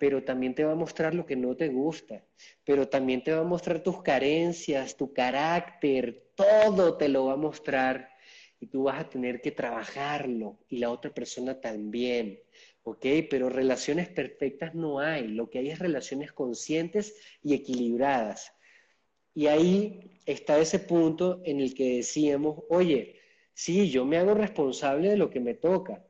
pero 0.00 0.24
también 0.24 0.54
te 0.54 0.64
va 0.64 0.72
a 0.72 0.76
mostrar 0.76 1.14
lo 1.14 1.26
que 1.26 1.36
no 1.36 1.54
te 1.54 1.68
gusta, 1.68 2.24
pero 2.64 2.88
también 2.88 3.22
te 3.22 3.34
va 3.34 3.42
a 3.42 3.44
mostrar 3.44 3.82
tus 3.82 4.02
carencias, 4.02 4.96
tu 4.96 5.12
carácter, 5.12 6.30
todo 6.34 6.96
te 6.96 7.10
lo 7.10 7.26
va 7.26 7.34
a 7.34 7.36
mostrar 7.36 8.08
y 8.58 8.66
tú 8.68 8.84
vas 8.84 8.98
a 8.98 9.10
tener 9.10 9.42
que 9.42 9.50
trabajarlo 9.50 10.58
y 10.70 10.78
la 10.78 10.90
otra 10.90 11.12
persona 11.12 11.60
también, 11.60 12.40
¿ok? 12.82 13.04
Pero 13.28 13.50
relaciones 13.50 14.08
perfectas 14.08 14.74
no 14.74 15.00
hay, 15.00 15.28
lo 15.28 15.50
que 15.50 15.58
hay 15.58 15.68
es 15.68 15.78
relaciones 15.78 16.32
conscientes 16.32 17.14
y 17.42 17.52
equilibradas. 17.52 18.54
Y 19.34 19.48
ahí 19.48 20.18
está 20.24 20.58
ese 20.58 20.78
punto 20.78 21.42
en 21.44 21.60
el 21.60 21.74
que 21.74 21.96
decíamos, 21.96 22.64
oye, 22.70 23.19
sí, 23.52 23.90
yo 23.90 24.04
me 24.04 24.18
hago 24.18 24.34
responsable 24.34 25.10
de 25.10 25.16
lo 25.16 25.30
que 25.30 25.40
me 25.40 25.54
toca, 25.54 26.04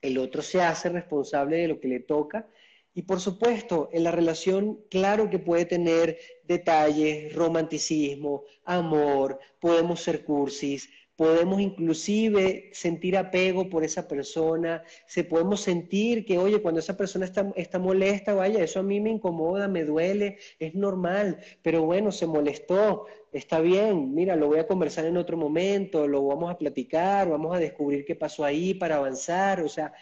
el 0.00 0.18
otro 0.18 0.42
se 0.42 0.62
hace 0.62 0.88
responsable 0.88 1.56
de 1.56 1.68
lo 1.68 1.80
que 1.80 1.88
le 1.88 2.00
toca. 2.00 2.48
Y 2.94 3.02
por 3.02 3.20
supuesto, 3.20 3.90
en 3.92 4.04
la 4.04 4.10
relación, 4.10 4.80
claro 4.90 5.28
que 5.28 5.38
puede 5.38 5.66
tener 5.66 6.18
detalles, 6.44 7.34
romanticismo, 7.34 8.44
amor, 8.64 9.38
podemos 9.60 10.00
ser 10.00 10.24
cursis, 10.24 10.88
podemos 11.16 11.60
inclusive 11.60 12.70
sentir 12.72 13.16
apego 13.16 13.68
por 13.68 13.84
esa 13.84 14.06
persona, 14.06 14.82
se 15.06 15.24
podemos 15.24 15.60
sentir 15.60 16.24
que, 16.24 16.38
oye, 16.38 16.62
cuando 16.62 16.80
esa 16.80 16.96
persona 16.96 17.24
está, 17.24 17.52
está 17.56 17.78
molesta, 17.78 18.34
vaya, 18.34 18.62
eso 18.62 18.80
a 18.80 18.82
mí 18.82 19.00
me 19.00 19.10
incomoda, 19.10 19.66
me 19.66 19.84
duele, 19.84 20.38
es 20.58 20.74
normal, 20.74 21.38
pero 21.62 21.82
bueno, 21.84 22.12
se 22.12 22.26
molestó, 22.26 23.06
está 23.32 23.60
bien, 23.60 24.14
mira, 24.14 24.36
lo 24.36 24.48
voy 24.48 24.58
a 24.58 24.66
conversar 24.66 25.06
en 25.06 25.16
otro 25.16 25.36
momento, 25.36 26.06
lo 26.06 26.26
vamos 26.26 26.50
a 26.50 26.58
platicar, 26.58 27.28
vamos 27.28 27.56
a 27.56 27.58
descubrir 27.58 28.04
qué 28.04 28.14
pasó 28.14 28.44
ahí 28.44 28.74
para 28.74 28.96
avanzar, 28.96 29.62
o 29.62 29.68
sea, 29.68 29.92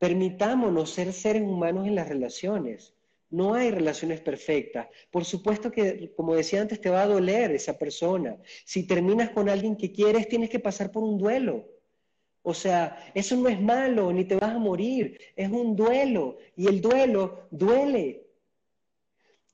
Permitámonos 0.00 0.88
ser 0.94 1.12
seres 1.12 1.42
humanos 1.42 1.86
en 1.86 1.94
las 1.94 2.08
relaciones. 2.08 2.94
No 3.30 3.54
hay 3.54 3.70
relaciones 3.70 4.20
perfectas. 4.20 4.88
Por 5.10 5.24
supuesto 5.24 5.70
que, 5.70 6.12
como 6.16 6.34
decía 6.34 6.60
antes, 6.60 6.80
te 6.80 6.90
va 6.90 7.02
a 7.02 7.06
doler 7.06 7.52
esa 7.52 7.78
persona. 7.78 8.36
Si 8.64 8.86
terminas 8.86 9.30
con 9.30 9.48
alguien 9.48 9.76
que 9.76 9.92
quieres, 9.92 10.28
tienes 10.28 10.50
que 10.50 10.58
pasar 10.58 10.90
por 10.90 11.02
un 11.02 11.16
duelo. 11.16 11.68
O 12.42 12.54
sea, 12.54 13.12
eso 13.14 13.36
no 13.36 13.48
es 13.48 13.60
malo, 13.60 14.12
ni 14.12 14.24
te 14.24 14.34
vas 14.36 14.54
a 14.54 14.58
morir. 14.58 15.18
Es 15.36 15.48
un 15.48 15.76
duelo. 15.76 16.38
Y 16.56 16.66
el 16.66 16.80
duelo 16.80 17.46
duele. 17.50 18.26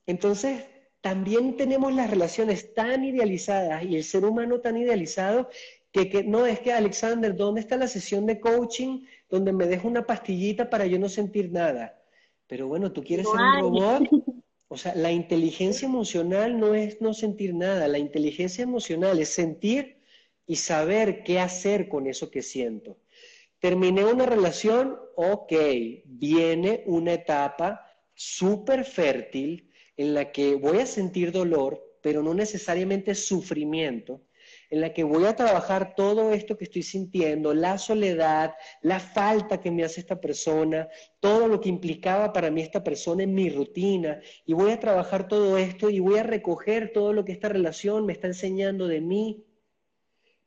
Entonces, 0.05 0.63
también 1.01 1.55
tenemos 1.55 1.93
las 1.93 2.09
relaciones 2.09 2.73
tan 2.73 3.03
idealizadas 3.03 3.83
y 3.83 3.95
el 3.95 4.03
ser 4.03 4.25
humano 4.25 4.59
tan 4.59 4.77
idealizado 4.77 5.49
que, 5.91 6.23
no 6.23 6.45
es 6.45 6.59
que, 6.59 6.73
Alexander, 6.73 7.35
¿dónde 7.35 7.61
está 7.61 7.77
la 7.77 7.87
sesión 7.87 8.25
de 8.25 8.39
coaching 8.39 9.05
donde 9.29 9.51
me 9.51 9.65
dejo 9.65 9.87
una 9.87 10.05
pastillita 10.05 10.69
para 10.69 10.85
yo 10.85 10.99
no 10.99 11.09
sentir 11.09 11.51
nada? 11.51 11.99
Pero 12.47 12.67
bueno, 12.67 12.91
tú 12.91 13.03
quieres 13.03 13.27
ser 13.27 13.39
un 13.39 13.59
robot. 13.61 14.09
O 14.69 14.75
sea, 14.75 14.93
la 14.95 15.13
inteligencia 15.13 15.87
emocional 15.87 16.59
no 16.59 16.75
es 16.75 16.99
no 16.99 17.13
sentir 17.13 17.53
nada, 17.53 17.87
la 17.87 17.99
inteligencia 17.99 18.63
emocional 18.63 19.17
es 19.17 19.29
sentir 19.29 20.01
y 20.45 20.57
saber 20.57 21.23
qué 21.23 21.39
hacer 21.39 21.87
con 21.87 22.05
eso 22.05 22.29
que 22.29 22.41
siento. 22.41 22.97
Terminé 23.59 24.03
una 24.03 24.25
relación, 24.25 24.97
ok, 25.15 25.53
viene 26.03 26.83
una 26.85 27.13
etapa 27.13 27.85
súper 28.13 28.83
fértil 28.83 29.71
en 29.95 30.13
la 30.13 30.31
que 30.31 30.55
voy 30.55 30.79
a 30.79 30.85
sentir 30.85 31.31
dolor, 31.31 31.81
pero 32.01 32.21
no 32.21 32.33
necesariamente 32.33 33.15
sufrimiento, 33.15 34.21
en 34.69 34.81
la 34.81 34.93
que 34.93 35.03
voy 35.03 35.25
a 35.25 35.35
trabajar 35.35 35.95
todo 35.95 36.33
esto 36.33 36.57
que 36.57 36.65
estoy 36.65 36.83
sintiendo, 36.83 37.53
la 37.53 37.77
soledad, 37.77 38.55
la 38.81 38.99
falta 38.99 39.61
que 39.61 39.71
me 39.71 39.83
hace 39.83 40.01
esta 40.01 40.19
persona, 40.19 40.89
todo 41.19 41.47
lo 41.47 41.61
que 41.61 41.69
implicaba 41.69 42.33
para 42.33 42.51
mí 42.51 42.61
esta 42.61 42.83
persona 42.83 43.23
en 43.23 43.33
mi 43.33 43.49
rutina, 43.49 44.19
y 44.45 44.53
voy 44.53 44.71
a 44.71 44.79
trabajar 44.79 45.27
todo 45.27 45.57
esto 45.57 45.89
y 45.89 45.99
voy 45.99 46.19
a 46.19 46.23
recoger 46.23 46.91
todo 46.93 47.13
lo 47.13 47.23
que 47.23 47.31
esta 47.31 47.49
relación 47.49 48.05
me 48.05 48.13
está 48.13 48.27
enseñando 48.27 48.87
de 48.87 49.01
mí, 49.01 49.45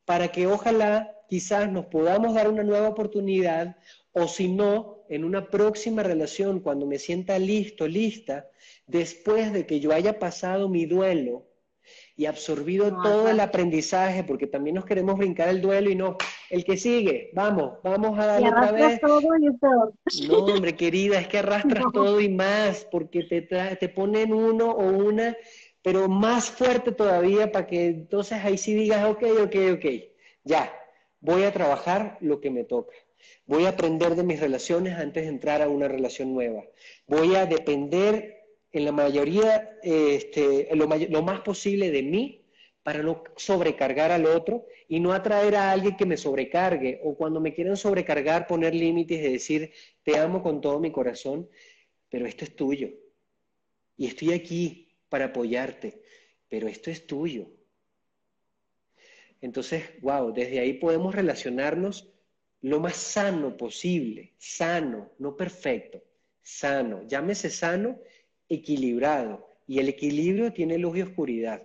para 0.05 0.29
que 0.29 0.47
ojalá 0.47 1.17
quizás 1.29 1.71
nos 1.71 1.87
podamos 1.87 2.35
dar 2.35 2.49
una 2.49 2.65
nueva 2.65 2.89
oportunidad, 2.89 3.77
o 4.13 4.27
si 4.27 4.49
no, 4.49 5.05
en 5.09 5.25
una 5.25 5.49
próxima 5.49 6.03
relación, 6.03 6.61
cuando 6.61 6.87
me 6.87 6.99
sienta 6.99 7.39
listo, 7.39 7.87
lista, 7.87 8.49
después 8.87 9.53
de 9.53 9.67
que 9.67 9.81
yo 9.81 9.93
haya 9.93 10.19
pasado 10.19 10.69
mi 10.69 10.87
duelo, 10.87 11.50
y 12.21 12.27
absorbido 12.27 13.01
todo 13.03 13.31
el 13.31 13.41
aprendizaje, 13.41 14.25
porque 14.25 14.47
también 14.47 14.77
nos 14.77 14.85
queremos 14.85 15.17
brincar 15.17 15.49
el 15.49 15.63
duelo 15.63 15.89
y 15.89 15.95
no, 15.95 16.19
el 16.51 16.65
que 16.65 16.77
sigue, 16.77 17.31
vamos, 17.33 17.79
vamos 17.83 18.19
a 18.19 18.27
darle 18.27 18.51
otra 18.51 18.73
vez. 18.73 19.01
Todo 19.01 19.23
y 19.39 20.27
No, 20.29 20.45
hombre, 20.45 20.77
querida, 20.77 21.19
es 21.19 21.29
que 21.29 21.39
arrastras 21.39 21.83
todo 21.95 22.21
y 22.21 22.29
más, 22.29 22.87
porque 22.91 23.23
te, 23.23 23.41
te 23.41 23.89
ponen 23.89 24.35
uno 24.35 24.71
o 24.71 24.87
una, 24.87 25.35
pero 25.81 26.11
más 26.11 26.51
fuerte 26.51 26.93
todavía 26.93 27.51
para 27.51 27.67
que 27.67 27.87
entonces 27.87 28.45
ahí 28.45 28.59
sí 28.59 28.75
digas, 28.75 29.07
ok, 29.07 29.23
ok, 29.45 29.57
ok, 29.77 29.87
ya, 30.45 30.71
voy 31.21 31.45
a 31.45 31.55
trabajar 31.55 32.19
lo 32.21 32.43
que 32.43 32.51
me 32.51 32.65
toca. 32.65 32.93
Voy 33.47 33.65
a 33.65 33.71
aprender 33.71 34.15
de 34.15 34.25
mis 34.25 34.41
relaciones 34.41 34.99
antes 34.99 35.23
de 35.23 35.31
entrar 35.31 35.63
a 35.63 35.71
una 35.71 35.89
relación 35.89 36.35
nueva. 36.35 36.65
Voy 37.07 37.35
a 37.35 37.47
depender 37.47 38.40
en 38.73 38.85
la 38.85 38.93
mayoría, 38.93 39.79
este, 39.83 40.69
lo, 40.75 41.23
más 41.23 41.41
posible 41.41 41.91
de 41.91 42.03
mí 42.03 42.45
para 42.83 43.03
no 43.03 43.25
sobrecargar 43.37 44.13
al 44.13 44.27
otro 44.27 44.67
y 44.89 45.01
no 45.01 45.13
atraer 45.13 45.57
a 45.57 45.73
alguien 45.73 45.97
que 45.97 46.07
me 46.07 46.17
sobrecargue. 46.17 47.01
O 47.03 47.15
cuando 47.15 47.41
me 47.41 47.53
quieren 47.53 47.77
sobrecargar 47.77 48.47
poner 48.47 48.75
límites 48.75 49.19
y 49.19 49.33
decir 49.33 49.73
te 50.03 50.19
amo 50.19 50.43
con 50.43 50.61
todo 50.61 50.79
mi 50.79 50.93
corazón, 50.93 51.49
pero 52.09 52.27
esto 52.27 52.45
es 52.45 52.55
tuyo. 52.55 52.91
Y 53.97 54.07
estoy 54.07 54.33
aquí 54.33 54.89
para 55.09 55.27
apoyarte, 55.27 56.03
pero 56.49 56.69
esto 56.69 56.91
es 56.91 57.07
tuyo. 57.07 57.51
Entonces, 59.41 59.85
wow, 60.01 60.33
desde 60.33 60.61
ahí 60.61 60.75
podemos 60.75 61.15
relacionarnos 61.15 62.13
lo 62.63 62.79
más 62.79 62.97
sano 62.97 63.57
posible, 63.57 64.35
sano, 64.39 65.11
no 65.19 65.35
perfecto, 65.35 66.03
sano, 66.43 67.07
llámese 67.07 67.49
sano, 67.49 67.99
equilibrado, 68.51 69.49
y 69.67 69.79
el 69.79 69.89
equilibrio 69.89 70.53
tiene 70.53 70.77
luz 70.77 70.99
y 70.99 71.03
oscuridad. 71.03 71.63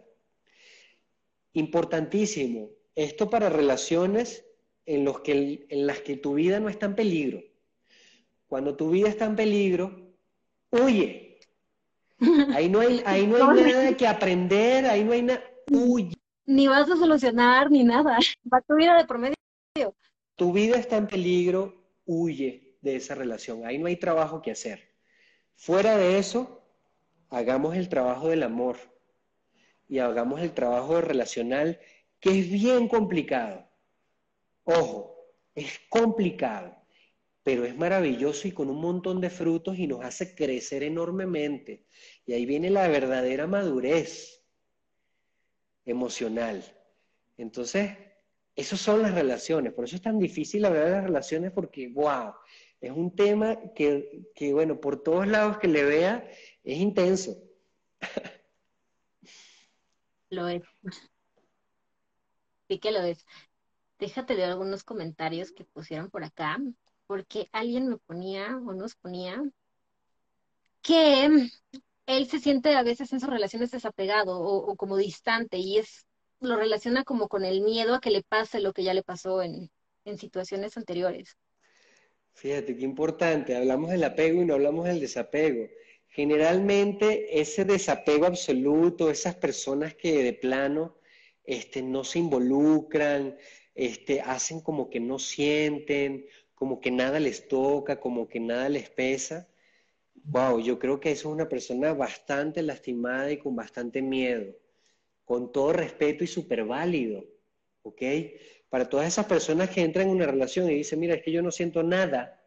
Importantísimo, 1.53 2.69
esto 2.95 3.29
para 3.29 3.49
relaciones 3.49 4.45
en, 4.85 5.03
los 5.03 5.19
que, 5.21 5.65
en 5.69 5.87
las 5.87 5.99
que 6.01 6.15
tu 6.15 6.35
vida 6.35 6.59
no 6.59 6.69
está 6.69 6.85
en 6.85 6.95
peligro. 6.95 7.43
Cuando 8.47 8.75
tu 8.75 8.91
vida 8.91 9.09
está 9.09 9.25
en 9.25 9.35
peligro, 9.35 10.13
huye. 10.71 11.39
Ahí 12.53 12.69
no 12.69 12.79
hay, 12.79 13.01
ahí 13.05 13.27
no 13.27 13.35
hay 13.35 13.63
nada 13.63 13.97
que 13.97 14.07
aprender, 14.07 14.85
ahí 14.85 15.03
no 15.03 15.11
hay 15.11 15.23
nada, 15.23 15.43
huye. 15.69 16.13
Ni 16.45 16.67
vas 16.67 16.89
a 16.89 16.95
solucionar 16.95 17.69
ni 17.69 17.83
nada, 17.83 18.17
va 18.53 18.61
tu 18.61 18.75
vida 18.75 18.95
de 18.95 19.05
promedio. 19.05 19.35
Tu 20.37 20.53
vida 20.53 20.77
está 20.77 20.95
en 20.95 21.07
peligro, 21.07 21.73
huye 22.05 22.77
de 22.81 22.95
esa 22.95 23.15
relación, 23.15 23.65
ahí 23.65 23.77
no 23.77 23.87
hay 23.87 23.97
trabajo 23.97 24.41
que 24.41 24.51
hacer. 24.51 24.93
Fuera 25.55 25.97
de 25.97 26.19
eso, 26.19 26.64
hagamos 27.35 27.75
el 27.75 27.89
trabajo 27.89 28.29
del 28.29 28.43
amor 28.43 28.77
y 29.89 29.99
hagamos 29.99 30.41
el 30.41 30.53
trabajo 30.53 31.01
relacional, 31.01 31.77
que 32.21 32.39
es 32.39 32.49
bien 32.49 32.87
complicado. 32.87 33.67
Ojo, 34.63 35.17
es 35.53 35.81
complicado, 35.89 36.73
pero 37.43 37.65
es 37.65 37.75
maravilloso 37.75 38.47
y 38.47 38.53
con 38.53 38.69
un 38.69 38.79
montón 38.79 39.19
de 39.19 39.29
frutos 39.29 39.77
y 39.77 39.85
nos 39.85 40.03
hace 40.05 40.33
crecer 40.33 40.83
enormemente. 40.83 41.85
Y 42.25 42.31
ahí 42.31 42.45
viene 42.45 42.69
la 42.69 42.87
verdadera 42.87 43.47
madurez 43.47 44.41
emocional. 45.85 46.63
Entonces, 47.37 47.91
esas 48.55 48.79
son 48.79 49.01
las 49.01 49.13
relaciones. 49.13 49.73
Por 49.73 49.83
eso 49.83 49.97
es 49.97 50.01
tan 50.01 50.19
difícil 50.19 50.63
hablar 50.63 50.85
de 50.85 50.91
las 50.91 51.03
relaciones 51.03 51.51
porque, 51.51 51.89
wow, 51.89 52.33
es 52.79 52.91
un 52.91 53.13
tema 53.13 53.59
que, 53.73 54.29
que, 54.33 54.53
bueno, 54.53 54.79
por 54.79 55.03
todos 55.03 55.27
lados 55.27 55.57
que 55.57 55.67
le 55.67 55.83
vea, 55.83 56.29
es 56.65 56.79
intenso. 56.79 57.37
Lo 60.29 60.47
es. 60.47 60.63
Sí 62.67 62.79
que 62.79 62.91
lo 62.91 63.01
es. 63.01 63.25
Déjate 63.99 64.35
de 64.35 64.43
algunos 64.43 64.83
comentarios 64.83 65.51
que 65.51 65.63
pusieron 65.63 66.09
por 66.09 66.23
acá, 66.23 66.57
porque 67.07 67.47
alguien 67.51 67.87
me 67.87 67.97
ponía 67.97 68.57
o 68.57 68.73
nos 68.73 68.95
ponía 68.95 69.41
que 70.81 71.49
él 72.05 72.27
se 72.27 72.39
siente 72.39 72.75
a 72.75 72.83
veces 72.83 73.13
en 73.13 73.19
sus 73.19 73.29
relaciones 73.29 73.71
desapegado 73.71 74.39
o, 74.39 74.71
o, 74.71 74.75
como 74.75 74.97
distante 74.97 75.57
y 75.57 75.77
es 75.77 76.05
lo 76.39 76.57
relaciona 76.57 77.03
como 77.03 77.27
con 77.27 77.45
el 77.45 77.61
miedo 77.61 77.95
a 77.95 78.01
que 78.01 78.11
le 78.11 78.21
pase 78.21 78.59
lo 78.59 78.73
que 78.73 78.83
ya 78.83 78.93
le 78.93 79.03
pasó 79.03 79.41
en, 79.41 79.71
en 80.03 80.17
situaciones 80.17 80.77
anteriores. 80.77 81.37
Fíjate 82.33 82.75
qué 82.75 82.83
importante, 82.83 83.55
hablamos 83.55 83.89
del 83.89 84.03
apego 84.03 84.41
y 84.41 84.45
no 84.45 84.55
hablamos 84.55 84.85
del 84.85 84.99
desapego. 84.99 85.67
Generalmente 86.15 87.41
ese 87.41 87.65
desapego 87.65 88.25
absoluto, 88.25 89.09
esas 89.09 89.35
personas 89.35 89.95
que 89.95 90.23
de 90.23 90.31
plano 90.31 90.95
este, 91.43 91.81
no 91.81 92.05
se 92.05 92.19
involucran, 92.19 93.35
este, 93.73 94.21
hacen 94.21 94.61
como 94.61 94.89
que 94.89 95.01
no 95.01 95.19
sienten, 95.19 96.25
como 96.53 96.79
que 96.79 96.89
nada 96.89 97.19
les 97.19 97.49
toca, 97.49 97.99
como 97.99 98.29
que 98.29 98.39
nada 98.39 98.69
les 98.69 98.89
pesa. 98.89 99.49
Wow, 100.23 100.61
yo 100.61 100.79
creo 100.79 101.01
que 101.01 101.11
eso 101.11 101.27
es 101.27 101.33
una 101.33 101.49
persona 101.49 101.93
bastante 101.93 102.61
lastimada 102.61 103.29
y 103.33 103.37
con 103.37 103.53
bastante 103.53 104.01
miedo, 104.01 104.55
con 105.25 105.51
todo 105.51 105.73
respeto 105.73 106.23
y 106.23 106.27
súper 106.27 106.63
válido, 106.63 107.25
¿ok? 107.81 108.01
Para 108.69 108.87
todas 108.87 109.09
esas 109.09 109.25
personas 109.25 109.69
que 109.69 109.81
entran 109.81 110.07
en 110.07 110.15
una 110.15 110.27
relación 110.27 110.71
y 110.71 110.75
dicen, 110.75 110.97
mira, 110.97 111.15
es 111.15 111.23
que 111.23 111.33
yo 111.33 111.41
no 111.41 111.51
siento 111.51 111.83
nada, 111.83 112.41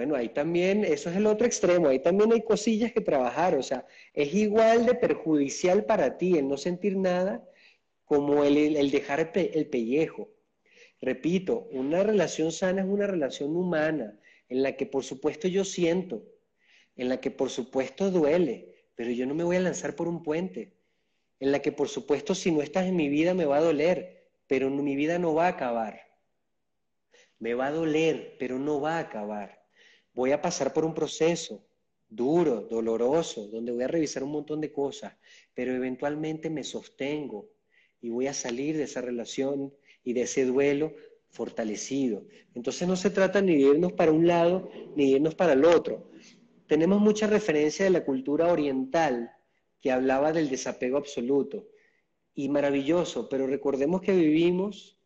bueno, 0.00 0.16
ahí 0.16 0.30
también, 0.30 0.82
eso 0.82 1.10
es 1.10 1.16
el 1.16 1.26
otro 1.26 1.46
extremo, 1.46 1.88
ahí 1.88 1.98
también 1.98 2.32
hay 2.32 2.40
cosillas 2.40 2.90
que 2.90 3.02
trabajar, 3.02 3.54
o 3.54 3.62
sea, 3.62 3.84
es 4.14 4.32
igual 4.32 4.86
de 4.86 4.94
perjudicial 4.94 5.84
para 5.84 6.16
ti 6.16 6.38
el 6.38 6.48
no 6.48 6.56
sentir 6.56 6.96
nada 6.96 7.46
como 8.06 8.42
el, 8.42 8.90
dejar 8.90 9.30
el, 9.34 9.66
pellejo. 9.66 10.30
Repito, 11.02 11.68
una 11.70 12.02
relación 12.02 12.50
sana 12.50 12.80
es 12.80 12.88
una 12.88 13.06
relación 13.08 13.54
humana, 13.54 14.18
en 14.48 14.62
la 14.62 14.74
que 14.74 14.86
por 14.86 15.04
supuesto 15.04 15.48
yo 15.48 15.66
siento, 15.66 16.24
en 16.96 17.10
la 17.10 17.20
que 17.20 17.30
por 17.30 17.50
supuesto 17.50 18.10
duele, 18.10 18.86
pero 18.94 19.10
yo 19.10 19.26
no 19.26 19.34
me 19.34 19.44
voy 19.44 19.56
a 19.56 19.60
lanzar 19.60 19.96
por 19.96 20.08
un 20.08 20.22
puente, 20.22 20.78
en 21.40 21.52
la 21.52 21.58
que 21.58 21.72
por 21.72 21.90
supuesto 21.90 22.34
si 22.34 22.50
no 22.50 22.62
estás 22.62 22.86
en 22.86 22.96
mi 22.96 23.10
vida 23.10 23.34
me 23.34 23.44
va 23.44 23.58
a 23.58 23.60
doler, 23.60 24.30
pero 24.46 24.70
mi 24.70 24.96
vida 24.96 25.18
no 25.18 25.34
va 25.34 25.44
a 25.44 25.50
acabar. 25.50 26.00
Me 27.38 27.52
va 27.52 27.66
a 27.66 27.70
doler, 27.70 28.36
pero 28.38 28.58
no 28.58 28.80
va 28.80 28.96
a 28.96 29.00
acabar 29.00 29.59
voy 30.12 30.32
a 30.32 30.42
pasar 30.42 30.72
por 30.72 30.84
un 30.84 30.94
proceso 30.94 31.64
duro, 32.08 32.62
doloroso, 32.62 33.46
donde 33.48 33.72
voy 33.72 33.84
a 33.84 33.88
revisar 33.88 34.24
un 34.24 34.32
montón 34.32 34.60
de 34.60 34.72
cosas, 34.72 35.16
pero 35.54 35.72
eventualmente 35.72 36.50
me 36.50 36.64
sostengo 36.64 37.48
y 38.00 38.10
voy 38.10 38.26
a 38.26 38.34
salir 38.34 38.76
de 38.76 38.84
esa 38.84 39.00
relación 39.00 39.72
y 40.02 40.12
de 40.12 40.22
ese 40.22 40.44
duelo 40.44 40.94
fortalecido. 41.28 42.26
Entonces 42.54 42.88
no 42.88 42.96
se 42.96 43.10
trata 43.10 43.40
ni 43.40 43.54
de 43.54 43.70
irnos 43.70 43.92
para 43.92 44.12
un 44.12 44.26
lado 44.26 44.68
ni 44.96 45.10
de 45.10 45.16
irnos 45.16 45.34
para 45.34 45.52
el 45.52 45.64
otro. 45.64 46.10
Tenemos 46.66 47.00
mucha 47.00 47.26
referencia 47.26 47.84
de 47.84 47.90
la 47.90 48.04
cultura 48.04 48.52
oriental 48.52 49.30
que 49.80 49.92
hablaba 49.92 50.32
del 50.32 50.50
desapego 50.50 50.98
absoluto 50.98 51.68
y 52.34 52.48
maravilloso, 52.48 53.28
pero 53.28 53.46
recordemos 53.46 54.00
que 54.00 54.12
vivimos 54.12 54.98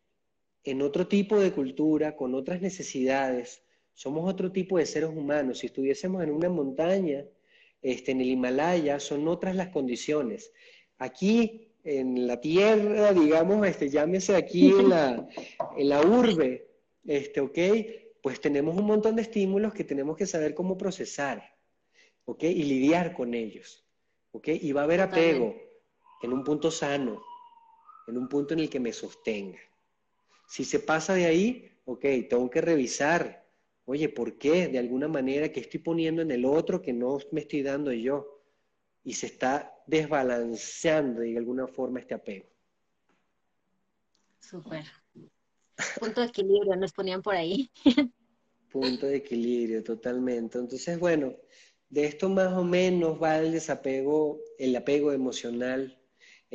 en 0.63 0.81
otro 0.83 1.07
tipo 1.07 1.39
de 1.39 1.53
cultura, 1.53 2.17
con 2.17 2.35
otras 2.35 2.63
necesidades, 2.63 3.64
somos 3.95 4.29
otro 4.29 4.51
tipo 4.51 4.79
de 4.79 4.87
seres 4.87 5.09
humanos. 5.09 5.59
Si 5.59 5.67
estuviésemos 5.67 6.23
en 6.23 6.33
una 6.33 6.49
montaña, 6.49 7.25
este, 7.81 8.13
en 8.13 8.21
el 8.21 8.29
Himalaya, 8.29 8.99
son 8.99 9.27
otras 9.29 9.55
las 9.55 9.69
condiciones. 9.69 10.53
Aquí, 10.99 11.69
en 11.85 12.27
la 12.27 12.41
tierra, 12.41 13.13
digamos, 13.13 13.67
este, 13.67 13.89
llámese 13.89 14.35
aquí 14.35 14.71
en 14.71 14.89
la, 14.89 15.29
en 15.77 15.89
la 15.89 16.01
urbe, 16.01 16.69
este, 17.07 17.41
¿ok? 17.41 17.59
Pues 18.21 18.41
tenemos 18.41 18.77
un 18.77 18.87
montón 18.87 19.17
de 19.17 19.23
estímulos 19.23 19.73
que 19.73 19.85
tenemos 19.85 20.17
que 20.17 20.27
saber 20.27 20.55
cómo 20.55 20.77
procesar, 20.77 21.57
¿ok? 22.25 22.45
Y 22.45 22.65
lidiar 22.65 23.15
con 23.15 23.35
ellos, 23.35 23.87
¿ok? 24.33 24.49
Y 24.49 24.73
va 24.73 24.81
a 24.81 24.85
haber 24.85 25.03
apego 25.03 25.55
en 26.23 26.33
un 26.33 26.43
punto 26.43 26.71
sano, 26.71 27.23
en 28.09 28.17
un 28.17 28.29
punto 28.29 28.55
en 28.55 28.61
el 28.61 28.71
que 28.71 28.81
me 28.81 28.93
sostenga. 28.93 29.61
Si 30.49 30.65
se 30.65 30.81
pasa 30.81 31.15
de 31.15 31.27
ahí, 31.27 31.71
ok, 31.85 32.05
tengo 32.29 32.51
que 32.51 32.61
revisar 32.61 33.44
Oye, 33.87 34.09
¿por 34.09 34.39
qué? 34.39 34.69
De 34.69 34.79
alguna 34.79 35.09
manera, 35.09 35.51
que 35.53 35.61
estoy 35.61 35.81
poniendo 35.81 36.23
en 36.23 36.31
el 36.31 36.45
otro 36.45 36.81
que 36.81 36.93
no 36.93 37.19
me 37.33 37.41
estoy 37.41 37.63
dando 37.63 37.93
yo? 37.93 38.43
Y 39.03 39.15
se 39.15 39.27
está 39.27 39.75
desbalanceando 39.87 41.21
de 41.21 41.37
alguna 41.37 41.67
forma 41.67 42.01
este 42.01 42.15
apego. 42.15 42.47
Súper. 44.39 44.85
Punto 45.99 46.21
de 46.21 46.29
equilibrio, 46.29 46.77
nos 46.77 46.93
ponían 46.93 47.23
por 47.23 47.35
ahí. 47.35 47.71
Punto 48.71 49.07
de 49.07 49.17
equilibrio, 49.17 49.83
totalmente. 49.85 50.59
Entonces, 50.59 50.99
bueno, 50.99 51.35
de 51.89 52.07
esto 52.07 52.29
más 52.29 52.53
o 52.55 52.65
menos 52.65 53.23
va 53.23 53.39
el 53.39 53.53
desapego, 53.53 54.41
el 54.59 54.75
apego 54.75 55.13
emocional 55.13 56.04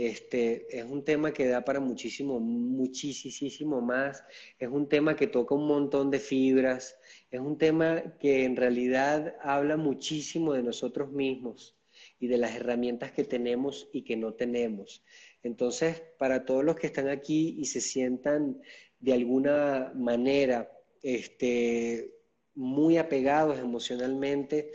este, 0.07 0.65
es 0.79 0.85
un 0.85 1.03
tema 1.03 1.33
que 1.33 1.45
da 1.47 1.65
para 1.65 1.81
muchísimo, 1.81 2.39
muchísimo 2.39 3.81
más. 3.81 4.23
Es 4.57 4.69
un 4.69 4.87
tema 4.87 5.13
que 5.13 5.27
toca 5.27 5.55
un 5.55 5.67
montón 5.67 6.09
de 6.09 6.19
fibras. 6.19 6.97
Es 7.29 7.41
un 7.41 7.57
tema 7.57 8.15
que 8.17 8.45
en 8.45 8.55
realidad 8.55 9.35
habla 9.41 9.75
muchísimo 9.75 10.53
de 10.53 10.63
nosotros 10.63 11.11
mismos 11.11 11.77
y 12.17 12.27
de 12.27 12.37
las 12.37 12.55
herramientas 12.55 13.11
que 13.11 13.25
tenemos 13.25 13.89
y 13.91 14.03
que 14.03 14.15
no 14.15 14.35
tenemos. 14.35 15.03
Entonces, 15.43 16.01
para 16.17 16.45
todos 16.45 16.63
los 16.63 16.77
que 16.77 16.87
están 16.87 17.09
aquí 17.09 17.57
y 17.59 17.65
se 17.65 17.81
sientan 17.81 18.61
de 19.01 19.11
alguna 19.11 19.91
manera 19.95 20.71
este, 21.03 22.13
muy 22.55 22.95
apegados 22.97 23.59
emocionalmente, 23.59 24.71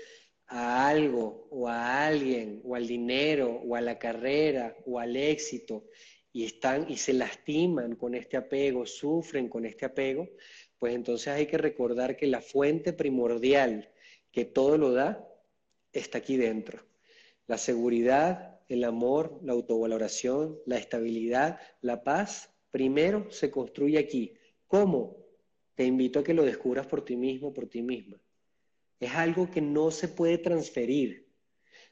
a 0.46 0.88
algo 0.88 1.48
o 1.50 1.68
a 1.68 2.06
alguien 2.06 2.60
o 2.64 2.74
al 2.74 2.86
dinero 2.86 3.62
o 3.66 3.76
a 3.76 3.80
la 3.80 3.98
carrera 3.98 4.76
o 4.86 4.98
al 4.98 5.16
éxito 5.16 5.84
y 6.32 6.44
están 6.44 6.90
y 6.90 6.96
se 6.96 7.12
lastiman 7.12 7.96
con 7.96 8.14
este 8.14 8.36
apego, 8.36 8.86
sufren 8.86 9.48
con 9.48 9.64
este 9.64 9.86
apego, 9.86 10.28
pues 10.78 10.94
entonces 10.94 11.28
hay 11.28 11.46
que 11.46 11.58
recordar 11.58 12.16
que 12.16 12.26
la 12.26 12.40
fuente 12.40 12.92
primordial 12.92 13.90
que 14.32 14.44
todo 14.44 14.76
lo 14.76 14.92
da 14.92 15.26
está 15.92 16.18
aquí 16.18 16.36
dentro. 16.36 16.84
La 17.46 17.56
seguridad, 17.56 18.60
el 18.68 18.84
amor, 18.84 19.38
la 19.42 19.52
autovaloración, 19.52 20.58
la 20.66 20.76
estabilidad, 20.76 21.60
la 21.80 22.02
paz, 22.02 22.50
primero 22.70 23.30
se 23.30 23.50
construye 23.50 23.98
aquí. 23.98 24.34
¿Cómo? 24.66 25.16
Te 25.76 25.84
invito 25.84 26.18
a 26.18 26.24
que 26.24 26.34
lo 26.34 26.44
descubras 26.44 26.86
por 26.86 27.04
ti 27.04 27.16
mismo, 27.16 27.52
por 27.54 27.68
ti 27.68 27.82
misma. 27.82 28.20
Es 29.04 29.14
algo 29.14 29.50
que 29.50 29.60
no 29.60 29.90
se 29.90 30.08
puede 30.08 30.38
transferir. 30.38 31.26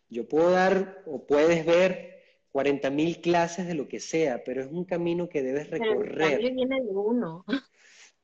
Yo 0.09 0.29
puedo 0.29 0.51
dar 0.51 1.03
o 1.07 1.27
puedes 1.27 1.65
ver 1.67 2.13
40 2.53 2.91
mil 2.91 3.21
clases 3.21 3.67
de 3.67 3.75
lo 3.75 3.89
que 3.89 3.99
sea, 3.99 4.45
pero 4.45 4.63
es 4.63 4.69
un 4.71 4.85
camino 4.85 5.29
que 5.29 5.43
debes 5.43 5.71
recorrer. 5.71 6.39
Pero 6.39 6.55
viene 6.55 6.81
de 6.83 6.91
uno. 6.91 7.45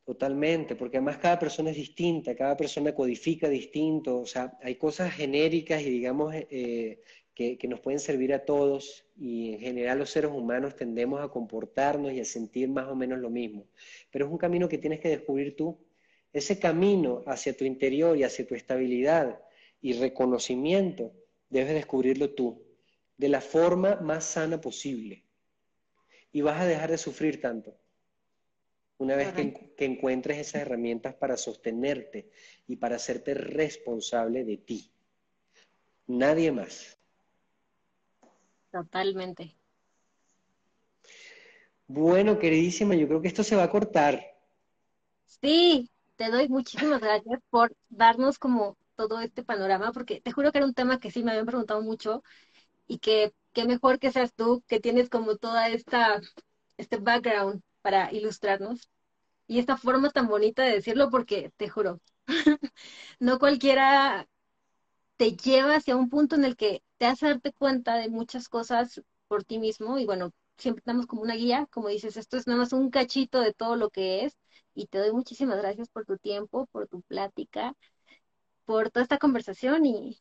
Totalmente, 0.04 0.74
porque 0.74 0.96
además 0.96 1.18
cada 1.18 1.38
persona 1.38 1.70
es 1.70 1.76
distinta, 1.76 2.34
cada 2.34 2.56
persona 2.56 2.94
codifica 2.94 3.46
distinto, 3.46 4.20
o 4.20 4.24
sea, 4.24 4.58
hay 4.62 4.76
cosas 4.76 5.12
genéricas 5.12 5.82
y 5.82 5.90
digamos 5.90 6.34
eh, 6.34 7.02
que, 7.34 7.58
que, 7.58 7.68
nos 7.68 7.80
pueden 7.80 8.00
servir 8.00 8.32
a 8.32 8.46
todos 8.46 9.04
y 9.18 9.52
en 9.52 9.60
general 9.60 9.98
los 9.98 10.08
seres 10.08 10.30
humanos 10.30 10.76
tendemos 10.76 11.20
a 11.20 11.28
comportarnos 11.28 12.10
y 12.12 12.20
a 12.20 12.24
sentir 12.24 12.70
más 12.70 12.88
o 12.88 12.96
menos 12.96 13.18
lo 13.18 13.28
mismo, 13.28 13.66
pero 14.10 14.24
es 14.24 14.32
un 14.32 14.38
camino 14.38 14.66
que 14.66 14.78
tienes 14.78 15.00
que 15.00 15.10
descubrir 15.10 15.54
tú. 15.56 15.78
Ese 16.32 16.58
camino 16.58 17.24
hacia 17.26 17.56
tu 17.56 17.64
interior 17.64 18.16
y 18.16 18.24
hacia 18.24 18.46
tu 18.46 18.54
estabilidad 18.54 19.40
y 19.80 19.94
reconocimiento, 19.94 21.12
debes 21.48 21.74
descubrirlo 21.74 22.34
tú, 22.34 22.62
de 23.16 23.28
la 23.28 23.40
forma 23.40 23.96
más 23.96 24.24
sana 24.24 24.60
posible. 24.60 25.24
Y 26.32 26.42
vas 26.42 26.60
a 26.60 26.66
dejar 26.66 26.90
de 26.90 26.98
sufrir 26.98 27.40
tanto 27.40 27.76
una 28.98 29.14
vez 29.14 29.32
que, 29.32 29.84
encuentres 29.84 30.38
esas 30.38 30.62
herramientas 30.62 31.14
para 31.14 31.36
sostenerte 31.36 32.30
y 32.66 32.76
para 32.76 32.96
hacerte 32.96 33.32
responsable 33.32 34.44
de 34.44 34.56
ti. 34.56 34.90
Nadie 36.08 36.50
más. 36.50 36.98
Totalmente. 38.72 39.54
Bueno, 41.86 42.38
queridísima, 42.38 42.94
yo 42.94 43.06
creo 43.06 43.22
que 43.22 43.28
esto 43.28 43.44
se 43.44 43.56
va 43.56 43.62
a 43.62 43.70
cortar. 43.70 44.36
Sí, 45.24 45.88
te 46.18 46.30
doy 46.30 46.48
muchísimas 46.50 47.00
gracias 47.02 47.40
por 47.50 47.74
darnos 47.90 48.38
como 48.40 48.78
todo 48.96 49.20
este 49.22 49.44
panorama, 49.44 49.92
porque 49.92 50.20
te 50.22 50.32
juro 50.32 50.52
que 50.52 50.58
era 50.58 50.66
un 50.66 50.74
tema 50.74 51.00
que 51.00 51.12
sí 51.12 51.24
me 51.24 51.32
habían 51.32 51.46
preguntado 51.46 51.82
mucho 51.82 52.24
y 52.88 52.98
que 53.00 53.34
qué 53.54 53.66
mejor 53.66 53.98
que 54.00 54.12
seas 54.12 54.34
tú, 54.34 54.64
que 54.68 54.80
tienes 54.80 55.10
como 55.10 55.36
toda 55.36 55.68
esta, 55.70 56.20
este 56.78 56.98
background 56.98 57.62
para 57.82 58.12
ilustrarnos. 58.12 58.90
Y 59.48 59.60
esta 59.60 59.76
forma 59.78 60.10
tan 60.10 60.28
bonita 60.28 60.62
de 60.64 60.72
decirlo, 60.74 61.10
porque 61.10 61.52
te 61.58 61.68
juro, 61.68 62.00
no 63.20 63.38
cualquiera 63.38 64.28
te 65.16 65.36
lleva 65.36 65.76
hacia 65.76 65.96
un 65.96 66.08
punto 66.08 66.36
en 66.36 66.44
el 66.44 66.56
que 66.56 66.82
te 66.98 67.06
hace 67.06 67.26
darte 67.26 67.52
cuenta 67.52 67.96
de 67.96 68.08
muchas 68.10 68.48
cosas 68.48 69.02
por 69.28 69.44
ti 69.44 69.58
mismo 69.58 69.98
y 69.98 70.06
bueno, 70.06 70.32
siempre 70.58 70.82
damos 70.84 71.06
como 71.06 71.22
una 71.22 71.34
guía, 71.34 71.66
como 71.70 71.88
dices, 71.88 72.16
esto 72.16 72.36
es 72.36 72.46
nada 72.46 72.58
más 72.58 72.72
un 72.72 72.90
cachito 72.90 73.40
de 73.40 73.54
todo 73.54 73.76
lo 73.76 73.90
que 73.90 74.24
es 74.24 74.36
y 74.74 74.86
te 74.86 74.98
doy 74.98 75.12
muchísimas 75.12 75.58
gracias 75.58 75.88
por 75.88 76.04
tu 76.04 76.18
tiempo, 76.18 76.66
por 76.66 76.88
tu 76.88 77.02
plática, 77.02 77.74
por 78.64 78.90
toda 78.90 79.02
esta 79.04 79.18
conversación 79.18 79.86
y 79.86 80.20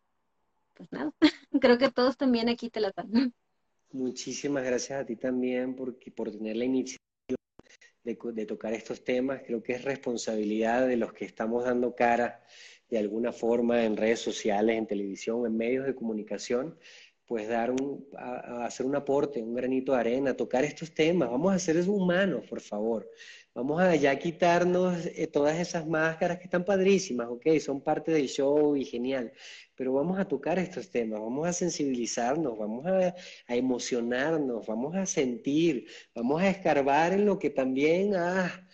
pues 0.74 0.92
nada, 0.92 1.12
creo 1.62 1.78
que 1.78 1.92
todos 1.92 2.18
también 2.18 2.50
aquí 2.50 2.70
te 2.70 2.80
la 2.80 2.92
dan. 2.96 3.34
Muchísimas 3.92 4.64
gracias 4.64 5.02
a 5.02 5.06
ti 5.06 5.16
también 5.16 5.76
por, 5.76 5.98
por 6.14 6.32
tener 6.32 6.56
la 6.56 6.66
iniciativa 6.66 6.98
de, 8.16 8.46
tocar 8.46 8.74
estos 8.74 9.04
temas. 9.04 9.42
Creo 9.46 9.62
que 9.62 9.74
es 9.74 9.84
responsabilidad 9.84 10.88
de 10.88 10.98
los 10.98 11.14
que 11.14 11.26
estamos 11.26 11.66
dando 11.66 11.94
cara 11.96 12.44
de 12.90 12.98
alguna 12.98 13.34
forma 13.34 13.84
en 13.84 13.98
redes 13.98 14.20
sociales, 14.20 14.78
en 14.78 14.88
televisión, 14.88 15.46
en 15.46 15.58
medios 15.58 15.86
de 15.86 15.96
comunicación, 15.96 16.78
pues 17.28 17.48
dar 17.50 17.72
un, 17.72 18.08
hacer 18.18 18.86
un 18.86 18.96
aporte, 18.96 19.42
un 19.42 19.54
granito 19.54 19.92
de 19.92 20.00
arena, 20.00 20.34
tocar 20.34 20.64
estos 20.64 20.94
temas. 20.94 21.30
Vamos 21.30 21.54
a 21.54 21.60
ser 21.60 21.78
humanos, 21.90 22.46
por 22.50 22.62
favor. 22.62 23.08
Vamos 23.58 23.82
a 23.82 23.96
ya 23.96 24.18
quitarnos 24.20 25.08
eh, 25.08 25.26
todas 25.26 25.58
esas 25.58 25.88
máscaras 25.88 26.38
que 26.38 26.44
están 26.44 26.64
padrísimas, 26.64 27.28
ok, 27.28 27.58
son 27.60 27.82
parte 27.82 28.12
del 28.12 28.28
show 28.28 28.76
y 28.76 28.86
genial, 28.86 29.34
pero 29.76 29.94
vamos 29.94 30.20
a 30.20 30.28
tocar 30.28 30.60
estos 30.60 30.92
temas, 30.92 31.20
vamos 31.20 31.48
a 31.48 31.54
sensibilizarnos, 31.54 32.56
vamos 32.56 32.86
a, 32.86 33.16
emocionarnos, 33.48 34.68
vamos 34.68 34.96
a 34.96 35.08
sentir, 35.08 35.88
vamos 36.14 36.40
a 36.44 36.50
escarbar 36.50 37.14
en 37.14 37.26
lo 37.26 37.40
que 37.40 37.50
también 37.50 38.16
ah, 38.16 38.68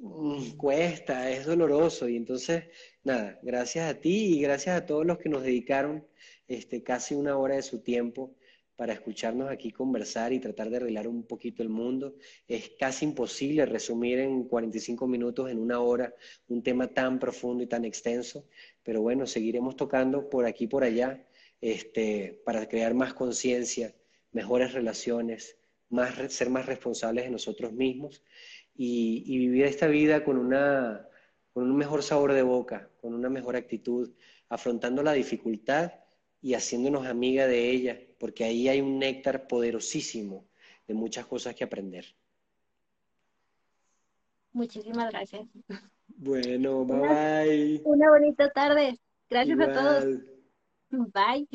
mm, 0.00 0.50
cuesta, 0.58 1.30
es 1.30 1.46
doloroso. 1.46 2.06
Y 2.06 2.16
entonces, 2.16 2.64
nada, 3.04 3.40
gracias 3.42 3.88
a 3.90 3.98
ti 3.98 4.34
y 4.36 4.42
gracias 4.42 4.76
a 4.76 4.84
todos 4.84 5.06
los 5.06 5.16
que 5.16 5.30
nos 5.30 5.44
dedicaron 5.44 6.06
este, 6.48 6.82
casi 6.82 7.14
una 7.14 7.36
hora 7.36 7.56
de 7.56 7.62
su 7.62 7.80
tiempo 7.80 8.34
para 8.76 8.92
escucharnos 8.92 9.50
aquí 9.50 9.72
conversar 9.72 10.32
y 10.32 10.38
tratar 10.38 10.68
de 10.68 10.76
arreglar 10.76 11.08
un 11.08 11.26
poquito 11.26 11.62
el 11.62 11.70
mundo. 11.70 12.14
Es 12.46 12.72
casi 12.78 13.06
imposible 13.06 13.64
resumir 13.64 14.18
en 14.18 14.44
45 14.44 15.06
minutos, 15.08 15.50
en 15.50 15.58
una 15.58 15.80
hora, 15.80 16.14
un 16.48 16.62
tema 16.62 16.88
tan 16.88 17.18
profundo 17.18 17.64
y 17.64 17.66
tan 17.66 17.84
extenso, 17.84 18.46
pero 18.82 19.00
bueno, 19.00 19.26
seguiremos 19.26 19.76
tocando 19.76 20.28
por 20.28 20.44
aquí 20.44 20.64
y 20.64 20.68
por 20.68 20.84
allá 20.84 21.26
este, 21.60 22.42
para 22.44 22.68
crear 22.68 22.92
más 22.92 23.14
conciencia, 23.14 23.94
mejores 24.32 24.74
relaciones, 24.74 25.56
más, 25.88 26.14
ser 26.32 26.50
más 26.50 26.66
responsables 26.66 27.24
de 27.24 27.30
nosotros 27.30 27.72
mismos 27.72 28.22
y, 28.74 29.24
y 29.26 29.38
vivir 29.38 29.64
esta 29.64 29.86
vida 29.86 30.22
con, 30.22 30.36
una, 30.36 31.08
con 31.54 31.70
un 31.70 31.76
mejor 31.76 32.02
sabor 32.02 32.34
de 32.34 32.42
boca, 32.42 32.90
con 33.00 33.14
una 33.14 33.30
mejor 33.30 33.56
actitud, 33.56 34.12
afrontando 34.50 35.02
la 35.02 35.14
dificultad 35.14 35.92
y 36.42 36.54
haciéndonos 36.54 37.06
amiga 37.06 37.46
de 37.46 37.70
ella, 37.70 38.00
porque 38.18 38.44
ahí 38.44 38.68
hay 38.68 38.80
un 38.80 38.98
néctar 38.98 39.46
poderosísimo 39.46 40.44
de 40.86 40.94
muchas 40.94 41.26
cosas 41.26 41.54
que 41.54 41.64
aprender. 41.64 42.04
Muchísimas 44.52 45.10
gracias. 45.10 45.46
Bueno, 46.08 46.84
bye 46.84 47.00
bye. 47.00 47.82
Una 47.84 48.10
bonita 48.10 48.50
tarde. 48.50 48.98
Gracias 49.28 49.60
a 49.60 49.72
todos. 49.72 50.04
Bye. 50.90 51.48